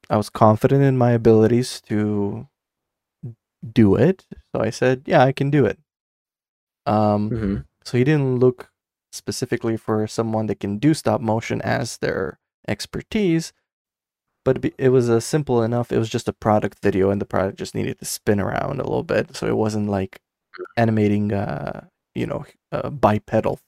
I 0.09 0.17
was 0.17 0.29
confident 0.29 0.83
in 0.83 0.97
my 0.97 1.11
abilities 1.11 1.81
to 1.87 2.47
do 3.65 3.95
it. 3.95 4.25
So 4.53 4.61
I 4.61 4.69
said, 4.69 5.03
yeah, 5.05 5.23
I 5.23 5.31
can 5.31 5.49
do 5.49 5.65
it. 5.65 5.79
Um, 6.85 7.29
mm-hmm. 7.29 7.55
So 7.83 7.97
he 7.97 8.03
didn't 8.03 8.39
look 8.39 8.69
specifically 9.11 9.77
for 9.77 10.05
someone 10.07 10.47
that 10.47 10.59
can 10.59 10.77
do 10.77 10.93
stop 10.93 11.21
motion 11.21 11.61
as 11.61 11.97
their 11.97 12.39
expertise, 12.67 13.53
but 14.45 14.63
it 14.77 14.89
was 14.89 15.09
a 15.09 15.19
simple 15.19 15.63
enough. 15.63 15.91
It 15.91 15.97
was 15.97 16.07
just 16.07 16.29
a 16.29 16.33
product 16.33 16.79
video, 16.81 17.09
and 17.09 17.19
the 17.19 17.25
product 17.25 17.57
just 17.57 17.75
needed 17.75 17.99
to 17.99 18.05
spin 18.05 18.39
around 18.39 18.79
a 18.79 18.83
little 18.83 19.03
bit. 19.03 19.35
So 19.35 19.47
it 19.47 19.57
wasn't 19.57 19.89
like 19.89 20.21
animating, 20.77 21.33
uh, 21.33 21.87
you 22.13 22.27
know, 22.27 22.45
uh, 22.71 22.91
bipedal 22.91 23.59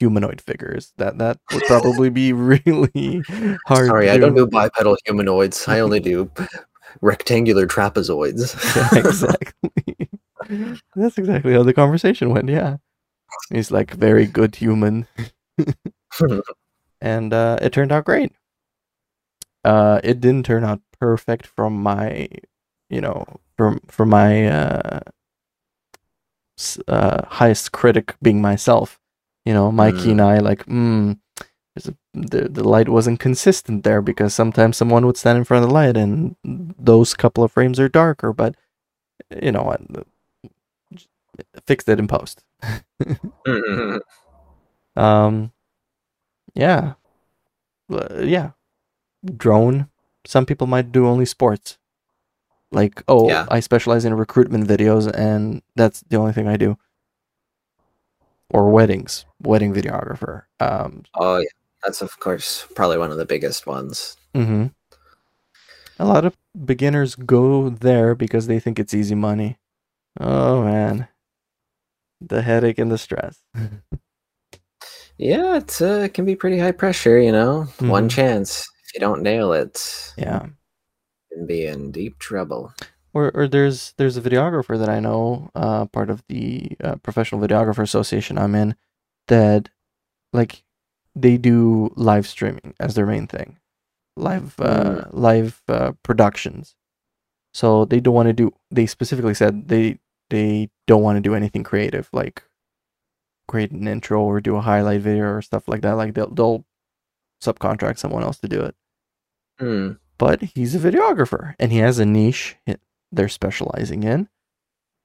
humanoid 0.00 0.40
figures. 0.40 0.92
That 0.96 1.18
that 1.18 1.38
would 1.52 1.62
probably 1.64 2.08
be 2.08 2.32
really 2.32 3.22
hard. 3.66 3.86
Sorry, 3.86 4.10
I 4.10 4.16
don't 4.16 4.34
do 4.34 4.46
bipedal 4.46 4.96
humanoids. 5.04 5.68
I 5.68 5.80
only 5.80 6.00
do 6.00 6.30
rectangular 7.02 7.66
trapezoids. 7.66 8.56
yeah, 8.74 8.98
exactly. 8.98 10.08
That's 10.96 11.18
exactly 11.18 11.52
how 11.52 11.62
the 11.62 11.74
conversation 11.74 12.30
went. 12.30 12.48
Yeah, 12.48 12.78
he's 13.52 13.70
like 13.70 13.92
very 13.92 14.26
good 14.26 14.56
human, 14.56 15.06
and 17.02 17.34
uh, 17.34 17.58
it 17.60 17.74
turned 17.74 17.92
out 17.92 18.06
great. 18.06 18.32
Uh, 19.64 20.00
it 20.02 20.20
didn't 20.20 20.46
turn 20.46 20.64
out 20.64 20.80
perfect 20.98 21.46
from 21.46 21.82
my, 21.82 22.28
you 22.88 23.00
know, 23.00 23.26
from 23.56 23.80
from 23.88 24.10
my 24.10 24.46
uh, 24.48 25.00
uh, 26.88 27.24
highest 27.26 27.72
critic 27.72 28.14
being 28.22 28.40
myself. 28.40 28.98
You 29.44 29.54
know, 29.54 29.72
Mikey 29.72 30.08
mm. 30.08 30.10
and 30.12 30.20
I 30.20 30.38
like, 30.38 30.66
mm, 30.66 31.18
a, 31.76 31.94
the 32.12 32.48
the 32.48 32.68
light 32.68 32.88
wasn't 32.88 33.20
consistent 33.20 33.84
there 33.84 34.02
because 34.02 34.34
sometimes 34.34 34.76
someone 34.76 35.06
would 35.06 35.16
stand 35.16 35.38
in 35.38 35.44
front 35.44 35.64
of 35.64 35.70
the 35.70 35.74
light 35.74 35.96
and 35.96 36.36
those 36.44 37.14
couple 37.14 37.44
of 37.44 37.52
frames 37.52 37.80
are 37.80 37.88
darker, 37.88 38.32
but 38.32 38.54
you 39.42 39.52
know 39.52 39.62
what? 39.62 39.80
Fixed 41.66 41.88
it 41.88 41.98
in 41.98 42.08
post. 42.08 42.44
mm-hmm. 43.02 43.98
Um, 44.96 45.52
yeah, 46.54 46.94
yeah. 48.18 48.50
Drone. 49.24 49.88
Some 50.26 50.46
people 50.46 50.66
might 50.66 50.92
do 50.92 51.06
only 51.06 51.24
sports. 51.24 51.78
Like, 52.72 53.02
oh, 53.08 53.28
yeah. 53.28 53.46
I 53.50 53.60
specialize 53.60 54.04
in 54.04 54.14
recruitment 54.14 54.68
videos, 54.68 55.10
and 55.12 55.62
that's 55.74 56.02
the 56.08 56.16
only 56.16 56.32
thing 56.32 56.46
I 56.46 56.56
do. 56.56 56.78
Or 58.50 58.70
weddings, 58.70 59.24
wedding 59.42 59.72
videographer. 59.72 60.44
Um, 60.58 61.04
oh 61.14 61.38
yeah, 61.38 61.48
that's 61.84 62.02
of 62.02 62.18
course 62.18 62.66
probably 62.74 62.98
one 62.98 63.12
of 63.12 63.16
the 63.16 63.24
biggest 63.24 63.64
ones. 63.64 64.16
Mm-hmm. 64.34 64.66
A 66.00 66.04
lot 66.04 66.24
of 66.24 66.36
beginners 66.64 67.14
go 67.14 67.70
there 67.70 68.16
because 68.16 68.48
they 68.48 68.58
think 68.58 68.80
it's 68.80 68.92
easy 68.92 69.14
money. 69.14 69.58
Oh 70.18 70.64
man, 70.64 71.06
the 72.20 72.42
headache 72.42 72.78
and 72.80 72.90
the 72.90 72.98
stress. 72.98 73.38
yeah, 75.16 75.58
it's 75.58 75.80
uh, 75.80 76.02
it 76.06 76.14
can 76.14 76.24
be 76.24 76.34
pretty 76.34 76.58
high 76.58 76.72
pressure. 76.72 77.20
You 77.20 77.30
know, 77.30 77.66
mm-hmm. 77.68 77.88
one 77.88 78.08
chance 78.08 78.68
if 78.90 78.94
you 78.94 79.00
don't 79.00 79.22
nail 79.22 79.52
it, 79.52 80.12
yeah, 80.16 80.44
you 80.44 81.36
can 81.36 81.46
be 81.46 81.66
in 81.66 81.92
deep 81.92 82.18
trouble. 82.18 82.74
Or, 83.12 83.30
or 83.34 83.48
there's 83.48 83.94
there's 83.96 84.16
a 84.16 84.20
videographer 84.20 84.78
that 84.78 84.88
I 84.88 85.00
know, 85.00 85.50
uh, 85.54 85.86
part 85.86 86.10
of 86.10 86.22
the 86.28 86.76
uh, 86.82 86.96
Professional 86.96 87.40
Videographer 87.40 87.82
Association 87.82 88.38
I'm 88.38 88.54
in, 88.54 88.74
that 89.28 89.68
like 90.32 90.64
they 91.14 91.38
do 91.38 91.92
live 91.96 92.26
streaming 92.26 92.74
as 92.80 92.94
their 92.94 93.06
main 93.06 93.26
thing, 93.26 93.58
live 94.16 94.54
uh, 94.58 95.04
mm. 95.04 95.08
live 95.12 95.62
uh, 95.68 95.92
productions. 96.02 96.74
So 97.52 97.84
they 97.84 98.00
don't 98.00 98.14
want 98.14 98.28
to 98.28 98.32
do. 98.32 98.52
They 98.70 98.86
specifically 98.86 99.34
said 99.34 99.68
they 99.68 99.98
they 100.30 100.70
don't 100.86 101.02
want 101.02 101.16
to 101.16 101.20
do 101.20 101.34
anything 101.34 101.64
creative 101.64 102.08
like 102.12 102.44
create 103.48 103.72
an 103.72 103.88
intro 103.88 104.22
or 104.22 104.40
do 104.40 104.54
a 104.54 104.60
highlight 104.60 105.00
video 105.00 105.24
or 105.24 105.42
stuff 105.42 105.66
like 105.66 105.82
that. 105.82 105.92
Like 105.92 106.14
they'll 106.14 106.30
they'll 106.30 106.64
subcontract 107.42 107.98
someone 107.98 108.22
else 108.22 108.38
to 108.38 108.48
do 108.48 108.60
it. 108.60 108.74
Mm. 109.60 109.98
But 110.18 110.42
he's 110.42 110.74
a 110.74 110.78
videographer 110.78 111.54
and 111.58 111.72
he 111.72 111.78
has 111.78 111.98
a 111.98 112.06
niche 112.06 112.56
they're 113.12 113.28
specializing 113.28 114.02
in. 114.02 114.28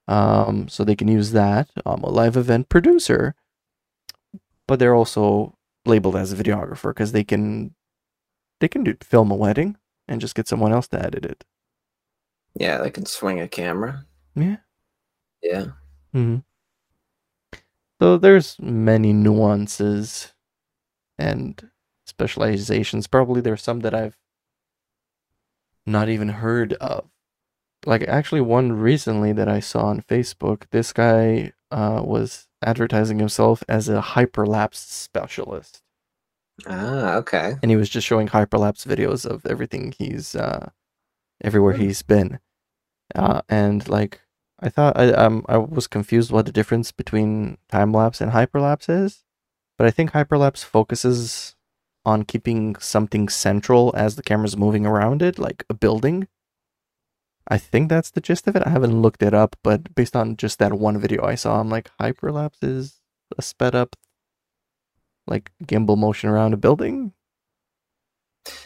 Um, 0.07 0.67
so 0.67 0.83
they 0.83 0.95
can 0.95 1.07
use 1.07 1.31
that. 1.31 1.69
I'm 1.85 2.03
a 2.03 2.09
live 2.09 2.37
event 2.37 2.69
producer, 2.69 3.33
but 4.67 4.77
they're 4.79 4.95
also 4.95 5.57
labeled 5.85 6.15
as 6.15 6.31
a 6.31 6.35
videographer 6.35 6.89
because 6.89 7.11
they 7.11 7.23
can 7.23 7.73
they 8.59 8.67
can 8.67 8.83
do 8.83 8.95
film 9.03 9.31
a 9.31 9.35
wedding 9.35 9.77
and 10.07 10.21
just 10.21 10.35
get 10.35 10.47
someone 10.47 10.71
else 10.71 10.87
to 10.89 11.03
edit 11.03 11.25
it. 11.25 11.43
Yeah, 12.55 12.77
they 12.77 12.91
can 12.91 13.05
swing 13.05 13.39
a 13.39 13.47
camera. 13.47 14.05
Yeah. 14.35 14.57
Yeah. 15.41 15.65
hmm 16.13 16.37
So 17.99 18.17
there's 18.17 18.57
many 18.59 19.13
nuances 19.13 20.33
and 21.17 21.69
specializations. 22.05 23.07
Probably 23.07 23.41
there's 23.41 23.63
some 23.63 23.79
that 23.81 23.93
I've 23.93 24.17
not 25.85 26.09
even 26.09 26.29
heard 26.29 26.73
of. 26.73 27.09
Like 27.85 28.03
actually 28.03 28.41
one 28.41 28.73
recently 28.73 29.31
that 29.33 29.47
I 29.47 29.59
saw 29.59 29.85
on 29.85 30.01
Facebook, 30.01 30.63
this 30.71 30.91
guy 30.91 31.51
uh, 31.71 32.01
was 32.03 32.47
advertising 32.63 33.19
himself 33.19 33.63
as 33.69 33.87
a 33.89 34.01
hyperlapse 34.01 34.75
specialist. 34.75 35.81
Ah, 36.67 37.15
okay. 37.15 37.55
And 37.61 37.69
he 37.69 37.77
was 37.77 37.89
just 37.89 38.07
showing 38.07 38.29
hyperlapse 38.29 38.85
videos 38.85 39.25
of 39.25 39.45
everything 39.45 39.93
he's 39.97 40.35
uh 40.35 40.69
everywhere 41.43 41.75
hmm. 41.75 41.81
he's 41.81 42.01
been. 42.01 42.39
Uh 43.13 43.41
and 43.49 43.87
like 43.89 44.21
I 44.59 44.69
thought 44.69 44.97
I 44.97 45.11
um 45.11 45.45
I 45.47 45.57
was 45.57 45.87
confused 45.87 46.31
what 46.31 46.45
the 46.45 46.51
difference 46.51 46.91
between 46.91 47.57
time 47.69 47.91
lapse 47.91 48.21
and 48.21 48.31
hyperlapse 48.31 48.89
is, 48.89 49.23
but 49.77 49.85
I 49.85 49.91
think 49.91 50.11
hyperlapse 50.11 50.63
focuses 50.63 51.54
on 52.05 52.23
keeping 52.23 52.75
something 52.77 53.29
central 53.29 53.93
as 53.95 54.15
the 54.15 54.23
camera's 54.23 54.57
moving 54.57 54.85
around 54.85 55.21
it, 55.21 55.39
like 55.39 55.63
a 55.69 55.73
building. 55.73 56.27
I 57.47 57.57
think 57.57 57.89
that's 57.89 58.11
the 58.11 58.21
gist 58.21 58.47
of 58.47 58.55
it. 58.55 58.63
I 58.65 58.69
haven't 58.69 59.01
looked 59.01 59.21
it 59.21 59.33
up, 59.33 59.55
but 59.63 59.93
based 59.93 60.15
on 60.15 60.35
just 60.37 60.59
that 60.59 60.73
one 60.73 60.97
video 60.97 61.23
I 61.23 61.35
saw, 61.35 61.59
I'm 61.59 61.69
like 61.69 61.91
hyperlapse 61.99 62.63
is 62.63 62.99
a 63.37 63.41
sped 63.41 63.75
up 63.75 63.95
like 65.27 65.51
gimbal 65.63 65.97
motion 65.97 66.29
around 66.29 66.53
a 66.53 66.57
building. 66.57 67.13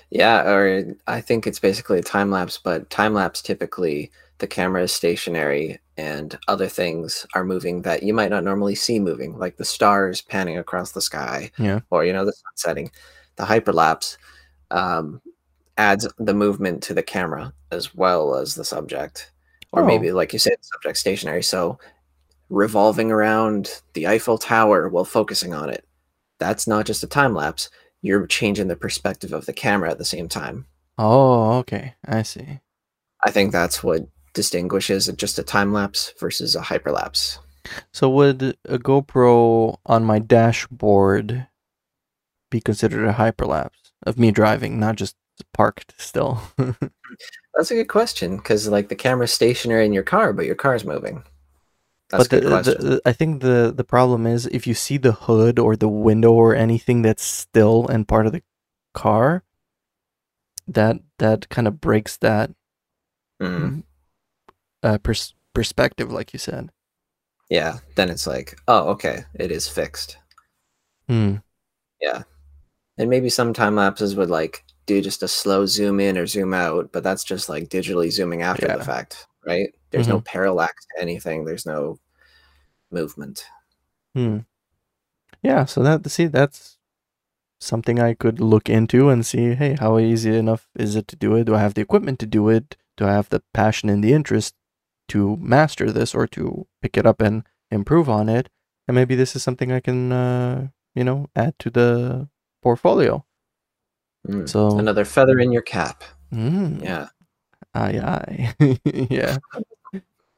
Yeah, 0.10 0.50
or 0.50 0.96
I 1.08 1.22
think 1.22 1.46
it's 1.46 1.60
basically 1.60 2.00
a 2.00 2.04
time 2.04 2.32
lapse, 2.32 2.58
but 2.58 2.90
time 2.90 3.14
lapse 3.14 3.42
typically 3.42 4.12
the 4.40 4.48
camera 4.48 4.84
is 4.84 4.92
stationary 4.92 5.80
and 5.98 6.38
other 6.48 6.68
things 6.68 7.26
are 7.36 7.44
moving 7.44 7.82
that 7.84 8.04
you 8.04 8.14
might 8.14 8.30
not 8.30 8.44
normally 8.44 8.76
see 8.76 9.00
moving, 9.00 9.38
like 9.38 9.58
the 9.58 9.66
stars 9.66 10.22
panning 10.22 10.58
across 10.58 10.92
the 10.92 11.02
sky, 11.02 11.52
yeah, 11.58 11.82
or 11.92 12.06
you 12.06 12.14
know 12.14 12.26
the 12.26 12.34
sun 12.34 12.52
setting. 12.56 12.92
The 13.40 13.46
hyperlapse 13.46 14.18
um, 14.70 15.22
adds 15.78 16.08
the 16.18 16.34
movement 16.34 16.84
to 16.84 16.94
the 16.94 17.02
camera 17.02 17.54
as 17.72 17.96
well 17.96 18.36
as 18.36 18.54
the 18.54 18.66
subject, 18.66 19.32
or 19.72 19.84
oh. 19.84 19.86
maybe 19.86 20.12
like 20.12 20.34
you 20.34 20.40
said, 20.40 20.58
subject 20.62 20.98
stationary. 20.98 21.42
So 21.42 21.80
revolving 22.50 23.12
around 23.12 23.82
the 23.94 24.08
Eiffel 24.08 24.38
Tower 24.38 24.90
while 24.90 25.06
focusing 25.06 25.54
on 25.54 25.70
it. 25.70 25.86
That's 26.38 26.68
not 26.68 26.86
just 26.86 27.04
a 27.04 27.08
time 27.08 27.34
lapse. 27.34 27.70
You're 28.02 28.28
changing 28.28 28.68
the 28.68 28.76
perspective 28.76 29.34
of 29.34 29.46
the 29.46 29.54
camera 29.54 29.90
at 29.92 29.98
the 29.98 30.06
same 30.06 30.28
time. 30.28 30.66
Oh, 30.98 31.60
okay. 31.60 31.96
I 32.06 32.24
see. 32.24 32.60
I 33.24 33.32
think 33.32 33.52
that's 33.52 33.84
what 33.84 34.08
distinguishes 34.34 35.08
just 35.16 35.40
a 35.40 35.44
time 35.44 35.74
lapse 35.74 36.14
versus 36.20 36.56
a 36.56 36.62
hyperlapse. 36.62 37.40
So 37.94 38.10
would 38.10 38.58
a 38.66 38.80
GoPro 38.80 39.78
on 39.86 40.04
my 40.04 40.20
dashboard 40.20 41.48
be 42.50 42.62
considered 42.62 43.08
a 43.08 43.14
hyperlapse 43.14 43.92
of 44.04 44.18
me 44.18 44.32
driving, 44.32 44.80
not 44.80 44.96
just 44.96 45.16
parked 45.54 45.94
still? 45.98 46.42
That's 46.58 47.72
a 47.72 47.76
good 47.76 47.88
question 47.88 48.38
because 48.38 48.68
like 48.68 48.90
the 48.90 48.96
camera's 48.96 49.34
stationary 49.34 49.86
in 49.86 49.94
your 49.94 50.04
car, 50.04 50.34
but 50.34 50.46
your 50.46 50.56
car's 50.56 50.86
moving. 50.86 51.24
That's 52.10 52.28
but 52.28 52.42
the, 52.42 52.50
the, 52.50 53.02
I 53.06 53.12
think 53.12 53.42
the 53.42 53.72
the 53.76 53.84
problem 53.84 54.26
is 54.26 54.48
if 54.48 54.66
you 54.66 54.74
see 54.74 54.98
the 54.98 55.12
hood 55.12 55.60
or 55.60 55.76
the 55.76 55.88
window 55.88 56.34
or 56.34 56.56
anything 56.56 57.04
that's 57.04 57.24
still 57.24 57.88
and 57.88 58.08
part 58.08 58.26
of 58.26 58.32
the 58.32 58.42
car, 58.94 59.44
that 60.68 60.98
that 61.20 61.50
kind 61.50 61.68
of 61.68 61.80
breaks 61.80 62.18
that 62.18 62.52
mm. 63.40 63.84
uh, 64.82 64.98
pers- 65.00 65.36
perspective, 65.54 66.12
like 66.12 66.34
you 66.34 66.40
said. 66.40 66.72
Yeah, 67.50 67.80
then 67.96 68.10
it's 68.10 68.28
like, 68.28 68.60
oh, 68.68 68.90
okay, 68.90 69.26
it 69.34 69.52
is 69.52 69.68
fixed. 69.68 70.18
Hmm. 71.08 71.38
Yeah, 72.00 72.24
and 73.00 73.10
maybe 73.10 73.30
some 73.30 73.54
time 73.54 73.76
lapses 73.76 74.16
would 74.16 74.30
like 74.30 74.66
do 74.86 75.02
just 75.02 75.24
a 75.24 75.28
slow 75.28 75.66
zoom 75.66 76.00
in 76.00 76.18
or 76.18 76.28
zoom 76.28 76.54
out, 76.54 76.92
but 76.92 77.02
that's 77.02 77.24
just 77.24 77.48
like 77.48 77.70
digitally 77.70 78.12
zooming 78.12 78.42
after 78.42 78.68
yeah. 78.68 78.76
the 78.76 78.84
fact, 78.84 79.26
right? 79.46 79.74
There's 79.90 80.06
mm-hmm. 80.06 80.16
no 80.16 80.22
parallax 80.22 80.86
to 80.86 81.02
anything. 81.02 81.46
There's 81.46 81.66
no 81.66 81.98
movement. 82.92 83.46
Hmm. 84.14 84.40
Yeah, 85.42 85.66
so 85.66 85.82
that 85.82 86.08
see 86.12 86.28
that's 86.28 86.78
something 87.62 88.00
I 88.00 88.14
could 88.14 88.42
look 88.42 88.70
into 88.70 89.10
and 89.10 89.26
see, 89.26 89.56
hey, 89.56 89.78
how 89.80 89.98
easy 89.98 90.36
enough 90.36 90.68
is 90.76 90.96
it 90.96 91.08
to 91.08 91.16
do 91.16 91.36
it? 91.36 91.46
Do 91.46 91.56
I 91.56 91.62
have 91.62 91.74
the 91.74 91.82
equipment 91.82 92.20
to 92.20 92.26
do 92.26 92.50
it? 92.50 92.76
Do 92.98 93.06
I 93.06 93.14
have 93.14 93.30
the 93.30 93.42
passion 93.54 93.90
and 93.90 94.04
the 94.04 94.14
interest 94.14 94.56
to 95.10 95.38
master 95.38 95.92
this 95.92 96.14
or 96.14 96.28
to 96.28 96.68
pick 96.82 96.98
it 96.98 97.06
up 97.06 97.22
and 97.22 97.44
improve 97.72 98.10
on 98.10 98.28
it? 98.28 98.50
And 98.88 98.96
maybe 98.96 99.16
this 99.16 99.36
is 99.36 99.44
something 99.44 99.72
I 99.72 99.80
can 99.80 100.12
uh, 100.12 100.68
you 100.96 101.04
know, 101.04 101.30
add 101.36 101.58
to 101.60 101.70
the 101.70 102.28
portfolio. 102.62 103.26
Mm, 104.28 104.50
so 104.50 104.78
another 104.78 105.06
feather 105.06 105.40
in 105.40 105.52
your 105.52 105.62
cap. 105.62 106.04
Mm, 106.34 106.84
yeah. 106.84 107.08
Aye 107.74 108.00
aye. 108.60 108.80
yeah. 109.10 109.38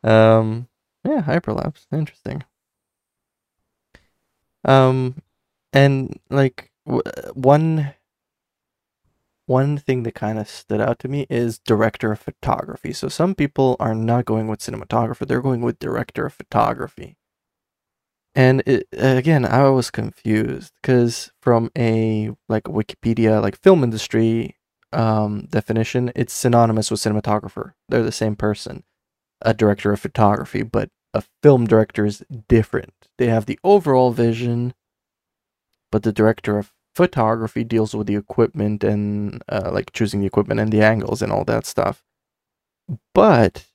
Um 0.03 0.67
yeah, 1.03 1.21
hyperlapse. 1.21 1.87
Interesting. 1.91 2.43
Um 4.65 5.21
and 5.73 6.19
like 6.29 6.71
w- 6.85 7.01
one 7.33 7.93
one 9.47 9.77
thing 9.77 10.03
that 10.03 10.15
kind 10.15 10.39
of 10.39 10.47
stood 10.47 10.79
out 10.79 10.97
to 10.99 11.09
me 11.09 11.25
is 11.29 11.59
director 11.59 12.11
of 12.13 12.19
photography. 12.19 12.93
So 12.93 13.09
some 13.09 13.35
people 13.35 13.75
are 13.79 13.93
not 13.95 14.25
going 14.25 14.47
with 14.47 14.59
cinematographer, 14.61 15.27
they're 15.27 15.41
going 15.41 15.61
with 15.61 15.79
director 15.79 16.25
of 16.25 16.33
photography. 16.33 17.17
And 18.33 18.63
it, 18.65 18.87
again, 18.93 19.45
I 19.45 19.67
was 19.69 19.91
confused 19.91 20.73
because 20.81 21.31
from 21.41 21.69
a 21.77 22.31
like 22.47 22.63
Wikipedia 22.63 23.41
like 23.41 23.59
film 23.59 23.83
industry 23.83 24.55
um, 24.93 25.47
definition, 25.49 26.11
it's 26.15 26.33
synonymous 26.33 26.89
with 26.89 27.01
cinematographer. 27.01 27.73
They're 27.89 28.03
the 28.03 28.11
same 28.11 28.35
person, 28.35 28.83
a 29.41 29.53
director 29.53 29.91
of 29.91 29.99
photography, 29.99 30.63
but 30.63 30.89
a 31.13 31.23
film 31.43 31.67
director 31.67 32.05
is 32.05 32.23
different. 32.47 32.93
They 33.17 33.27
have 33.27 33.45
the 33.45 33.59
overall 33.63 34.11
vision, 34.11 34.73
but 35.91 36.03
the 36.03 36.13
director 36.13 36.57
of 36.57 36.71
photography 36.95 37.65
deals 37.65 37.93
with 37.93 38.07
the 38.07 38.15
equipment 38.15 38.83
and 38.83 39.43
uh, 39.49 39.71
like 39.73 39.91
choosing 39.91 40.21
the 40.21 40.27
equipment 40.27 40.59
and 40.59 40.71
the 40.71 40.81
angles 40.81 41.21
and 41.21 41.31
all 41.31 41.43
that 41.45 41.65
stuff. 41.65 42.03
But 43.13 43.65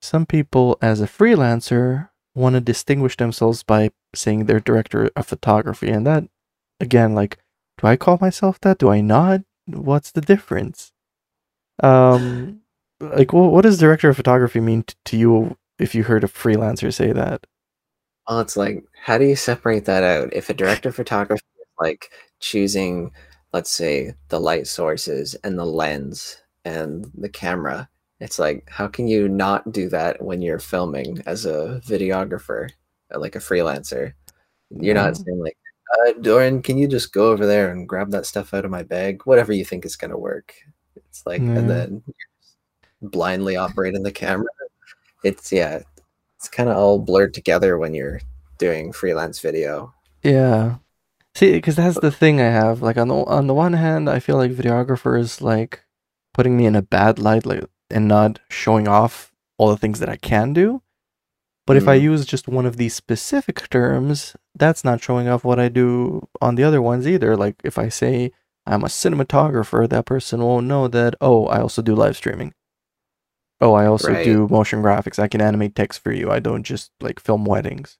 some 0.00 0.26
people, 0.26 0.78
as 0.80 1.00
a 1.00 1.06
freelancer, 1.06 2.10
want 2.34 2.54
to 2.54 2.60
distinguish 2.60 3.16
themselves 3.16 3.62
by 3.62 3.90
saying 4.14 4.46
they're 4.46 4.60
director 4.60 5.10
of 5.16 5.26
photography. 5.26 5.90
And 5.90 6.06
that, 6.06 6.24
again, 6.80 7.14
like, 7.14 7.38
do 7.78 7.86
I 7.86 7.96
call 7.96 8.18
myself 8.20 8.60
that? 8.60 8.78
Do 8.78 8.88
I 8.88 9.00
not? 9.00 9.42
What's 9.66 10.10
the 10.10 10.20
difference? 10.20 10.92
Um, 11.82 12.60
like, 13.00 13.32
well, 13.32 13.50
what 13.50 13.62
does 13.62 13.78
director 13.78 14.08
of 14.08 14.16
photography 14.16 14.60
mean 14.60 14.84
t- 14.84 14.94
to 15.06 15.16
you 15.16 15.56
if 15.78 15.94
you 15.94 16.04
heard 16.04 16.24
a 16.24 16.28
freelancer 16.28 16.92
say 16.92 17.12
that? 17.12 17.46
Well, 18.28 18.40
it's 18.40 18.56
like, 18.56 18.84
how 19.02 19.18
do 19.18 19.24
you 19.24 19.36
separate 19.36 19.84
that 19.86 20.02
out? 20.02 20.32
If 20.32 20.48
a 20.48 20.54
director 20.54 20.90
of 20.90 20.96
photography 20.96 21.44
is 21.60 21.66
like 21.78 22.10
choosing, 22.40 23.10
let's 23.52 23.70
say, 23.70 24.14
the 24.28 24.40
light 24.40 24.66
sources 24.66 25.34
and 25.44 25.58
the 25.58 25.66
lens 25.66 26.38
and 26.64 27.10
the 27.14 27.28
camera, 27.28 27.88
it's 28.20 28.38
like, 28.38 28.66
how 28.70 28.86
can 28.86 29.08
you 29.08 29.28
not 29.28 29.72
do 29.72 29.88
that 29.90 30.22
when 30.22 30.40
you're 30.40 30.58
filming 30.58 31.22
as 31.26 31.44
a 31.44 31.82
videographer, 31.84 32.70
Uh, 33.12 33.18
like 33.18 33.36
a 33.36 33.40
freelancer? 33.40 34.12
You're 34.70 34.94
not 34.94 35.14
mm-hmm. 35.14 35.22
saying 35.22 35.40
like, 35.40 35.56
uh, 35.92 36.12
Dorin, 36.20 36.62
can 36.62 36.78
you 36.78 36.88
just 36.88 37.12
go 37.12 37.30
over 37.30 37.46
there 37.46 37.70
and 37.70 37.88
grab 37.88 38.10
that 38.10 38.26
stuff 38.26 38.54
out 38.54 38.64
of 38.64 38.70
my 38.70 38.82
bag? 38.82 39.22
Whatever 39.24 39.52
you 39.52 39.64
think 39.64 39.84
is 39.84 39.96
gonna 39.96 40.18
work. 40.18 40.54
It's 40.96 41.24
like, 41.26 41.40
and 41.40 41.56
mm-hmm. 41.56 41.68
then 41.68 42.02
blindly 43.02 43.56
operating 43.56 44.02
the 44.02 44.12
camera. 44.12 44.46
It's 45.22 45.52
yeah, 45.52 45.80
it's 46.36 46.48
kind 46.48 46.68
of 46.68 46.76
all 46.76 46.98
blurred 46.98 47.34
together 47.34 47.78
when 47.78 47.94
you're 47.94 48.20
doing 48.58 48.92
freelance 48.92 49.40
video. 49.40 49.94
Yeah. 50.22 50.76
See, 51.34 51.52
because 51.52 51.76
that's 51.76 51.98
the 51.98 52.12
thing 52.12 52.40
I 52.40 52.50
have. 52.50 52.82
Like 52.82 52.96
on 52.96 53.08
the 53.08 53.14
on 53.14 53.46
the 53.46 53.54
one 53.54 53.72
hand, 53.74 54.08
I 54.08 54.20
feel 54.20 54.36
like 54.36 54.52
videographers 54.52 55.40
like 55.40 55.84
putting 56.32 56.56
me 56.56 56.66
in 56.66 56.76
a 56.76 56.82
bad 56.82 57.18
light. 57.18 57.46
Like 57.46 57.64
and 57.90 58.08
not 58.08 58.40
showing 58.48 58.88
off 58.88 59.32
all 59.56 59.68
the 59.68 59.76
things 59.76 60.00
that 60.00 60.08
I 60.08 60.16
can 60.16 60.52
do. 60.52 60.82
But 61.66 61.74
mm. 61.74 61.78
if 61.78 61.88
I 61.88 61.96
mm-hmm. 61.96 62.04
use 62.04 62.26
just 62.26 62.48
one 62.48 62.66
of 62.66 62.76
these 62.76 62.94
specific 62.94 63.68
terms, 63.70 64.36
that's 64.54 64.84
not 64.84 65.02
showing 65.02 65.28
off 65.28 65.44
what 65.44 65.58
I 65.58 65.68
do 65.68 66.28
on 66.40 66.54
the 66.54 66.64
other 66.64 66.82
ones 66.82 67.06
either. 67.06 67.36
Like 67.36 67.56
if 67.64 67.78
I 67.78 67.88
say 67.88 68.32
I'm 68.66 68.82
a 68.82 68.88
cinematographer, 68.88 69.88
that 69.88 70.06
person 70.06 70.42
won't 70.42 70.66
know 70.66 70.88
that, 70.88 71.14
oh, 71.20 71.46
I 71.46 71.60
also 71.60 71.82
do 71.82 71.94
live 71.94 72.16
streaming. 72.16 72.54
Oh, 73.60 73.72
I 73.74 73.86
also 73.86 74.12
right. 74.12 74.24
do 74.24 74.48
motion 74.48 74.82
graphics. 74.82 75.18
I 75.18 75.28
can 75.28 75.40
animate 75.40 75.74
text 75.74 76.02
for 76.02 76.12
you. 76.12 76.30
I 76.30 76.40
don't 76.40 76.64
just 76.64 76.90
like 77.00 77.20
film 77.20 77.44
weddings. 77.44 77.98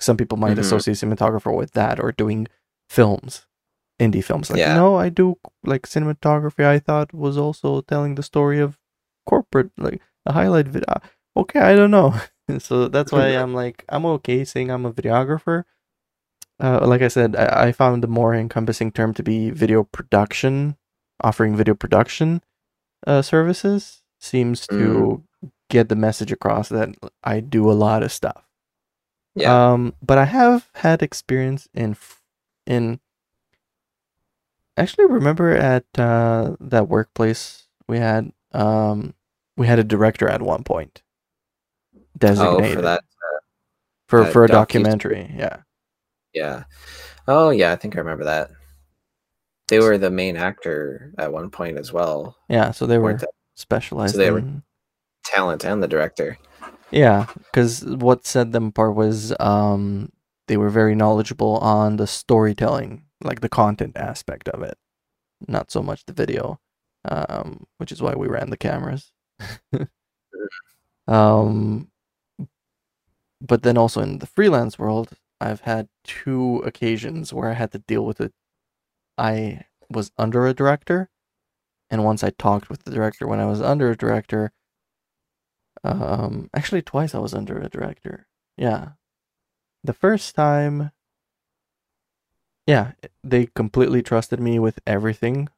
Some 0.00 0.16
people 0.16 0.38
might 0.38 0.52
mm-hmm. 0.52 0.60
associate 0.60 0.94
cinematographer 0.94 1.54
with 1.56 1.72
that 1.72 2.00
or 2.00 2.12
doing 2.12 2.48
films 2.88 3.46
indie 3.98 4.24
films. 4.24 4.50
Like, 4.50 4.60
yeah. 4.60 4.74
no, 4.74 4.96
I 4.96 5.08
do 5.08 5.38
like 5.64 5.82
cinematography. 5.82 6.64
I 6.64 6.78
thought 6.78 7.12
was 7.12 7.36
also 7.36 7.80
telling 7.82 8.14
the 8.14 8.22
story 8.22 8.60
of 8.60 8.78
corporate 9.26 9.70
like 9.76 10.00
a 10.24 10.32
highlight 10.32 10.68
video. 10.68 10.86
Okay, 11.38 11.60
I 11.60 11.76
don't 11.76 11.92
know. 11.92 12.14
so 12.58 12.88
that's 12.88 13.12
why 13.12 13.28
I'm 13.36 13.54
like 13.54 13.84
I'm 13.88 14.04
okay 14.06 14.44
saying 14.44 14.70
I'm 14.70 14.84
a 14.84 14.92
videographer. 14.92 15.64
Uh, 16.60 16.84
like 16.84 17.02
I 17.02 17.08
said, 17.08 17.36
I, 17.36 17.68
I 17.68 17.72
found 17.72 18.02
the 18.02 18.08
more 18.08 18.34
encompassing 18.34 18.90
term 18.90 19.14
to 19.14 19.22
be 19.22 19.50
video 19.50 19.84
production, 19.84 20.76
offering 21.22 21.56
video 21.56 21.74
production 21.74 22.42
uh, 23.06 23.22
services 23.22 24.02
seems 24.20 24.66
to 24.66 25.22
mm. 25.44 25.50
get 25.70 25.88
the 25.88 25.94
message 25.94 26.32
across 26.32 26.68
that 26.70 26.96
I 27.22 27.38
do 27.38 27.70
a 27.70 27.72
lot 27.72 28.02
of 28.02 28.10
stuff. 28.10 28.44
Yeah. 29.36 29.72
Um, 29.72 29.94
but 30.02 30.18
I 30.18 30.24
have 30.24 30.68
had 30.74 31.00
experience 31.00 31.68
in 31.72 31.96
in 32.66 32.98
actually 34.76 35.06
remember 35.06 35.52
at 35.52 35.84
uh, 35.96 36.56
that 36.58 36.88
workplace 36.88 37.68
we 37.86 37.98
had 37.98 38.32
um 38.52 39.14
we 39.56 39.68
had 39.68 39.78
a 39.78 39.84
director 39.84 40.28
at 40.28 40.42
one 40.42 40.64
point 40.64 41.02
designated 42.18 42.70
oh, 42.70 42.74
for 42.74 42.82
that 42.82 43.00
uh, 43.00 43.38
for 44.06 44.24
for 44.26 44.44
a 44.44 44.48
documentary. 44.48 45.32
Yeah. 45.36 45.58
Yeah. 46.32 46.64
Oh 47.26 47.50
yeah, 47.50 47.72
I 47.72 47.76
think 47.76 47.96
I 47.96 47.98
remember 47.98 48.24
that. 48.24 48.50
They 49.68 49.80
were 49.80 49.98
the 49.98 50.10
main 50.10 50.36
actor 50.36 51.12
at 51.18 51.32
one 51.32 51.50
point 51.50 51.78
as 51.78 51.92
well. 51.92 52.36
Yeah, 52.48 52.70
so 52.70 52.86
they 52.86 52.98
were 52.98 53.18
specialized. 53.54 54.14
So 54.14 54.18
they 54.18 54.28
in... 54.28 54.34
were 54.34 54.62
talent 55.24 55.64
and 55.64 55.82
the 55.82 55.88
director. 55.88 56.38
Yeah, 56.90 57.26
because 57.36 57.84
what 57.84 58.26
set 58.26 58.52
them 58.52 58.68
apart 58.68 58.94
was 58.94 59.34
um, 59.38 60.10
they 60.46 60.56
were 60.56 60.70
very 60.70 60.94
knowledgeable 60.94 61.58
on 61.58 61.96
the 61.96 62.06
storytelling, 62.06 63.04
like 63.22 63.40
the 63.40 63.48
content 63.50 63.96
aspect 63.96 64.48
of 64.48 64.62
it, 64.62 64.78
not 65.46 65.70
so 65.70 65.82
much 65.82 66.06
the 66.06 66.14
video, 66.14 66.60
um, 67.04 67.66
which 67.76 67.92
is 67.92 68.00
why 68.00 68.14
we 68.14 68.26
ran 68.26 68.48
the 68.48 68.56
cameras. 68.56 69.12
um, 71.06 71.90
but 73.40 73.62
then 73.62 73.78
also 73.78 74.00
in 74.00 74.18
the 74.18 74.26
freelance 74.26 74.78
world, 74.78 75.10
I've 75.40 75.60
had 75.60 75.88
two 76.04 76.58
occasions 76.64 77.32
where 77.32 77.50
I 77.50 77.54
had 77.54 77.72
to 77.72 77.78
deal 77.78 78.04
with 78.04 78.20
it. 78.20 78.32
I 79.16 79.64
was 79.90 80.10
under 80.18 80.46
a 80.46 80.54
director, 80.54 81.10
and 81.90 82.04
once 82.04 82.22
I 82.24 82.30
talked 82.30 82.68
with 82.68 82.84
the 82.84 82.90
director 82.90 83.26
when 83.26 83.40
I 83.40 83.46
was 83.46 83.60
under 83.60 83.90
a 83.90 83.96
director, 83.96 84.52
um, 85.84 86.50
actually, 86.54 86.82
twice 86.82 87.14
I 87.14 87.18
was 87.18 87.34
under 87.34 87.58
a 87.58 87.68
director. 87.68 88.26
Yeah. 88.56 88.90
The 89.84 89.92
first 89.92 90.34
time, 90.34 90.90
yeah, 92.66 92.92
they 93.22 93.46
completely 93.46 94.02
trusted 94.02 94.40
me 94.40 94.58
with 94.58 94.80
everything. 94.86 95.48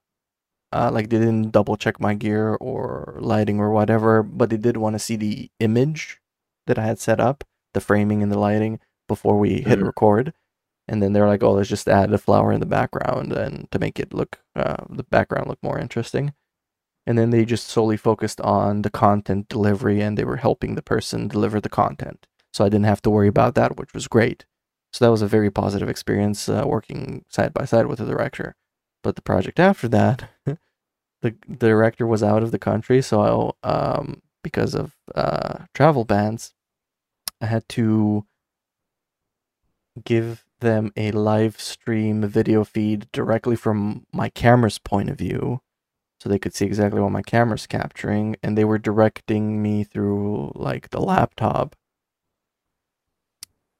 Uh, 0.72 0.90
like 0.92 1.08
they 1.08 1.18
didn't 1.18 1.50
double 1.50 1.76
check 1.76 1.98
my 1.98 2.14
gear 2.14 2.54
or 2.54 3.16
lighting 3.20 3.58
or 3.58 3.70
whatever, 3.70 4.22
but 4.22 4.50
they 4.50 4.56
did 4.56 4.76
want 4.76 4.94
to 4.94 5.00
see 5.00 5.16
the 5.16 5.50
image 5.58 6.20
that 6.66 6.78
I 6.78 6.84
had 6.84 7.00
set 7.00 7.18
up, 7.18 7.42
the 7.74 7.80
framing 7.80 8.22
and 8.22 8.30
the 8.30 8.38
lighting 8.38 8.80
before 9.08 9.38
we 9.38 9.60
hit 9.60 9.78
mm-hmm. 9.78 9.86
record. 9.86 10.32
And 10.88 11.02
then 11.02 11.12
they're 11.12 11.28
like, 11.28 11.42
"Oh, 11.42 11.52
let's 11.52 11.68
just 11.68 11.88
add 11.88 12.12
a 12.12 12.18
flower 12.18 12.52
in 12.52 12.60
the 12.60 12.66
background 12.66 13.32
and 13.32 13.70
to 13.70 13.78
make 13.78 14.00
it 14.00 14.12
look 14.12 14.40
uh, 14.56 14.84
the 14.88 15.04
background 15.04 15.48
look 15.48 15.62
more 15.62 15.78
interesting." 15.78 16.34
and 17.06 17.18
then 17.18 17.30
they 17.30 17.44
just 17.44 17.68
solely 17.68 17.96
focused 17.96 18.40
on 18.40 18.82
the 18.82 18.90
content 18.90 19.48
delivery 19.48 20.00
and 20.00 20.16
they 20.16 20.24
were 20.24 20.36
helping 20.36 20.74
the 20.74 20.82
person 20.82 21.28
deliver 21.28 21.60
the 21.60 21.68
content 21.68 22.26
so 22.52 22.64
i 22.64 22.68
didn't 22.68 22.84
have 22.86 23.02
to 23.02 23.10
worry 23.10 23.28
about 23.28 23.54
that 23.54 23.76
which 23.76 23.92
was 23.94 24.08
great 24.08 24.44
so 24.92 25.04
that 25.04 25.10
was 25.10 25.22
a 25.22 25.26
very 25.26 25.50
positive 25.50 25.88
experience 25.88 26.48
uh, 26.48 26.64
working 26.66 27.24
side 27.28 27.52
by 27.52 27.64
side 27.64 27.86
with 27.86 27.98
the 27.98 28.06
director 28.06 28.54
but 29.02 29.16
the 29.16 29.22
project 29.22 29.58
after 29.58 29.88
that 29.88 30.30
the, 30.46 30.58
the 31.22 31.34
director 31.48 32.06
was 32.06 32.22
out 32.22 32.42
of 32.42 32.50
the 32.50 32.58
country 32.58 33.00
so 33.02 33.56
um, 33.62 34.22
because 34.42 34.74
of 34.74 34.94
uh, 35.14 35.64
travel 35.74 36.04
bans 36.04 36.52
i 37.40 37.46
had 37.46 37.68
to 37.68 38.24
give 40.04 40.44
them 40.60 40.92
a 40.96 41.10
live 41.12 41.60
stream 41.60 42.22
video 42.22 42.64
feed 42.64 43.10
directly 43.12 43.56
from 43.56 44.06
my 44.12 44.28
camera's 44.28 44.78
point 44.78 45.08
of 45.08 45.18
view 45.18 45.60
so 46.20 46.28
they 46.28 46.38
could 46.38 46.54
see 46.54 46.66
exactly 46.66 47.00
what 47.00 47.10
my 47.12 47.22
camera's 47.22 47.66
capturing 47.66 48.36
and 48.42 48.56
they 48.56 48.64
were 48.64 48.78
directing 48.78 49.62
me 49.62 49.84
through 49.84 50.52
like 50.54 50.90
the 50.90 51.00
laptop. 51.00 51.74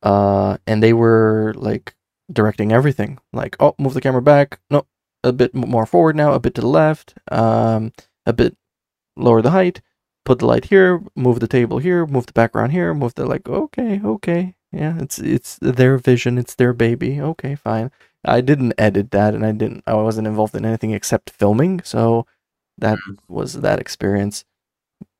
Uh 0.02 0.56
and 0.66 0.82
they 0.82 0.94
were 0.94 1.52
like 1.56 1.94
directing 2.32 2.72
everything. 2.72 3.18
Like 3.32 3.56
oh 3.61 3.74
move 3.78 3.92
the 3.92 4.00
camera 4.00 4.22
back. 4.22 4.58
No 4.70 4.86
a 5.22 5.32
bit 5.34 5.54
more 5.54 5.84
forward 5.84 6.16
now 6.16 6.32
a 6.32 6.40
bit 6.40 6.54
to 6.54 6.62
the 6.62 6.66
left 6.66 7.14
um 7.30 7.92
a 8.24 8.32
bit 8.32 8.56
lower 9.16 9.42
the 9.42 9.50
height 9.50 9.82
put 10.25 10.39
the 10.39 10.47
light 10.47 10.66
here 10.66 11.03
move 11.16 11.41
the 11.41 11.49
table 11.49 11.79
here 11.79 12.07
move 12.07 12.27
the 12.27 12.33
background 12.33 12.73
here 12.73 12.93
move 12.95 13.14
the 13.14 13.25
like 13.25 13.49
okay 13.49 14.01
okay 14.05 14.55
yeah 14.73 14.97
it's 15.01 15.18
it's 15.18 15.59
their 15.61 15.99
vision 15.99 16.39
it's 16.39 16.55
their 16.55 16.73
baby 16.73 17.21
okay 17.21 17.55
fine 17.55 17.91
I 18.25 18.41
didn't 18.41 18.75
edit 18.77 19.11
that 19.12 19.35
and 19.35 19.45
I 19.45 19.53
didn't 19.53 19.83
I 19.87 19.95
wasn't 19.95 20.27
involved 20.27 20.55
in 20.55 20.64
anything 20.64 20.93
except 20.93 21.31
filming, 21.31 21.81
so 21.83 22.27
that 22.79 22.99
mm. 22.99 23.18
was 23.29 23.55
that 23.55 23.81
experience. 23.81 24.45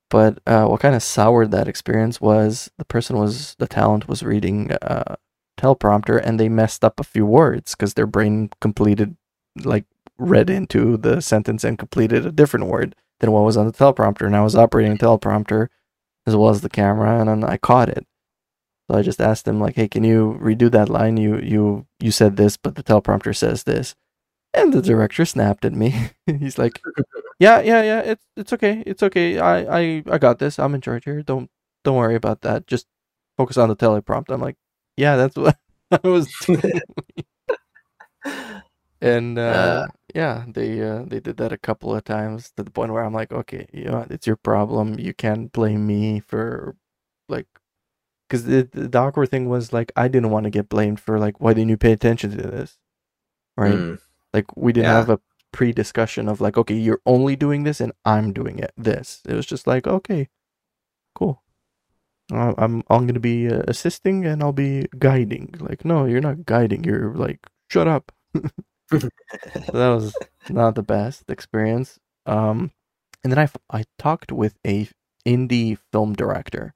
But 0.09 0.39
uh, 0.45 0.65
what 0.65 0.81
kind 0.81 0.95
of 0.95 1.03
soured 1.03 1.51
that 1.51 1.67
experience 1.67 2.19
was 2.19 2.69
the 2.77 2.85
person 2.85 3.17
was 3.17 3.55
the 3.59 3.67
talent 3.67 4.07
was 4.07 4.23
reading 4.23 4.71
uh, 4.73 5.15
teleprompter 5.57 6.21
and 6.23 6.39
they 6.39 6.49
messed 6.49 6.83
up 6.83 6.99
a 6.99 7.03
few 7.03 7.25
words 7.25 7.75
because 7.75 7.93
their 7.93 8.07
brain 8.07 8.49
completed 8.59 9.15
like 9.63 9.85
read 10.17 10.49
into 10.49 10.97
the 10.97 11.21
sentence 11.21 11.63
and 11.63 11.79
completed 11.79 12.25
a 12.25 12.31
different 12.31 12.67
word 12.67 12.95
than 13.21 13.31
what 13.31 13.45
was 13.45 13.55
on 13.55 13.65
the 13.65 13.71
teleprompter. 13.71 14.25
And 14.25 14.35
I 14.35 14.41
was 14.41 14.55
operating 14.55 14.97
the 14.97 15.05
teleprompter 15.05 15.69
as 16.27 16.35
well 16.35 16.49
as 16.49 16.61
the 16.61 16.69
camera, 16.69 17.19
and 17.19 17.29
then 17.29 17.43
I 17.43 17.57
caught 17.57 17.89
it. 17.89 18.05
So 18.89 18.97
I 18.97 19.01
just 19.01 19.21
asked 19.21 19.47
him 19.47 19.59
like, 19.59 19.75
"Hey, 19.75 19.87
can 19.87 20.03
you 20.03 20.37
redo 20.41 20.69
that 20.71 20.89
line? 20.89 21.17
You 21.17 21.37
you 21.39 21.87
you 21.99 22.11
said 22.11 22.35
this, 22.35 22.57
but 22.57 22.75
the 22.75 22.83
teleprompter 22.83 23.35
says 23.35 23.63
this." 23.63 23.95
And 24.53 24.73
the 24.73 24.81
director 24.81 25.23
snapped 25.25 25.63
at 25.63 25.73
me. 25.73 26.09
He's 26.25 26.57
like, 26.57 26.79
"Yeah, 27.39 27.61
yeah, 27.61 27.81
yeah. 27.83 27.99
It's 28.01 28.25
it's 28.35 28.53
okay. 28.53 28.83
It's 28.85 29.03
okay. 29.03 29.39
I 29.39 29.79
I 29.79 30.03
I 30.11 30.17
got 30.17 30.39
this. 30.39 30.59
I'm 30.59 30.75
in 30.75 30.81
charge 30.81 31.05
here. 31.05 31.21
Don't 31.23 31.49
don't 31.83 31.95
worry 31.95 32.15
about 32.15 32.41
that. 32.41 32.67
Just 32.67 32.87
focus 33.37 33.57
on 33.57 33.69
the 33.69 33.75
teleprompter." 33.75 34.33
I'm 34.33 34.41
like, 34.41 34.57
"Yeah, 34.97 35.15
that's 35.15 35.35
what 35.35 35.57
I 35.91 36.07
was 36.07 36.27
doing." 36.45 36.81
and 39.01 39.39
uh, 39.39 39.41
uh, 39.41 39.87
yeah, 40.15 40.45
they 40.47 40.81
uh, 40.81 41.03
they 41.05 41.19
did 41.19 41.37
that 41.37 41.51
a 41.51 41.57
couple 41.57 41.95
of 41.95 42.03
times 42.03 42.51
to 42.57 42.63
the 42.63 42.71
point 42.71 42.91
where 42.91 43.03
I'm 43.03 43.13
like, 43.13 43.31
"Okay, 43.31 43.67
you 43.73 43.85
know, 43.85 44.05
it's 44.09 44.27
your 44.27 44.35
problem. 44.35 44.99
You 44.99 45.13
can't 45.13 45.51
blame 45.51 45.85
me 45.87 46.19
for 46.19 46.75
like 47.29 47.47
because 48.31 48.45
the, 48.45 48.69
the 48.71 48.97
awkward 48.97 49.29
thing 49.29 49.49
was 49.49 49.73
like 49.73 49.91
I 49.95 50.07
didn't 50.07 50.29
want 50.29 50.45
to 50.45 50.49
get 50.49 50.69
blamed 50.69 50.99
for 51.01 51.19
like 51.19 51.41
why 51.41 51.53
didn't 51.53 51.69
you 51.69 51.77
pay 51.77 51.91
attention 51.91 52.31
to 52.31 52.37
this, 52.37 52.77
right? 53.57 53.73
Mm. 53.73 53.99
Like 54.33 54.45
we 54.55 54.71
didn't 54.71 54.85
yeah. 54.85 54.93
have 54.93 55.09
a 55.09 55.19
pre-discussion 55.51 56.29
of 56.29 56.39
like 56.39 56.57
okay 56.57 56.75
you're 56.75 57.01
only 57.05 57.35
doing 57.35 57.63
this 57.63 57.81
and 57.81 57.91
I'm 58.05 58.31
doing 58.31 58.59
it 58.59 58.71
this. 58.77 59.21
It 59.27 59.33
was 59.33 59.45
just 59.45 59.67
like 59.67 59.85
okay, 59.85 60.29
cool. 61.13 61.43
Uh, 62.31 62.53
I'm 62.57 62.83
I'm 62.89 63.05
gonna 63.05 63.19
be 63.19 63.49
uh, 63.49 63.63
assisting 63.67 64.25
and 64.25 64.41
I'll 64.41 64.53
be 64.53 64.87
guiding. 64.97 65.53
Like 65.59 65.83
no, 65.83 66.05
you're 66.05 66.21
not 66.21 66.45
guiding. 66.45 66.85
You're 66.85 67.13
like 67.13 67.39
shut 67.69 67.87
up. 67.87 68.13
so 68.99 69.09
that 69.73 69.89
was 69.89 70.15
not 70.49 70.75
the 70.75 70.83
best 70.83 71.23
experience. 71.29 71.99
Um, 72.25 72.71
and 73.23 73.31
then 73.33 73.39
I 73.39 73.49
I 73.79 73.83
talked 73.99 74.31
with 74.31 74.57
a 74.65 74.89
indie 75.27 75.77
film 75.91 76.13
director 76.13 76.73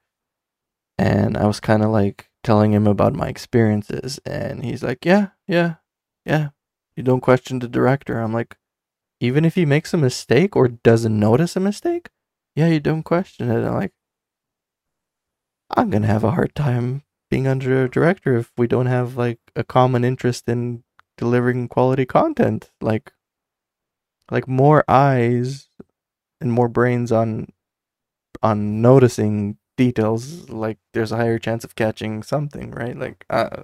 and 0.97 1.37
I 1.37 1.45
was 1.45 1.59
kind 1.59 1.83
of 1.83 1.89
like 1.89 2.29
telling 2.43 2.73
him 2.73 2.87
about 2.87 3.13
my 3.15 3.27
experiences, 3.27 4.19
and 4.25 4.63
he's 4.63 4.83
like, 4.83 5.05
"Yeah, 5.05 5.29
yeah, 5.47 5.75
yeah. 6.25 6.49
You 6.95 7.03
don't 7.03 7.21
question 7.21 7.59
the 7.59 7.67
director." 7.67 8.19
I'm 8.19 8.33
like, 8.33 8.57
even 9.21 9.45
if 9.45 9.55
he 9.55 9.65
makes 9.65 9.93
a 9.93 9.97
mistake 9.97 10.55
or 10.57 10.67
doesn't 10.69 11.19
notice 11.19 11.55
a 11.57 11.61
mistake, 11.61 12.09
yeah, 12.55 12.67
you 12.69 12.79
don't 12.81 13.03
question 13.03 13.51
it. 13.51 13.65
I'm 13.65 13.75
like, 13.75 13.93
I'm 15.75 15.89
gonna 15.91 16.07
have 16.07 16.23
a 16.23 16.31
hard 16.31 16.55
time 16.55 17.03
being 17.29 17.47
under 17.47 17.83
a 17.83 17.89
director 17.89 18.35
if 18.37 18.51
we 18.57 18.65
don't 18.67 18.85
have 18.87 19.17
like 19.17 19.39
a 19.55 19.63
common 19.63 20.03
interest 20.03 20.47
in 20.47 20.83
delivering 21.17 21.67
quality 21.67 22.05
content. 22.05 22.71
Like, 22.81 23.11
like 24.31 24.47
more 24.47 24.83
eyes 24.87 25.69
and 26.41 26.51
more 26.51 26.67
brains 26.69 27.11
on 27.11 27.47
on 28.43 28.81
noticing 28.81 29.57
details, 29.77 30.49
like 30.49 30.77
there's 30.93 31.11
a 31.11 31.17
higher 31.17 31.39
chance 31.39 31.63
of 31.63 31.75
catching 31.75 32.23
something, 32.23 32.71
right? 32.71 32.97
Like, 32.97 33.25
uh, 33.29 33.63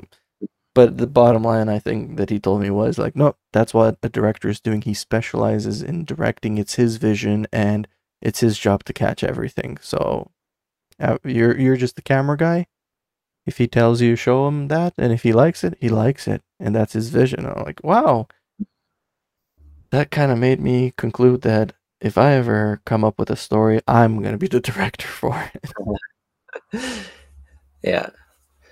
but 0.73 0.97
the 0.97 1.07
bottom 1.07 1.43
line, 1.43 1.69
I 1.69 1.79
think 1.79 2.17
that 2.17 2.29
he 2.29 2.39
told 2.39 2.61
me 2.61 2.69
was 2.69 2.97
like, 2.97 3.15
no, 3.15 3.35
that's 3.51 3.73
what 3.73 3.97
a 4.03 4.09
director 4.09 4.49
is 4.49 4.61
doing. 4.61 4.81
He 4.81 4.93
specializes 4.93 5.81
in 5.81 6.05
directing. 6.05 6.57
It's 6.57 6.75
his 6.75 6.97
vision, 6.97 7.47
and 7.51 7.87
it's 8.21 8.39
his 8.39 8.57
job 8.57 8.83
to 8.85 8.93
catch 8.93 9.23
everything. 9.23 9.77
So, 9.81 10.31
uh, 10.99 11.17
you're 11.25 11.57
you're 11.59 11.77
just 11.77 11.95
the 11.97 12.01
camera 12.01 12.37
guy. 12.37 12.67
If 13.51 13.57
he 13.57 13.67
tells 13.67 13.99
you, 13.99 14.15
show 14.15 14.47
him 14.47 14.69
that, 14.69 14.93
and 14.97 15.11
if 15.11 15.23
he 15.23 15.33
likes 15.33 15.65
it, 15.65 15.77
he 15.81 15.89
likes 15.89 16.25
it, 16.25 16.41
and 16.57 16.73
that's 16.73 16.93
his 16.93 17.09
vision. 17.09 17.45
I'm 17.45 17.65
like, 17.65 17.83
wow. 17.83 18.29
That 19.89 20.09
kind 20.09 20.31
of 20.31 20.37
made 20.37 20.61
me 20.61 20.93
conclude 20.95 21.41
that 21.41 21.73
if 21.99 22.17
I 22.17 22.31
ever 22.35 22.81
come 22.85 23.03
up 23.03 23.19
with 23.19 23.29
a 23.29 23.35
story, 23.35 23.81
I'm 23.89 24.21
gonna 24.21 24.37
be 24.37 24.47
the 24.47 24.61
director 24.61 25.05
for 25.21 25.51
it. 25.53 25.73
yeah. 27.83 28.11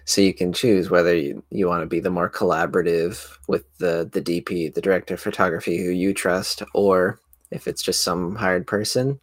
So 0.06 0.22
you 0.22 0.34
can 0.34 0.54
choose 0.54 0.90
whether 0.90 1.14
you, 1.14 1.44
you 1.52 1.68
want 1.68 1.82
to 1.82 1.86
be 1.86 2.00
the 2.00 2.10
more 2.10 2.30
collaborative 2.30 3.38
with 3.50 3.66
the 3.80 4.10
the 4.10 4.22
DP, 4.22 4.74
the 4.74 4.80
director 4.80 5.16
of 5.16 5.20
photography 5.20 5.78
who 5.78 5.92
you 5.92 6.14
trust, 6.14 6.64
or 6.74 7.20
if 7.52 7.68
it's 7.68 7.84
just 7.84 8.02
some 8.02 8.34
hired 8.38 8.66
person, 8.66 9.20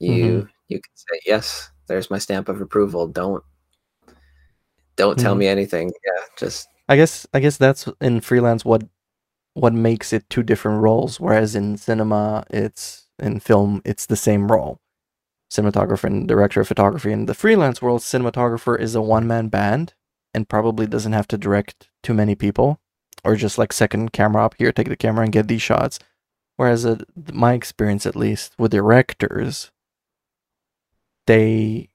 you 0.00 0.10
mm-hmm. 0.10 0.46
you 0.66 0.80
can 0.80 0.96
say 0.96 1.20
yes. 1.24 1.70
There's 1.86 2.10
my 2.10 2.18
stamp 2.18 2.48
of 2.48 2.60
approval. 2.60 3.06
Don't 3.06 3.44
don't 4.96 5.18
tell 5.18 5.32
mm-hmm. 5.32 5.40
me 5.40 5.46
anything. 5.48 5.88
Yeah, 5.88 6.22
just 6.38 6.68
I 6.88 6.96
guess 6.96 7.26
I 7.32 7.40
guess 7.40 7.56
that's 7.56 7.88
in 8.00 8.20
freelance 8.20 8.64
what 8.64 8.84
what 9.54 9.74
makes 9.74 10.12
it 10.12 10.28
two 10.30 10.42
different 10.42 10.82
roles. 10.82 11.20
Whereas 11.20 11.54
in 11.54 11.76
cinema, 11.76 12.44
it's 12.50 13.08
in 13.18 13.40
film, 13.40 13.82
it's 13.84 14.06
the 14.06 14.16
same 14.16 14.50
role. 14.50 14.80
cinematographer 15.52 16.04
and 16.04 16.26
director 16.26 16.60
of 16.62 16.68
photography. 16.68 17.12
In 17.12 17.26
the 17.26 17.34
freelance 17.34 17.82
world, 17.82 18.00
cinematographer 18.00 18.78
is 18.80 18.94
a 18.94 19.02
one 19.02 19.26
man 19.26 19.48
band 19.48 19.94
and 20.34 20.48
probably 20.48 20.86
doesn't 20.86 21.12
have 21.12 21.28
to 21.28 21.38
direct 21.38 21.90
too 22.02 22.14
many 22.14 22.34
people 22.34 22.80
or 23.24 23.36
just 23.36 23.58
like 23.58 23.72
second 23.72 24.12
camera 24.12 24.44
up 24.44 24.54
here, 24.58 24.72
take 24.72 24.88
the 24.88 24.96
camera 24.96 25.24
and 25.24 25.32
get 25.32 25.48
these 25.48 25.62
shots. 25.62 25.98
Whereas, 26.56 26.84
uh, 26.86 26.98
my 27.32 27.54
experience, 27.54 28.06
at 28.06 28.16
least 28.16 28.54
with 28.58 28.72
directors, 28.72 29.70
they 31.26 31.88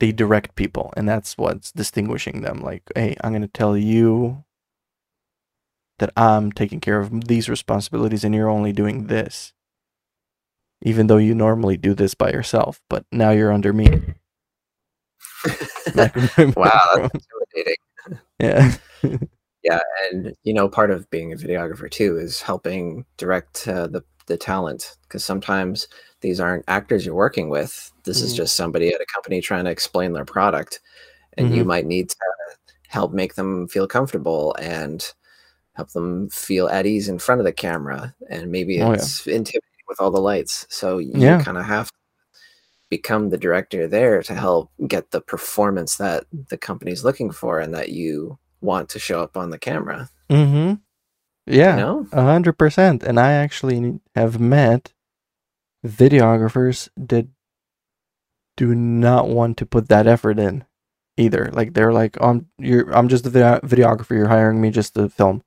they 0.00 0.12
direct 0.12 0.54
people, 0.56 0.92
and 0.96 1.08
that's 1.08 1.36
what's 1.38 1.72
distinguishing 1.72 2.42
them. 2.42 2.60
Like, 2.60 2.82
hey, 2.94 3.16
I'm 3.22 3.32
gonna 3.32 3.48
tell 3.48 3.76
you 3.76 4.44
that 5.98 6.12
I'm 6.16 6.52
taking 6.52 6.80
care 6.80 7.00
of 7.00 7.26
these 7.28 7.48
responsibilities, 7.48 8.24
and 8.24 8.34
you're 8.34 8.50
only 8.50 8.72
doing 8.72 9.06
this 9.06 9.52
even 10.82 11.06
though 11.06 11.16
you 11.16 11.34
normally 11.34 11.76
do 11.76 11.94
this 11.94 12.14
by 12.14 12.30
yourself, 12.30 12.80
but 12.88 13.04
now 13.10 13.30
you're 13.30 13.52
under 13.52 13.72
me. 13.72 13.88
wow, 15.96 16.80
that's 16.94 17.24
intimidating. 17.54 17.76
Yeah. 18.38 18.74
yeah, 19.62 19.80
and 20.10 20.34
you 20.42 20.52
know, 20.52 20.68
part 20.68 20.90
of 20.90 21.08
being 21.10 21.32
a 21.32 21.36
videographer 21.36 21.90
too 21.90 22.16
is 22.18 22.42
helping 22.42 23.04
direct 23.16 23.66
uh, 23.68 23.86
the 23.86 24.02
the 24.26 24.36
talent 24.36 24.96
because 25.02 25.24
sometimes 25.24 25.88
these 26.26 26.40
aren't 26.40 26.64
actors 26.66 27.06
you're 27.06 27.14
working 27.14 27.48
with. 27.50 27.92
This 28.02 28.18
mm-hmm. 28.18 28.26
is 28.26 28.34
just 28.34 28.56
somebody 28.56 28.88
at 28.88 29.00
a 29.00 29.06
company 29.14 29.40
trying 29.40 29.64
to 29.64 29.70
explain 29.70 30.12
their 30.12 30.24
product, 30.24 30.80
and 31.34 31.46
mm-hmm. 31.46 31.56
you 31.56 31.64
might 31.64 31.86
need 31.86 32.10
to 32.10 32.16
help 32.88 33.12
make 33.12 33.36
them 33.36 33.68
feel 33.68 33.86
comfortable 33.86 34.56
and 34.60 35.12
help 35.74 35.90
them 35.90 36.28
feel 36.30 36.68
at 36.68 36.86
ease 36.86 37.08
in 37.08 37.20
front 37.20 37.40
of 37.40 37.44
the 37.44 37.52
camera. 37.52 38.12
And 38.28 38.50
maybe 38.50 38.78
it's 38.78 39.26
oh, 39.26 39.30
yeah. 39.30 39.36
intimidating 39.36 39.86
with 39.88 40.00
all 40.00 40.10
the 40.10 40.20
lights. 40.20 40.66
So 40.68 40.98
you 40.98 41.12
yeah. 41.14 41.42
kind 41.42 41.58
of 41.58 41.64
have 41.64 41.88
to 41.88 41.98
become 42.90 43.30
the 43.30 43.38
director 43.38 43.86
there 43.86 44.22
to 44.24 44.34
help 44.34 44.70
get 44.88 45.10
the 45.12 45.20
performance 45.20 45.96
that 45.96 46.24
the 46.48 46.58
company's 46.58 47.04
looking 47.04 47.30
for 47.30 47.60
and 47.60 47.72
that 47.74 47.90
you 47.90 48.38
want 48.60 48.88
to 48.88 48.98
show 48.98 49.22
up 49.22 49.36
on 49.36 49.50
the 49.50 49.58
camera. 49.58 50.08
Mm-hmm. 50.28 50.74
Yeah, 51.46 52.02
a 52.10 52.22
hundred 52.22 52.54
percent. 52.54 53.04
And 53.04 53.20
I 53.20 53.32
actually 53.32 54.00
have 54.16 54.40
met 54.40 54.92
videographers 55.86 56.88
that 56.96 57.26
do 58.56 58.74
not 58.74 59.28
want 59.28 59.56
to 59.58 59.66
put 59.66 59.88
that 59.88 60.06
effort 60.06 60.38
in 60.38 60.64
either. 61.16 61.50
Like 61.52 61.74
they're 61.74 61.92
like, 61.92 62.16
"I'm 62.20 62.48
you're 62.58 62.90
I'm 62.96 63.08
just 63.08 63.26
a 63.26 63.30
videographer. 63.30 64.16
You're 64.16 64.28
hiring 64.28 64.60
me 64.60 64.70
just 64.70 64.94
to 64.94 65.08
film," 65.08 65.42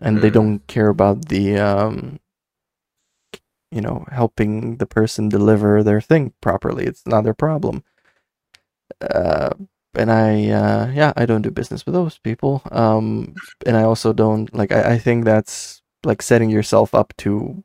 and 0.00 0.18
mm. 0.18 0.20
they 0.20 0.30
don't 0.30 0.66
care 0.66 0.88
about 0.88 1.28
the 1.28 1.58
um 1.58 2.20
you 3.74 3.80
know, 3.80 4.06
helping 4.12 4.76
the 4.76 4.86
person 4.86 5.28
deliver 5.28 5.82
their 5.82 6.00
thing 6.00 6.32
properly. 6.40 6.84
It's 6.84 7.04
not 7.06 7.24
their 7.24 7.34
problem. 7.34 7.82
Uh, 9.00 9.50
and 9.94 10.12
I, 10.12 10.48
uh, 10.48 10.92
yeah, 10.94 11.12
I 11.16 11.26
don't 11.26 11.42
do 11.42 11.50
business 11.50 11.84
with 11.84 11.92
those 11.92 12.18
people. 12.18 12.62
Um, 12.70 13.34
and 13.66 13.76
I 13.76 13.82
also 13.82 14.12
don't 14.12 14.54
like. 14.54 14.70
I, 14.70 14.92
I 14.92 14.98
think 14.98 15.24
that's 15.24 15.82
like 16.04 16.22
setting 16.22 16.50
yourself 16.50 16.94
up 16.94 17.14
to, 17.18 17.64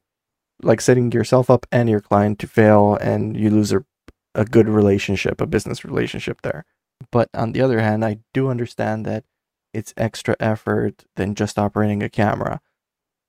like 0.62 0.82
setting 0.82 1.12
yourself 1.12 1.50
up 1.50 1.66
and 1.72 1.90
your 1.90 2.00
client 2.02 2.40
to 2.40 2.48
fail, 2.48 2.96
and 2.96 3.38
you 3.38 3.50
lose 3.50 3.72
a, 3.72 3.84
a 4.36 4.46
good 4.46 4.68
relationship, 4.68 5.42
a 5.42 5.48
business 5.48 5.86
relationship 5.86 6.42
there. 6.42 6.66
But 7.12 7.30
on 7.34 7.54
the 7.54 7.62
other 7.62 7.80
hand, 7.80 8.04
I 8.04 8.20
do 8.34 8.50
understand 8.50 9.06
that 9.06 9.24
it's 9.74 9.94
extra 9.96 10.36
effort 10.40 11.06
than 11.16 11.36
just 11.36 11.58
operating 11.58 12.04
a 12.04 12.10
camera. 12.10 12.62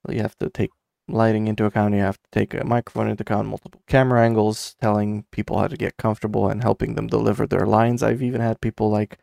You 0.09 0.23
have 0.23 0.37
to 0.39 0.49
take 0.51 0.71
lighting 1.09 1.47
into 1.47 1.65
account. 1.65 1.95
You 1.95 2.01
have 2.01 2.19
to 2.19 2.29
take 2.33 2.55
a 2.55 2.65
microphone 2.65 3.09
into 3.09 3.23
account, 3.23 3.49
multiple 3.49 3.83
camera 3.87 4.23
angles, 4.23 4.75
telling 4.81 5.25
people 5.31 5.59
how 5.59 5.67
to 5.69 5.77
get 5.77 5.97
comfortable 5.97 6.49
and 6.49 6.63
helping 6.63 6.95
them 6.95 7.07
deliver 7.07 7.47
their 7.47 7.67
lines. 7.67 8.03
I've 8.03 8.23
even 8.23 8.41
had 8.41 8.61
people 8.61 8.91
like 8.91 9.19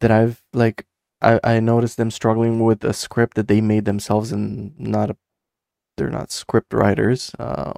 that 0.00 0.10
I've 0.10 0.42
like 0.52 0.86
I, 1.22 1.40
I 1.42 1.60
noticed 1.60 1.96
them 1.96 2.10
struggling 2.10 2.60
with 2.60 2.84
a 2.84 2.92
script 2.92 3.36
that 3.36 3.48
they 3.48 3.60
made 3.60 3.84
themselves 3.84 4.32
and 4.32 4.78
not 4.78 5.10
a 5.10 5.16
they're 5.96 6.10
not 6.10 6.30
script 6.30 6.72
writers. 6.72 7.32
Uh, 7.38 7.72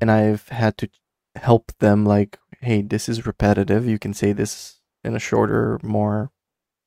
and 0.00 0.10
I've 0.10 0.48
had 0.48 0.76
to 0.78 0.88
help 1.36 1.72
them 1.78 2.04
like, 2.04 2.38
hey, 2.60 2.82
this 2.82 3.08
is 3.08 3.26
repetitive. 3.26 3.86
You 3.86 3.98
can 3.98 4.14
say 4.14 4.32
this 4.32 4.80
in 5.04 5.14
a 5.14 5.20
shorter, 5.20 5.78
more 5.82 6.30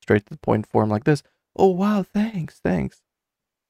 straight 0.02 0.26
to 0.26 0.34
the 0.34 0.38
point 0.38 0.66
form 0.66 0.88
like 0.88 1.04
this. 1.04 1.22
Oh 1.56 1.70
wow, 1.70 2.02
thanks, 2.02 2.60
thanks. 2.62 3.02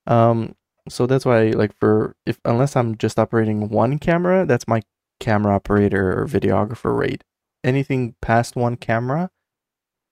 Um, 0.07 0.55
so 0.89 1.07
that's 1.07 1.25
why, 1.25 1.51
like, 1.51 1.77
for 1.79 2.15
if 2.27 2.41
unless 2.45 2.77
I'm 2.77 2.97
just 2.97 3.19
operating 3.19 3.69
one 3.69 3.99
camera, 3.99 4.47
that's 4.47 4.69
my 4.69 4.83
camera 5.21 5.55
operator 5.55 6.21
or 6.21 6.27
videographer 6.27 6.97
rate. 6.97 7.25
Anything 7.65 8.15
past 8.21 8.55
one 8.55 8.77
camera, 8.77 9.31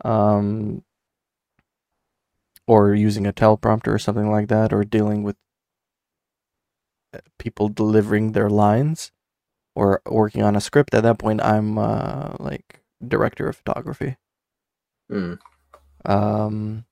um, 0.04 0.82
or 2.66 2.94
using 2.94 3.26
a 3.26 3.32
teleprompter 3.32 3.88
or 3.88 3.98
something 3.98 4.30
like 4.30 4.48
that, 4.48 4.72
or 4.72 4.84
dealing 4.84 5.22
with 5.22 5.36
people 7.38 7.68
delivering 7.68 8.32
their 8.32 8.50
lines, 8.50 9.12
or 9.74 10.00
working 10.06 10.42
on 10.42 10.56
a 10.56 10.60
script. 10.60 10.94
At 10.94 11.02
that 11.02 11.18
point, 11.18 11.42
I'm 11.42 11.78
uh, 11.78 12.34
like 12.38 12.80
director 13.06 13.48
of 13.48 13.56
photography. 13.56 14.16
Mm. 15.10 15.38
Um, 16.04 16.84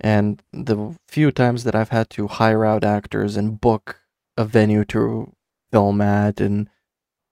and 0.00 0.42
the 0.52 0.96
few 1.08 1.30
times 1.30 1.64
that 1.64 1.74
I've 1.74 1.90
had 1.90 2.10
to 2.10 2.26
hire 2.26 2.64
out 2.64 2.84
actors 2.84 3.36
and 3.36 3.60
book 3.60 4.00
a 4.36 4.44
venue 4.44 4.84
to 4.86 5.32
film 5.70 6.00
at 6.00 6.40
and 6.40 6.68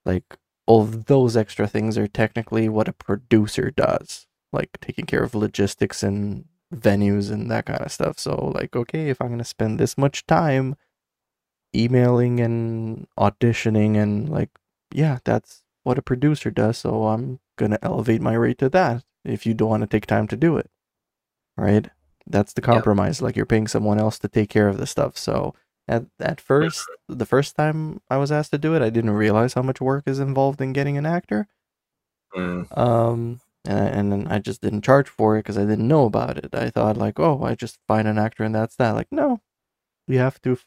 like 0.05 0.39
all 0.66 0.85
those 0.85 1.37
extra 1.37 1.66
things 1.66 1.97
are 1.97 2.07
technically 2.07 2.68
what 2.68 2.89
a 2.89 2.93
producer 2.93 3.70
does, 3.70 4.26
like 4.53 4.79
taking 4.81 5.07
care 5.07 5.22
of 5.22 5.35
logistics 5.35 6.03
and 6.03 6.45
venues 6.74 7.31
and 7.31 7.51
that 7.51 7.64
kind 7.64 7.81
of 7.81 7.91
stuff. 7.91 8.18
So 8.18 8.53
like 8.55 8.76
okay, 8.76 9.09
if 9.09 9.20
I'm 9.20 9.29
going 9.29 9.39
to 9.39 9.45
spend 9.45 9.79
this 9.79 9.97
much 9.97 10.26
time 10.26 10.76
emailing 11.75 12.41
and 12.41 13.07
auditioning 13.19 13.97
and 13.97 14.29
like 14.29 14.51
yeah, 14.93 15.19
that's 15.25 15.62
what 15.83 15.99
a 15.99 16.03
producer 16.03 16.51
does, 16.51 16.79
so 16.79 17.09
I'm 17.09 17.41
going 17.57 17.73
to 17.73 17.85
elevate 17.85 18.23
my 18.23 18.35
rate 18.35 18.59
to 18.59 18.69
that 18.71 19.05
if 19.25 19.47
you 19.47 19.55
don't 19.55 19.71
want 19.71 19.83
to 19.83 19.87
take 19.87 20.07
time 20.07 20.27
to 20.29 20.37
do 20.37 20.57
it. 20.57 20.71
Right? 21.57 21.89
That's 22.27 22.53
the 22.53 22.61
compromise. 22.61 23.19
Yep. 23.19 23.25
Like 23.25 23.37
you're 23.37 23.47
paying 23.47 23.66
someone 23.69 23.99
else 23.99 24.19
to 24.21 24.29
take 24.29 24.51
care 24.51 24.69
of 24.69 24.79
the 24.79 24.87
stuff. 24.87 25.16
So 25.16 25.55
at 25.87 26.05
at 26.21 26.41
first, 26.41 26.85
the 27.09 27.27
first 27.27 27.57
time 27.57 28.01
I 28.11 28.19
was 28.19 28.31
asked 28.31 28.51
to 28.53 28.59
do 28.59 28.75
it, 28.75 28.83
I 28.83 28.91
didn't 28.91 29.11
realize 29.11 29.55
how 29.55 29.62
much 29.62 29.81
work 29.81 30.05
is 30.07 30.21
involved 30.21 30.61
in 30.61 30.73
getting 30.73 30.99
an 30.99 31.07
actor. 31.07 31.49
Mm. 32.37 32.77
Um, 32.77 33.41
and, 33.64 34.12
and 34.12 34.29
I 34.29 34.39
just 34.39 34.61
didn't 34.61 34.83
charge 34.83 35.09
for 35.09 35.37
it 35.37 35.41
because 35.41 35.59
I 35.59 35.64
didn't 35.64 35.89
know 35.89 36.05
about 36.05 36.39
it. 36.39 36.55
I 36.55 36.71
thought 36.71 36.97
like, 36.97 37.19
oh, 37.19 37.43
I 37.43 37.55
just 37.55 37.79
find 37.89 38.07
an 38.07 38.19
actor 38.19 38.45
and 38.45 38.55
that's 38.55 38.77
that. 38.77 38.93
Like, 38.93 39.09
no, 39.11 39.41
you 40.07 40.19
have 40.19 40.41
to 40.43 40.59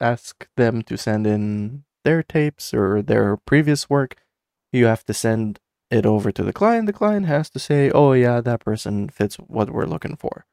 ask 0.00 0.48
them 0.56 0.82
to 0.82 0.96
send 0.96 1.26
in 1.26 1.84
their 2.04 2.22
tapes 2.22 2.72
or 2.72 3.02
their 3.02 3.36
previous 3.36 3.90
work. 3.90 4.16
You 4.72 4.86
have 4.86 5.04
to 5.04 5.14
send 5.14 5.60
it 5.90 6.04
over 6.04 6.30
to 6.30 6.42
the 6.42 6.52
client, 6.52 6.86
the 6.86 6.92
client 6.92 7.26
has 7.26 7.48
to 7.50 7.58
say, 7.58 7.90
oh, 7.90 8.12
yeah, 8.12 8.40
that 8.40 8.60
person 8.60 9.08
fits 9.08 9.36
what 9.36 9.70
we're 9.70 9.86
looking 9.86 10.16
for. 10.16 10.44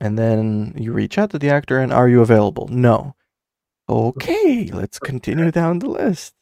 And 0.00 0.16
then 0.16 0.74
you 0.76 0.92
reach 0.92 1.18
out 1.18 1.30
to 1.30 1.38
the 1.38 1.50
actor 1.50 1.78
and 1.78 1.92
are 1.92 2.08
you 2.08 2.20
available? 2.20 2.68
No. 2.68 3.16
Okay, 3.88 4.70
let's 4.72 4.98
continue 4.98 5.50
down 5.50 5.80
the 5.80 5.88
list. 5.88 6.34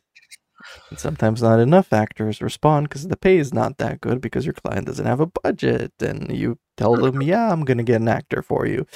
And 0.91 0.99
sometimes 0.99 1.43
not 1.43 1.61
enough 1.61 1.93
actors 1.93 2.43
respond 2.43 2.89
because 2.89 3.09
the 3.09 3.17
pay 3.17 3.39
is 3.39 3.55
not 3.55 3.79
that 3.79 4.01
good 4.01 4.21
because 4.21 4.45
your 4.45 4.53
client 4.55 4.87
doesn't 4.87 5.07
have 5.07 5.21
a 5.21 5.27
budget. 5.27 5.93
And 6.01 6.37
you 6.37 6.59
tell 6.77 6.97
them, 6.97 7.23
yeah, 7.23 7.53
I'm 7.53 7.65
going 7.65 7.79
to 7.79 7.85
get 7.85 8.01
an 8.01 8.09
actor 8.09 8.43
for 8.43 8.67
you. 8.67 8.87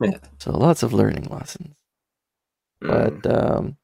Yeah. 0.00 0.18
So 0.38 0.52
lots 0.52 0.82
of 0.82 0.92
learning 0.92 1.24
lessons. 1.24 1.76
Mm. 2.82 3.22
But 3.22 3.34
um, 3.34 3.76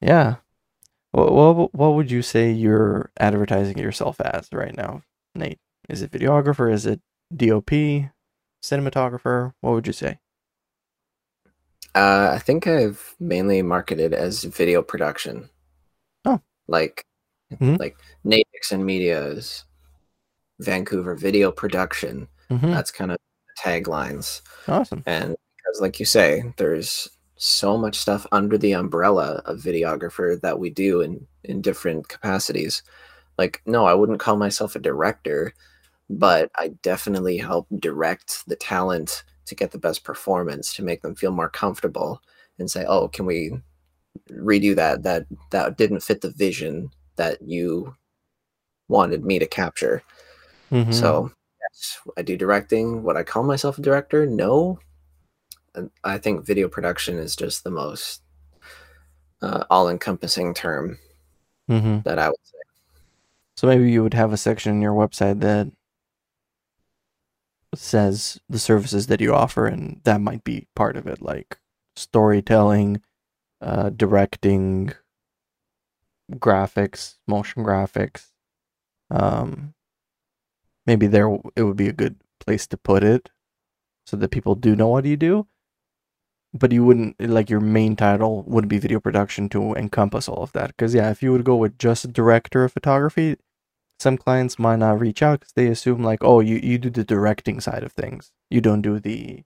yeah, 0.00 0.36
what, 1.12 1.32
what 1.32 1.74
what 1.74 1.94
would 1.94 2.10
you 2.10 2.22
say 2.22 2.50
you're 2.50 3.10
advertising 3.18 3.78
yourself 3.78 4.20
as 4.20 4.48
right 4.52 4.76
now, 4.76 5.02
Nate? 5.34 5.58
Is 5.88 6.02
it 6.02 6.10
videographer? 6.10 6.72
Is 6.72 6.86
it 6.86 7.00
DOP? 7.34 8.10
Cinematographer? 8.62 9.52
What 9.60 9.72
would 9.72 9.86
you 9.86 9.92
say? 9.92 10.18
Uh, 11.94 12.30
I 12.34 12.38
think 12.38 12.66
I've 12.66 13.14
mainly 13.18 13.62
marketed 13.62 14.12
as 14.12 14.44
video 14.44 14.82
production. 14.82 15.48
Oh, 16.24 16.40
like 16.68 17.06
mm-hmm. 17.52 17.76
like 17.76 17.96
Nate 18.24 18.48
Dickson 18.52 18.84
Media's 18.84 19.64
Vancouver 20.58 21.14
video 21.14 21.50
production. 21.50 22.28
Mm-hmm. 22.50 22.70
That's 22.72 22.90
kind 22.90 23.12
of 23.12 23.18
taglines. 23.56 24.40
Awesome. 24.68 25.02
And 25.06 25.36
because, 25.56 25.80
like 25.80 25.98
you 26.00 26.06
say, 26.06 26.52
there's 26.56 27.08
so 27.36 27.76
much 27.76 27.96
stuff 27.96 28.26
under 28.32 28.56
the 28.56 28.72
umbrella 28.72 29.42
of 29.44 29.58
videographer 29.58 30.40
that 30.40 30.58
we 30.58 30.70
do 30.70 31.00
in 31.02 31.26
in 31.44 31.60
different 31.60 32.08
capacities 32.08 32.82
like 33.36 33.60
no 33.66 33.84
i 33.84 33.92
wouldn't 33.92 34.18
call 34.18 34.38
myself 34.38 34.74
a 34.74 34.78
director 34.78 35.52
but 36.08 36.50
i 36.56 36.68
definitely 36.82 37.36
help 37.36 37.66
direct 37.78 38.42
the 38.48 38.56
talent 38.56 39.22
to 39.44 39.54
get 39.54 39.70
the 39.70 39.78
best 39.78 40.02
performance 40.02 40.74
to 40.74 40.82
make 40.82 41.02
them 41.02 41.14
feel 41.14 41.30
more 41.30 41.50
comfortable 41.50 42.22
and 42.58 42.70
say 42.70 42.86
oh 42.88 43.06
can 43.08 43.26
we 43.26 43.52
redo 44.32 44.74
that 44.74 45.02
that 45.02 45.26
that 45.50 45.76
didn't 45.76 46.00
fit 46.00 46.22
the 46.22 46.30
vision 46.30 46.88
that 47.16 47.36
you 47.42 47.94
wanted 48.88 49.26
me 49.26 49.38
to 49.38 49.46
capture 49.46 50.02
Mhm. 50.72 50.94
so 50.94 51.30
i 52.16 52.22
do 52.22 52.36
directing 52.36 53.02
would 53.02 53.16
i 53.16 53.22
call 53.22 53.42
myself 53.42 53.78
a 53.78 53.82
director 53.82 54.26
no 54.26 54.78
i 56.04 56.16
think 56.18 56.44
video 56.44 56.68
production 56.68 57.18
is 57.18 57.36
just 57.36 57.64
the 57.64 57.70
most 57.70 58.22
uh, 59.42 59.64
all-encompassing 59.70 60.54
term 60.54 60.98
Mhm. 61.68 62.02
that 62.04 62.18
i 62.18 62.28
would 62.28 62.44
say 62.44 62.58
So 63.56 63.66
maybe 63.66 63.90
you 63.90 64.02
would 64.02 64.14
have 64.14 64.32
a 64.32 64.36
section 64.36 64.72
in 64.74 64.82
your 64.82 64.94
website 64.94 65.40
that 65.40 65.68
says 67.74 68.38
the 68.48 68.58
services 68.58 69.06
that 69.08 69.20
you 69.20 69.34
offer, 69.34 69.66
and 69.66 70.00
that 70.04 70.20
might 70.20 70.44
be 70.44 70.66
part 70.74 70.96
of 70.96 71.06
it, 71.06 71.20
like 71.20 71.58
storytelling, 71.94 73.02
uh, 73.60 73.90
directing, 73.90 74.92
graphics, 76.32 77.16
motion 77.26 77.64
graphics. 77.64 78.30
Um, 79.10 79.74
maybe 80.86 81.06
there 81.06 81.28
it 81.56 81.62
would 81.62 81.76
be 81.76 81.88
a 81.88 81.92
good 81.92 82.16
place 82.40 82.66
to 82.68 82.76
put 82.76 83.04
it, 83.04 83.30
so 84.06 84.16
that 84.16 84.30
people 84.30 84.54
do 84.54 84.76
know 84.76 84.88
what 84.88 85.04
you 85.04 85.16
do. 85.16 85.46
But 86.54 86.72
you 86.72 86.84
wouldn't 86.84 87.16
eh, 87.20 87.26
like 87.28 87.50
your 87.50 87.60
main 87.60 87.96
title 87.96 88.42
would 88.44 88.68
be 88.68 88.78
video 88.78 89.00
production 89.00 89.48
to 89.50 89.74
encompass 89.74 90.28
all 90.28 90.42
of 90.42 90.52
that. 90.52 90.68
Because 90.68 90.94
yeah, 90.94 91.10
if 91.10 91.22
you 91.22 91.32
would 91.32 91.44
go 91.44 91.56
with 91.56 91.78
just 91.78 92.12
director 92.12 92.64
of 92.64 92.72
photography, 92.72 93.36
some 93.98 94.16
clients 94.18 94.58
might 94.58 94.78
not 94.78 95.00
reach 95.00 95.22
out 95.22 95.40
because 95.40 95.52
they 95.54 95.68
assume 95.68 96.02
like, 96.02 96.22
oh, 96.22 96.40
you 96.40 96.56
you 96.62 96.78
do 96.78 96.90
the 96.90 97.04
directing 97.04 97.60
side 97.60 97.82
of 97.82 97.92
things. 97.92 98.32
You 98.50 98.60
don't 98.60 98.82
do 98.82 98.98
the 99.00 99.44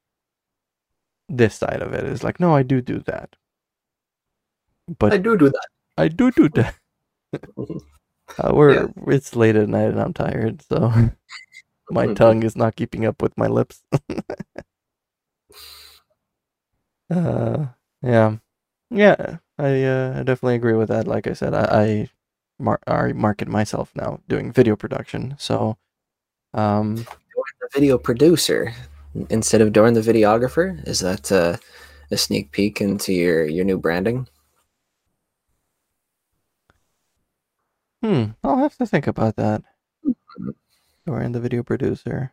this 1.28 1.54
side 1.54 1.82
of 1.82 1.92
it. 1.94 2.04
It's 2.04 2.24
like, 2.24 2.40
no, 2.40 2.54
I 2.54 2.62
do 2.62 2.80
do 2.80 3.00
that. 3.00 3.36
But 4.98 5.12
i 5.12 5.18
do 5.18 5.36
do 5.36 5.48
that 5.48 5.68
I 5.96 6.08
do 6.08 6.30
do 6.32 6.48
that. 6.50 6.74
Uh, 8.38 8.52
we're 8.54 8.88
it's 9.08 9.36
late 9.36 9.56
at 9.56 9.68
night 9.68 9.90
and 9.90 10.00
I'm 10.00 10.12
tired, 10.14 10.62
so 10.62 10.90
my 11.90 12.06
Mhm. 12.06 12.08
tongue 12.08 12.42
is 12.42 12.56
not 12.56 12.76
keeping 12.76 13.06
up 13.06 13.22
with 13.22 13.36
my 13.38 13.46
lips. 13.48 13.82
uh, 17.10 17.66
yeah, 18.02 18.36
yeah, 18.90 19.38
I 19.58 19.82
uh, 19.84 20.14
I 20.20 20.22
definitely 20.24 20.56
agree 20.56 20.74
with 20.74 20.88
that. 20.88 21.06
Like 21.08 21.26
I 21.26 21.32
said, 21.34 21.54
I, 21.54 21.64
I 21.82 22.10
mar- 22.58 22.80
I 22.86 23.12
market 23.12 23.48
myself 23.48 23.92
now 23.96 24.20
doing 24.28 24.52
video 24.52 24.76
production, 24.76 25.34
so 25.38 25.76
um, 26.54 26.96
the 27.60 27.68
video 27.74 27.98
producer 27.98 28.74
instead 29.30 29.60
of 29.60 29.72
doing 29.72 29.94
the 29.94 30.00
videographer? 30.00 30.86
Is 30.88 31.00
that 31.00 31.30
uh, 31.32 31.56
a 32.10 32.16
sneak 32.16 32.52
peek 32.52 32.80
into 32.80 33.12
your 33.12 33.44
your 33.46 33.64
new 33.64 33.78
branding? 33.78 34.26
Hmm, 38.02 38.24
I'll 38.42 38.58
have 38.58 38.76
to 38.78 38.86
think 38.86 39.06
about 39.06 39.36
that. 39.36 39.62
Or 41.06 41.20
in 41.20 41.32
the 41.32 41.40
video 41.40 41.62
producer. 41.62 42.32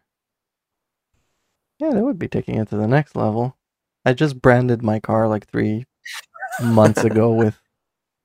Yeah, 1.80 1.92
that 1.92 2.04
would 2.04 2.20
be 2.20 2.28
taking 2.28 2.56
it 2.56 2.70
to 2.70 2.78
the 2.78 2.88
next 2.88 3.16
level. 3.16 3.58
I 4.06 4.14
just 4.14 4.42
branded 4.42 4.82
my 4.82 5.00
car 5.00 5.28
like 5.28 5.48
three 5.48 5.86
months 6.62 7.04
ago 7.04 7.32
with 7.34 7.60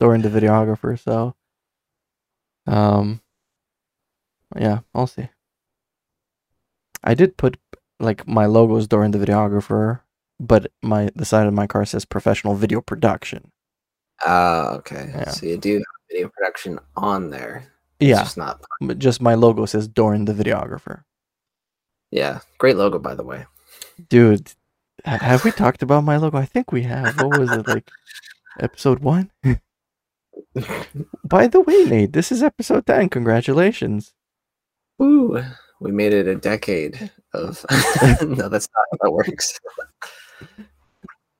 Dorin 0.01 0.22
the 0.22 0.28
videographer, 0.28 0.99
so 0.99 1.34
um 2.66 3.20
yeah, 4.57 4.80
I'll 4.95 5.07
see. 5.07 5.28
I 7.03 7.14
did 7.14 7.36
put 7.36 7.59
like 7.99 8.26
my 8.26 8.47
logo 8.47 8.76
is 8.76 8.88
Dorin 8.88 9.12
the 9.12 9.18
videographer, 9.18 10.01
but 10.38 10.70
my 10.82 11.11
the 11.14 11.24
side 11.24 11.47
of 11.47 11.55
my 11.55 11.66
car 11.66 11.84
says 11.84 12.05
professional 12.05 12.55
video 12.55 12.80
production. 12.80 13.51
Ah, 14.24 14.74
okay. 14.74 15.11
Yeah. 15.14 15.30
So 15.30 15.47
you 15.47 15.57
do 15.57 15.74
have 15.74 15.84
video 16.13 16.29
production 16.29 16.79
on 16.97 17.31
there. 17.31 17.65
It's 18.01 18.09
Yeah, 18.09 18.23
just 18.23 18.37
not. 18.37 18.61
but 18.81 18.99
just 18.99 19.21
my 19.23 19.35
logo 19.35 19.67
says 19.67 19.89
Dorin 19.89 20.27
the 20.27 20.33
videographer. 20.35 21.03
Yeah, 22.11 22.41
great 22.59 22.77
logo 22.77 22.99
by 22.99 23.15
the 23.15 23.25
way. 23.25 23.47
Dude, 24.09 24.53
have 25.05 25.45
we 25.45 25.51
talked 25.51 25.83
about 25.83 26.05
my 26.05 26.17
logo? 26.17 26.39
I 26.39 26.45
think 26.47 26.73
we 26.73 26.83
have. 26.83 27.19
What 27.21 27.39
was 27.39 27.51
it 27.51 27.67
like 27.67 27.89
episode 28.61 29.01
1? 29.01 29.31
By 31.25 31.47
the 31.47 31.61
way, 31.61 31.85
Nate, 31.85 32.13
this 32.13 32.31
is 32.33 32.43
episode 32.43 32.87
10. 32.87 33.09
Congratulations. 33.09 34.13
Woo! 34.99 35.43
We 35.81 35.91
made 35.93 36.13
it 36.13 36.29
a 36.29 36.35
decade 36.37 37.11
of. 37.33 37.65
no, 38.23 38.49
that's 38.49 38.69
not 38.75 38.87
how 38.93 38.99
that 39.03 39.11
works. 39.13 39.59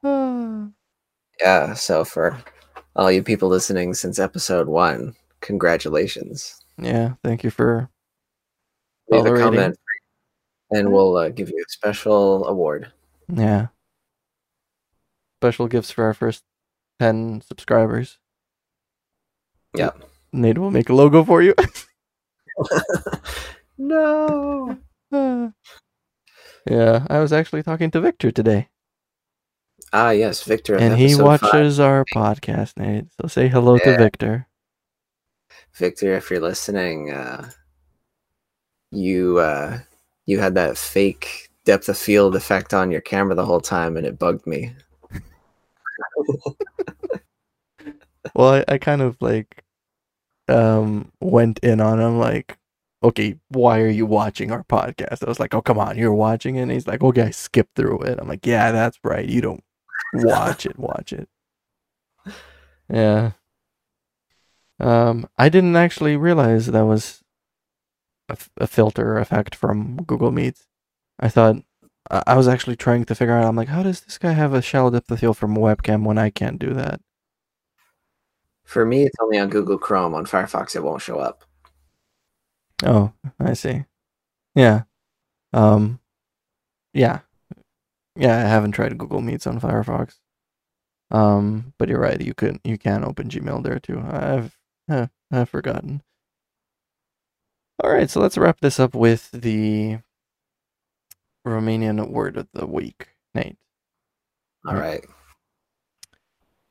Ah. 0.03 0.69
Yeah. 1.41 1.75
So 1.75 2.05
for 2.05 2.39
all 2.97 3.11
you 3.11 3.23
people 3.23 3.49
listening 3.49 3.95
since 3.95 4.19
episode 4.19 4.69
one, 4.69 5.15
congratulations. 5.41 6.61
yeah, 6.79 7.15
thank 7.23 7.45
you 7.45 7.51
for 7.51 7.89
Leave 9.09 9.27
a 9.27 9.39
comment, 9.39 9.79
and 10.71 10.91
we'll 10.93 11.17
uh, 11.17 11.29
give 11.29 11.51
you 11.51 11.59
a 11.67 11.71
special 11.71 12.47
award. 12.47 12.93
yeah. 13.29 13.69
Special 15.41 15.67
gifts 15.67 15.91
for 15.91 16.05
our 16.05 16.15
first 16.15 16.45
10 17.01 17.43
subscribers. 17.43 18.19
Yeah. 19.75 19.91
Nate 20.33 20.59
will 20.59 20.71
make 20.71 20.89
a 20.89 20.95
logo 20.95 21.25
for 21.25 21.43
you. 21.43 21.53
no. 23.79 24.79
Ah. 25.13 25.51
yeah, 26.71 27.07
I 27.11 27.19
was 27.19 27.33
actually 27.33 27.63
talking 27.63 27.91
to 27.91 28.01
Victor 28.01 28.31
today, 28.31 28.69
Ah, 29.93 30.11
yes, 30.11 30.43
Victor. 30.43 30.77
and 30.77 30.97
he 30.97 31.07
episode 31.07 31.41
five. 31.41 31.43
watches 31.43 31.81
our 31.81 32.05
podcast, 32.15 32.79
Nate. 32.79 33.07
So 33.21 33.29
say 33.29 33.49
hello 33.49 33.79
to 33.79 33.97
Victor. 33.99 34.47
Victor, 35.75 36.15
if 36.15 36.31
you're 36.31 36.41
listening, 36.41 37.11
uh, 37.11 37.51
you 38.91 39.39
uh, 39.39 39.81
you 40.27 40.39
had 40.41 40.55
that 40.55 40.79
fake 40.79 41.51
depth 41.65 41.89
of 41.89 41.99
field 41.99 42.35
effect 42.35 42.73
on 42.75 42.91
your 42.91 43.01
camera 43.01 43.35
the 43.35 43.45
whole 43.45 43.61
time, 43.61 43.97
and 43.97 44.07
it 44.07 44.19
bugged 44.19 44.47
me. 44.47 44.75
Well, 48.35 48.55
I, 48.55 48.65
I 48.75 48.79
kind 48.79 49.03
of 49.03 49.17
like 49.21 49.65
um 50.49 51.11
went 51.21 51.59
in 51.61 51.81
on 51.81 52.01
him 52.01 52.19
like, 52.19 52.59
okay, 53.03 53.37
why 53.49 53.81
are 53.81 53.89
you 53.89 54.07
watching 54.07 54.53
our 54.53 54.65
podcast? 54.65 55.25
I 55.25 55.29
was 55.29 55.41
like, 55.41 55.55
oh 55.55 55.63
come 55.63 55.79
on, 55.79 55.99
you're 55.99 56.15
watching 56.15 56.57
it. 56.57 56.63
And 56.63 56.71
he's 56.71 56.87
like, 56.87 57.03
okay, 57.03 57.23
I 57.23 57.31
skipped 57.31 57.75
through 57.77 58.03
it. 58.03 58.19
I'm 58.21 58.29
like, 58.29 58.47
yeah, 58.47 58.73
that's 58.73 58.99
right. 59.05 59.29
You 59.29 59.41
don't 59.41 59.65
watch 60.25 60.67
it, 60.67 60.79
watch 60.79 61.13
it. 61.13 61.29
Yeah. 62.89 63.33
Um, 64.81 65.29
I 65.39 65.49
didn't 65.49 65.77
actually 65.77 66.17
realize 66.17 66.67
that 66.67 66.85
was 66.87 67.23
a, 68.29 68.33
f- 68.33 68.51
a 68.57 68.67
filter 68.67 69.19
effect 69.19 69.55
from 69.55 69.97
Google 70.05 70.33
Meets. 70.33 70.67
I 71.21 71.29
thought 71.29 71.57
I 72.11 72.23
I 72.27 72.37
was 72.37 72.49
actually 72.49 72.77
trying 72.77 73.05
to 73.07 73.15
figure 73.15 73.35
out. 73.35 73.45
I'm 73.47 73.57
like, 73.57 73.69
how 73.69 73.83
does 73.83 74.01
this 74.01 74.19
guy 74.19 74.33
have 74.33 74.55
a 74.55 74.63
shallow 74.63 74.91
depth 74.91 75.11
of 75.11 75.21
field 75.21 75.37
from 75.39 75.57
a 75.57 75.61
webcam 75.61 76.05
when 76.05 76.19
I 76.19 76.31
can't 76.31 76.59
do 76.59 76.75
that? 76.75 77.01
For 78.65 78.85
me, 78.85 79.05
it's 79.05 79.17
only 79.21 79.39
on 79.39 79.51
Google 79.51 79.79
Chrome. 79.79 80.15
On 80.15 80.27
Firefox, 80.27 80.75
it 80.75 80.83
won't 80.83 81.03
show 81.03 81.19
up. 81.19 81.45
Oh, 82.85 83.13
I 83.39 83.55
see. 83.55 83.85
Yeah. 84.55 84.83
Um 85.53 86.01
yeah. 86.95 87.21
Yeah, 88.17 88.37
I 88.37 88.49
haven't 88.49 88.73
tried 88.73 88.99
Google 88.99 89.21
Meets 89.23 89.47
on 89.47 89.61
Firefox. 89.61 90.17
Um, 91.11 91.75
but 91.79 91.89
you're 91.89 92.01
right, 92.01 92.21
you 92.21 92.35
can 92.35 92.61
you 92.65 92.79
can 92.79 93.05
open 93.05 93.29
Gmail 93.29 93.63
there 93.63 93.79
too. 93.79 94.01
I've 94.01 94.59
eh, 94.91 95.07
I've 95.31 95.49
forgotten. 95.49 96.03
Alright, 97.83 98.11
so 98.11 98.21
let's 98.21 98.39
wrap 98.39 98.61
this 98.61 98.79
up 98.81 98.95
with 98.95 99.31
the 99.33 99.99
Romanian 101.47 102.09
word 102.11 102.37
of 102.37 102.49
the 102.53 102.67
week. 102.67 103.09
Nate. 103.35 103.59
All 104.67 104.75
Right. 104.75 104.81
right. 105.03 105.05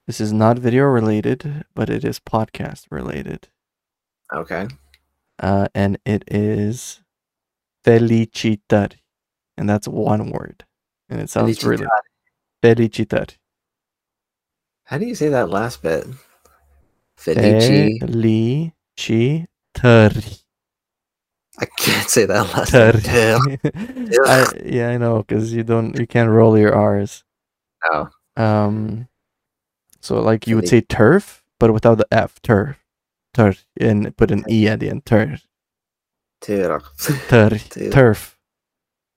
This 0.07 0.19
is 0.21 0.33
not 0.33 0.57
video 0.59 0.85
related, 0.85 1.65
but 1.75 1.89
it 1.89 2.03
is 2.03 2.19
podcast 2.19 2.85
related. 2.89 3.49
Okay. 4.33 4.67
Uh, 5.39 5.67
and 5.73 5.97
it 6.05 6.23
is 6.27 7.01
felicitări, 7.85 8.97
and 9.57 9.69
that's 9.69 9.87
one 9.87 10.31
word, 10.31 10.65
and 11.11 11.19
it 11.21 11.29
sounds 11.29 11.63
really 11.63 11.85
felicitări. 12.63 13.37
How 14.85 14.97
do 14.97 15.05
you 15.05 15.15
say 15.15 15.29
that 15.29 15.49
last 15.49 15.81
bit? 15.83 16.05
Felici. 17.17 17.99
I 21.59 21.65
can't 21.77 22.09
say 22.09 22.25
that 22.25 22.47
last 22.53 22.71
bit. 22.71 22.95
I, 24.25 24.45
yeah, 24.65 24.89
I 24.89 24.97
know, 24.97 25.19
because 25.23 25.53
you 25.53 25.63
don't, 25.63 25.97
you 25.99 26.07
can't 26.07 26.29
roll 26.29 26.57
your 26.57 26.73
R's. 26.73 27.23
No. 27.91 28.09
Um, 28.37 29.07
so 30.01 30.19
like 30.21 30.47
you 30.47 30.55
would 30.55 30.67
say 30.67 30.81
turf, 30.81 31.43
but 31.59 31.71
without 31.73 31.97
the 31.97 32.07
F, 32.11 32.41
turf, 32.41 32.77
turf, 33.33 33.65
and 33.79 34.15
put 34.17 34.31
an 34.31 34.43
E 34.49 34.67
at 34.67 34.79
the 34.79 34.89
end, 34.89 35.05
turf, 35.05 35.45
Tur- 36.97 37.19
turf, 37.29 37.69
turf. 37.91 38.37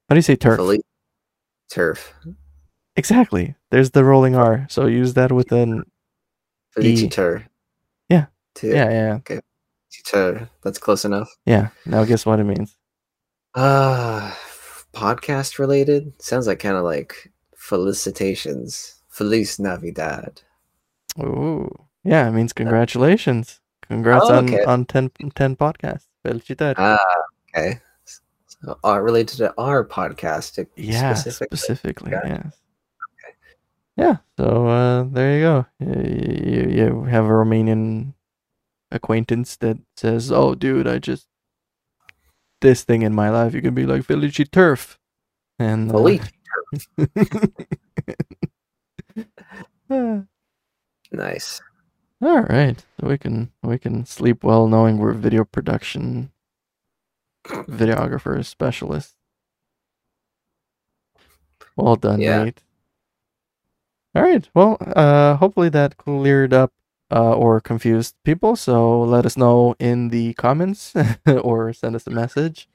How 0.09 0.15
do 0.15 0.19
you 0.19 0.23
say 0.23 0.37
turf? 0.37 0.59
Turf. 1.71 2.15
Exactly. 2.97 3.55
There's 3.71 3.91
the 3.91 4.05
rolling 4.05 4.37
R. 4.37 4.67
So 4.71 4.87
use 4.87 5.15
that 5.15 5.33
with 5.33 5.53
an 5.53 5.85
Tur. 6.77 7.45
Yeah. 8.09 8.27
Yeah, 8.63 8.91
yeah. 8.91 9.15
Okay. 9.17 9.41
Tur. 10.05 10.49
That's 10.63 10.79
close 10.79 11.05
enough. 11.05 11.31
Yeah. 11.47 11.69
Now 11.87 12.05
guess 12.05 12.27
what 12.27 12.41
it 12.41 12.45
means. 12.45 12.77
Uh 13.55 14.35
podcast 14.95 15.59
related? 15.59 16.13
Sounds 16.23 16.47
like 16.47 16.61
kind 16.61 16.77
of 16.77 16.85
like 16.85 17.33
felicitations. 17.57 19.01
Feliz 19.09 19.59
Navidad. 19.59 20.43
Ooh. 21.21 21.71
Yeah, 22.03 22.29
it 22.29 22.33
means 22.33 22.53
congratulations. 22.53 23.61
Congrats 23.89 24.27
oh, 24.29 24.37
okay. 24.37 24.63
on, 24.65 24.71
on 24.71 24.85
10, 24.87 25.11
10 25.35 25.57
podcasts. 25.57 26.07
Felicitar. 26.23 26.75
Ah, 26.79 26.99
okay. 27.49 27.81
Uh, 28.85 29.01
related 29.01 29.37
to 29.39 29.55
our 29.59 29.85
podcast. 29.85 30.65
Yeah, 30.77 31.15
specifically, 31.15 31.57
specifically 31.57 32.13
yes. 32.13 32.47
Okay. 32.47 33.35
Yeah, 33.97 34.17
so 34.39 34.67
uh, 34.67 35.05
there 35.05 35.35
you 35.35 35.41
go. 35.43 35.67
You, 35.81 36.71
you 36.71 37.05
have 37.05 37.25
a 37.25 37.29
Romanian 37.29 38.15
acquaintance 38.91 39.57
that 39.57 39.79
says, 39.97 40.33
"Oh, 40.33 40.55
dude, 40.55 40.87
I 40.87 40.99
just 40.99 41.27
this 42.61 42.85
thing 42.85 43.03
in 43.03 43.15
my 43.15 43.31
life." 43.31 43.55
You 43.55 43.63
can 43.63 43.75
be 43.75 43.87
like 43.87 44.03
Felici 44.03 44.51
Turf, 44.51 44.99
and 45.59 45.91
uh, 45.91 45.95
Felici 45.95 46.31
Turf. 46.69 46.89
nice. 51.13 51.61
All 52.23 52.43
right, 52.43 52.83
so 53.01 53.09
we 53.09 53.19
can 53.19 53.53
we 53.63 53.79
can 53.79 54.07
sleep 54.07 54.45
well 54.45 54.69
knowing 54.69 54.99
we're 54.99 55.13
video 55.13 55.45
production 55.45 56.31
videographers 57.45 58.47
specialist. 58.47 59.15
Well 61.77 61.97
done, 61.97 62.21
yeah. 62.21 62.45
Nate. 62.45 62.63
All 64.15 64.23
right. 64.23 64.49
Well, 64.55 64.77
uh, 64.81 65.37
hopefully 65.37 65.69
that 65.71 65.97
cleared 65.97 66.53
up 66.53 66.73
uh, 67.11 67.33
or 67.33 67.61
confused 67.61 68.15
people. 68.25 68.57
So 68.57 69.01
let 69.03 69.27
us 69.27 69.37
know 69.37 69.75
in 69.79 70.09
the 70.09 70.35
comments 70.35 70.95
or 71.27 71.73
send 71.73 71.97
us 71.97 72.07
a 72.07 72.11
message 72.11 72.69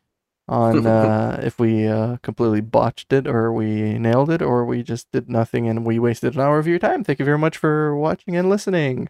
on 0.48 0.86
uh, 0.88 1.40
if 1.44 1.60
we 1.60 1.88
uh, 1.88 2.18
completely 2.18 2.62
botched 2.62 3.14
it 3.14 3.26
or 3.26 3.54
we 3.54 3.98
nailed 3.98 4.30
it 4.30 4.42
or 4.42 4.66
we 4.66 4.84
just 4.84 5.10
did 5.12 5.30
nothing 5.30 5.68
and 5.68 5.86
we 5.86 5.98
wasted 6.00 6.36
an 6.36 6.42
hour 6.42 6.60
of 6.60 6.68
your 6.68 6.80
time. 6.80 7.04
Thank 7.04 7.20
you 7.20 7.26
very 7.26 7.38
much 7.38 7.58
for 7.58 7.96
watching 7.96 8.36
and 8.36 8.50
listening. 8.50 9.10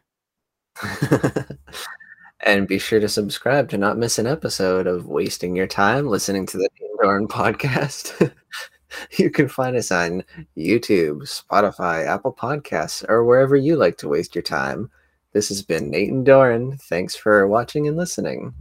and 2.41 2.67
be 2.67 2.79
sure 2.79 2.99
to 2.99 3.09
subscribe 3.09 3.69
to 3.69 3.77
not 3.77 3.97
miss 3.97 4.17
an 4.17 4.27
episode 4.27 4.87
of 4.87 5.07
wasting 5.07 5.55
your 5.55 5.67
time 5.67 6.07
listening 6.07 6.45
to 6.47 6.57
the 6.57 6.69
Dorin 7.01 7.27
podcast. 7.27 8.31
you 9.17 9.29
can 9.29 9.47
find 9.47 9.75
us 9.75 9.91
on 9.91 10.23
YouTube, 10.57 11.21
Spotify, 11.23 12.05
Apple 12.05 12.33
Podcasts, 12.33 13.07
or 13.09 13.23
wherever 13.25 13.55
you 13.55 13.75
like 13.75 13.97
to 13.97 14.07
waste 14.07 14.35
your 14.35 14.41
time. 14.41 14.89
This 15.33 15.49
has 15.49 15.61
been 15.61 15.89
Nate 15.89 16.11
and 16.11 16.25
Dorin. 16.25 16.81
Thanks 16.81 17.15
for 17.15 17.47
watching 17.47 17.87
and 17.87 17.97
listening. 17.97 18.53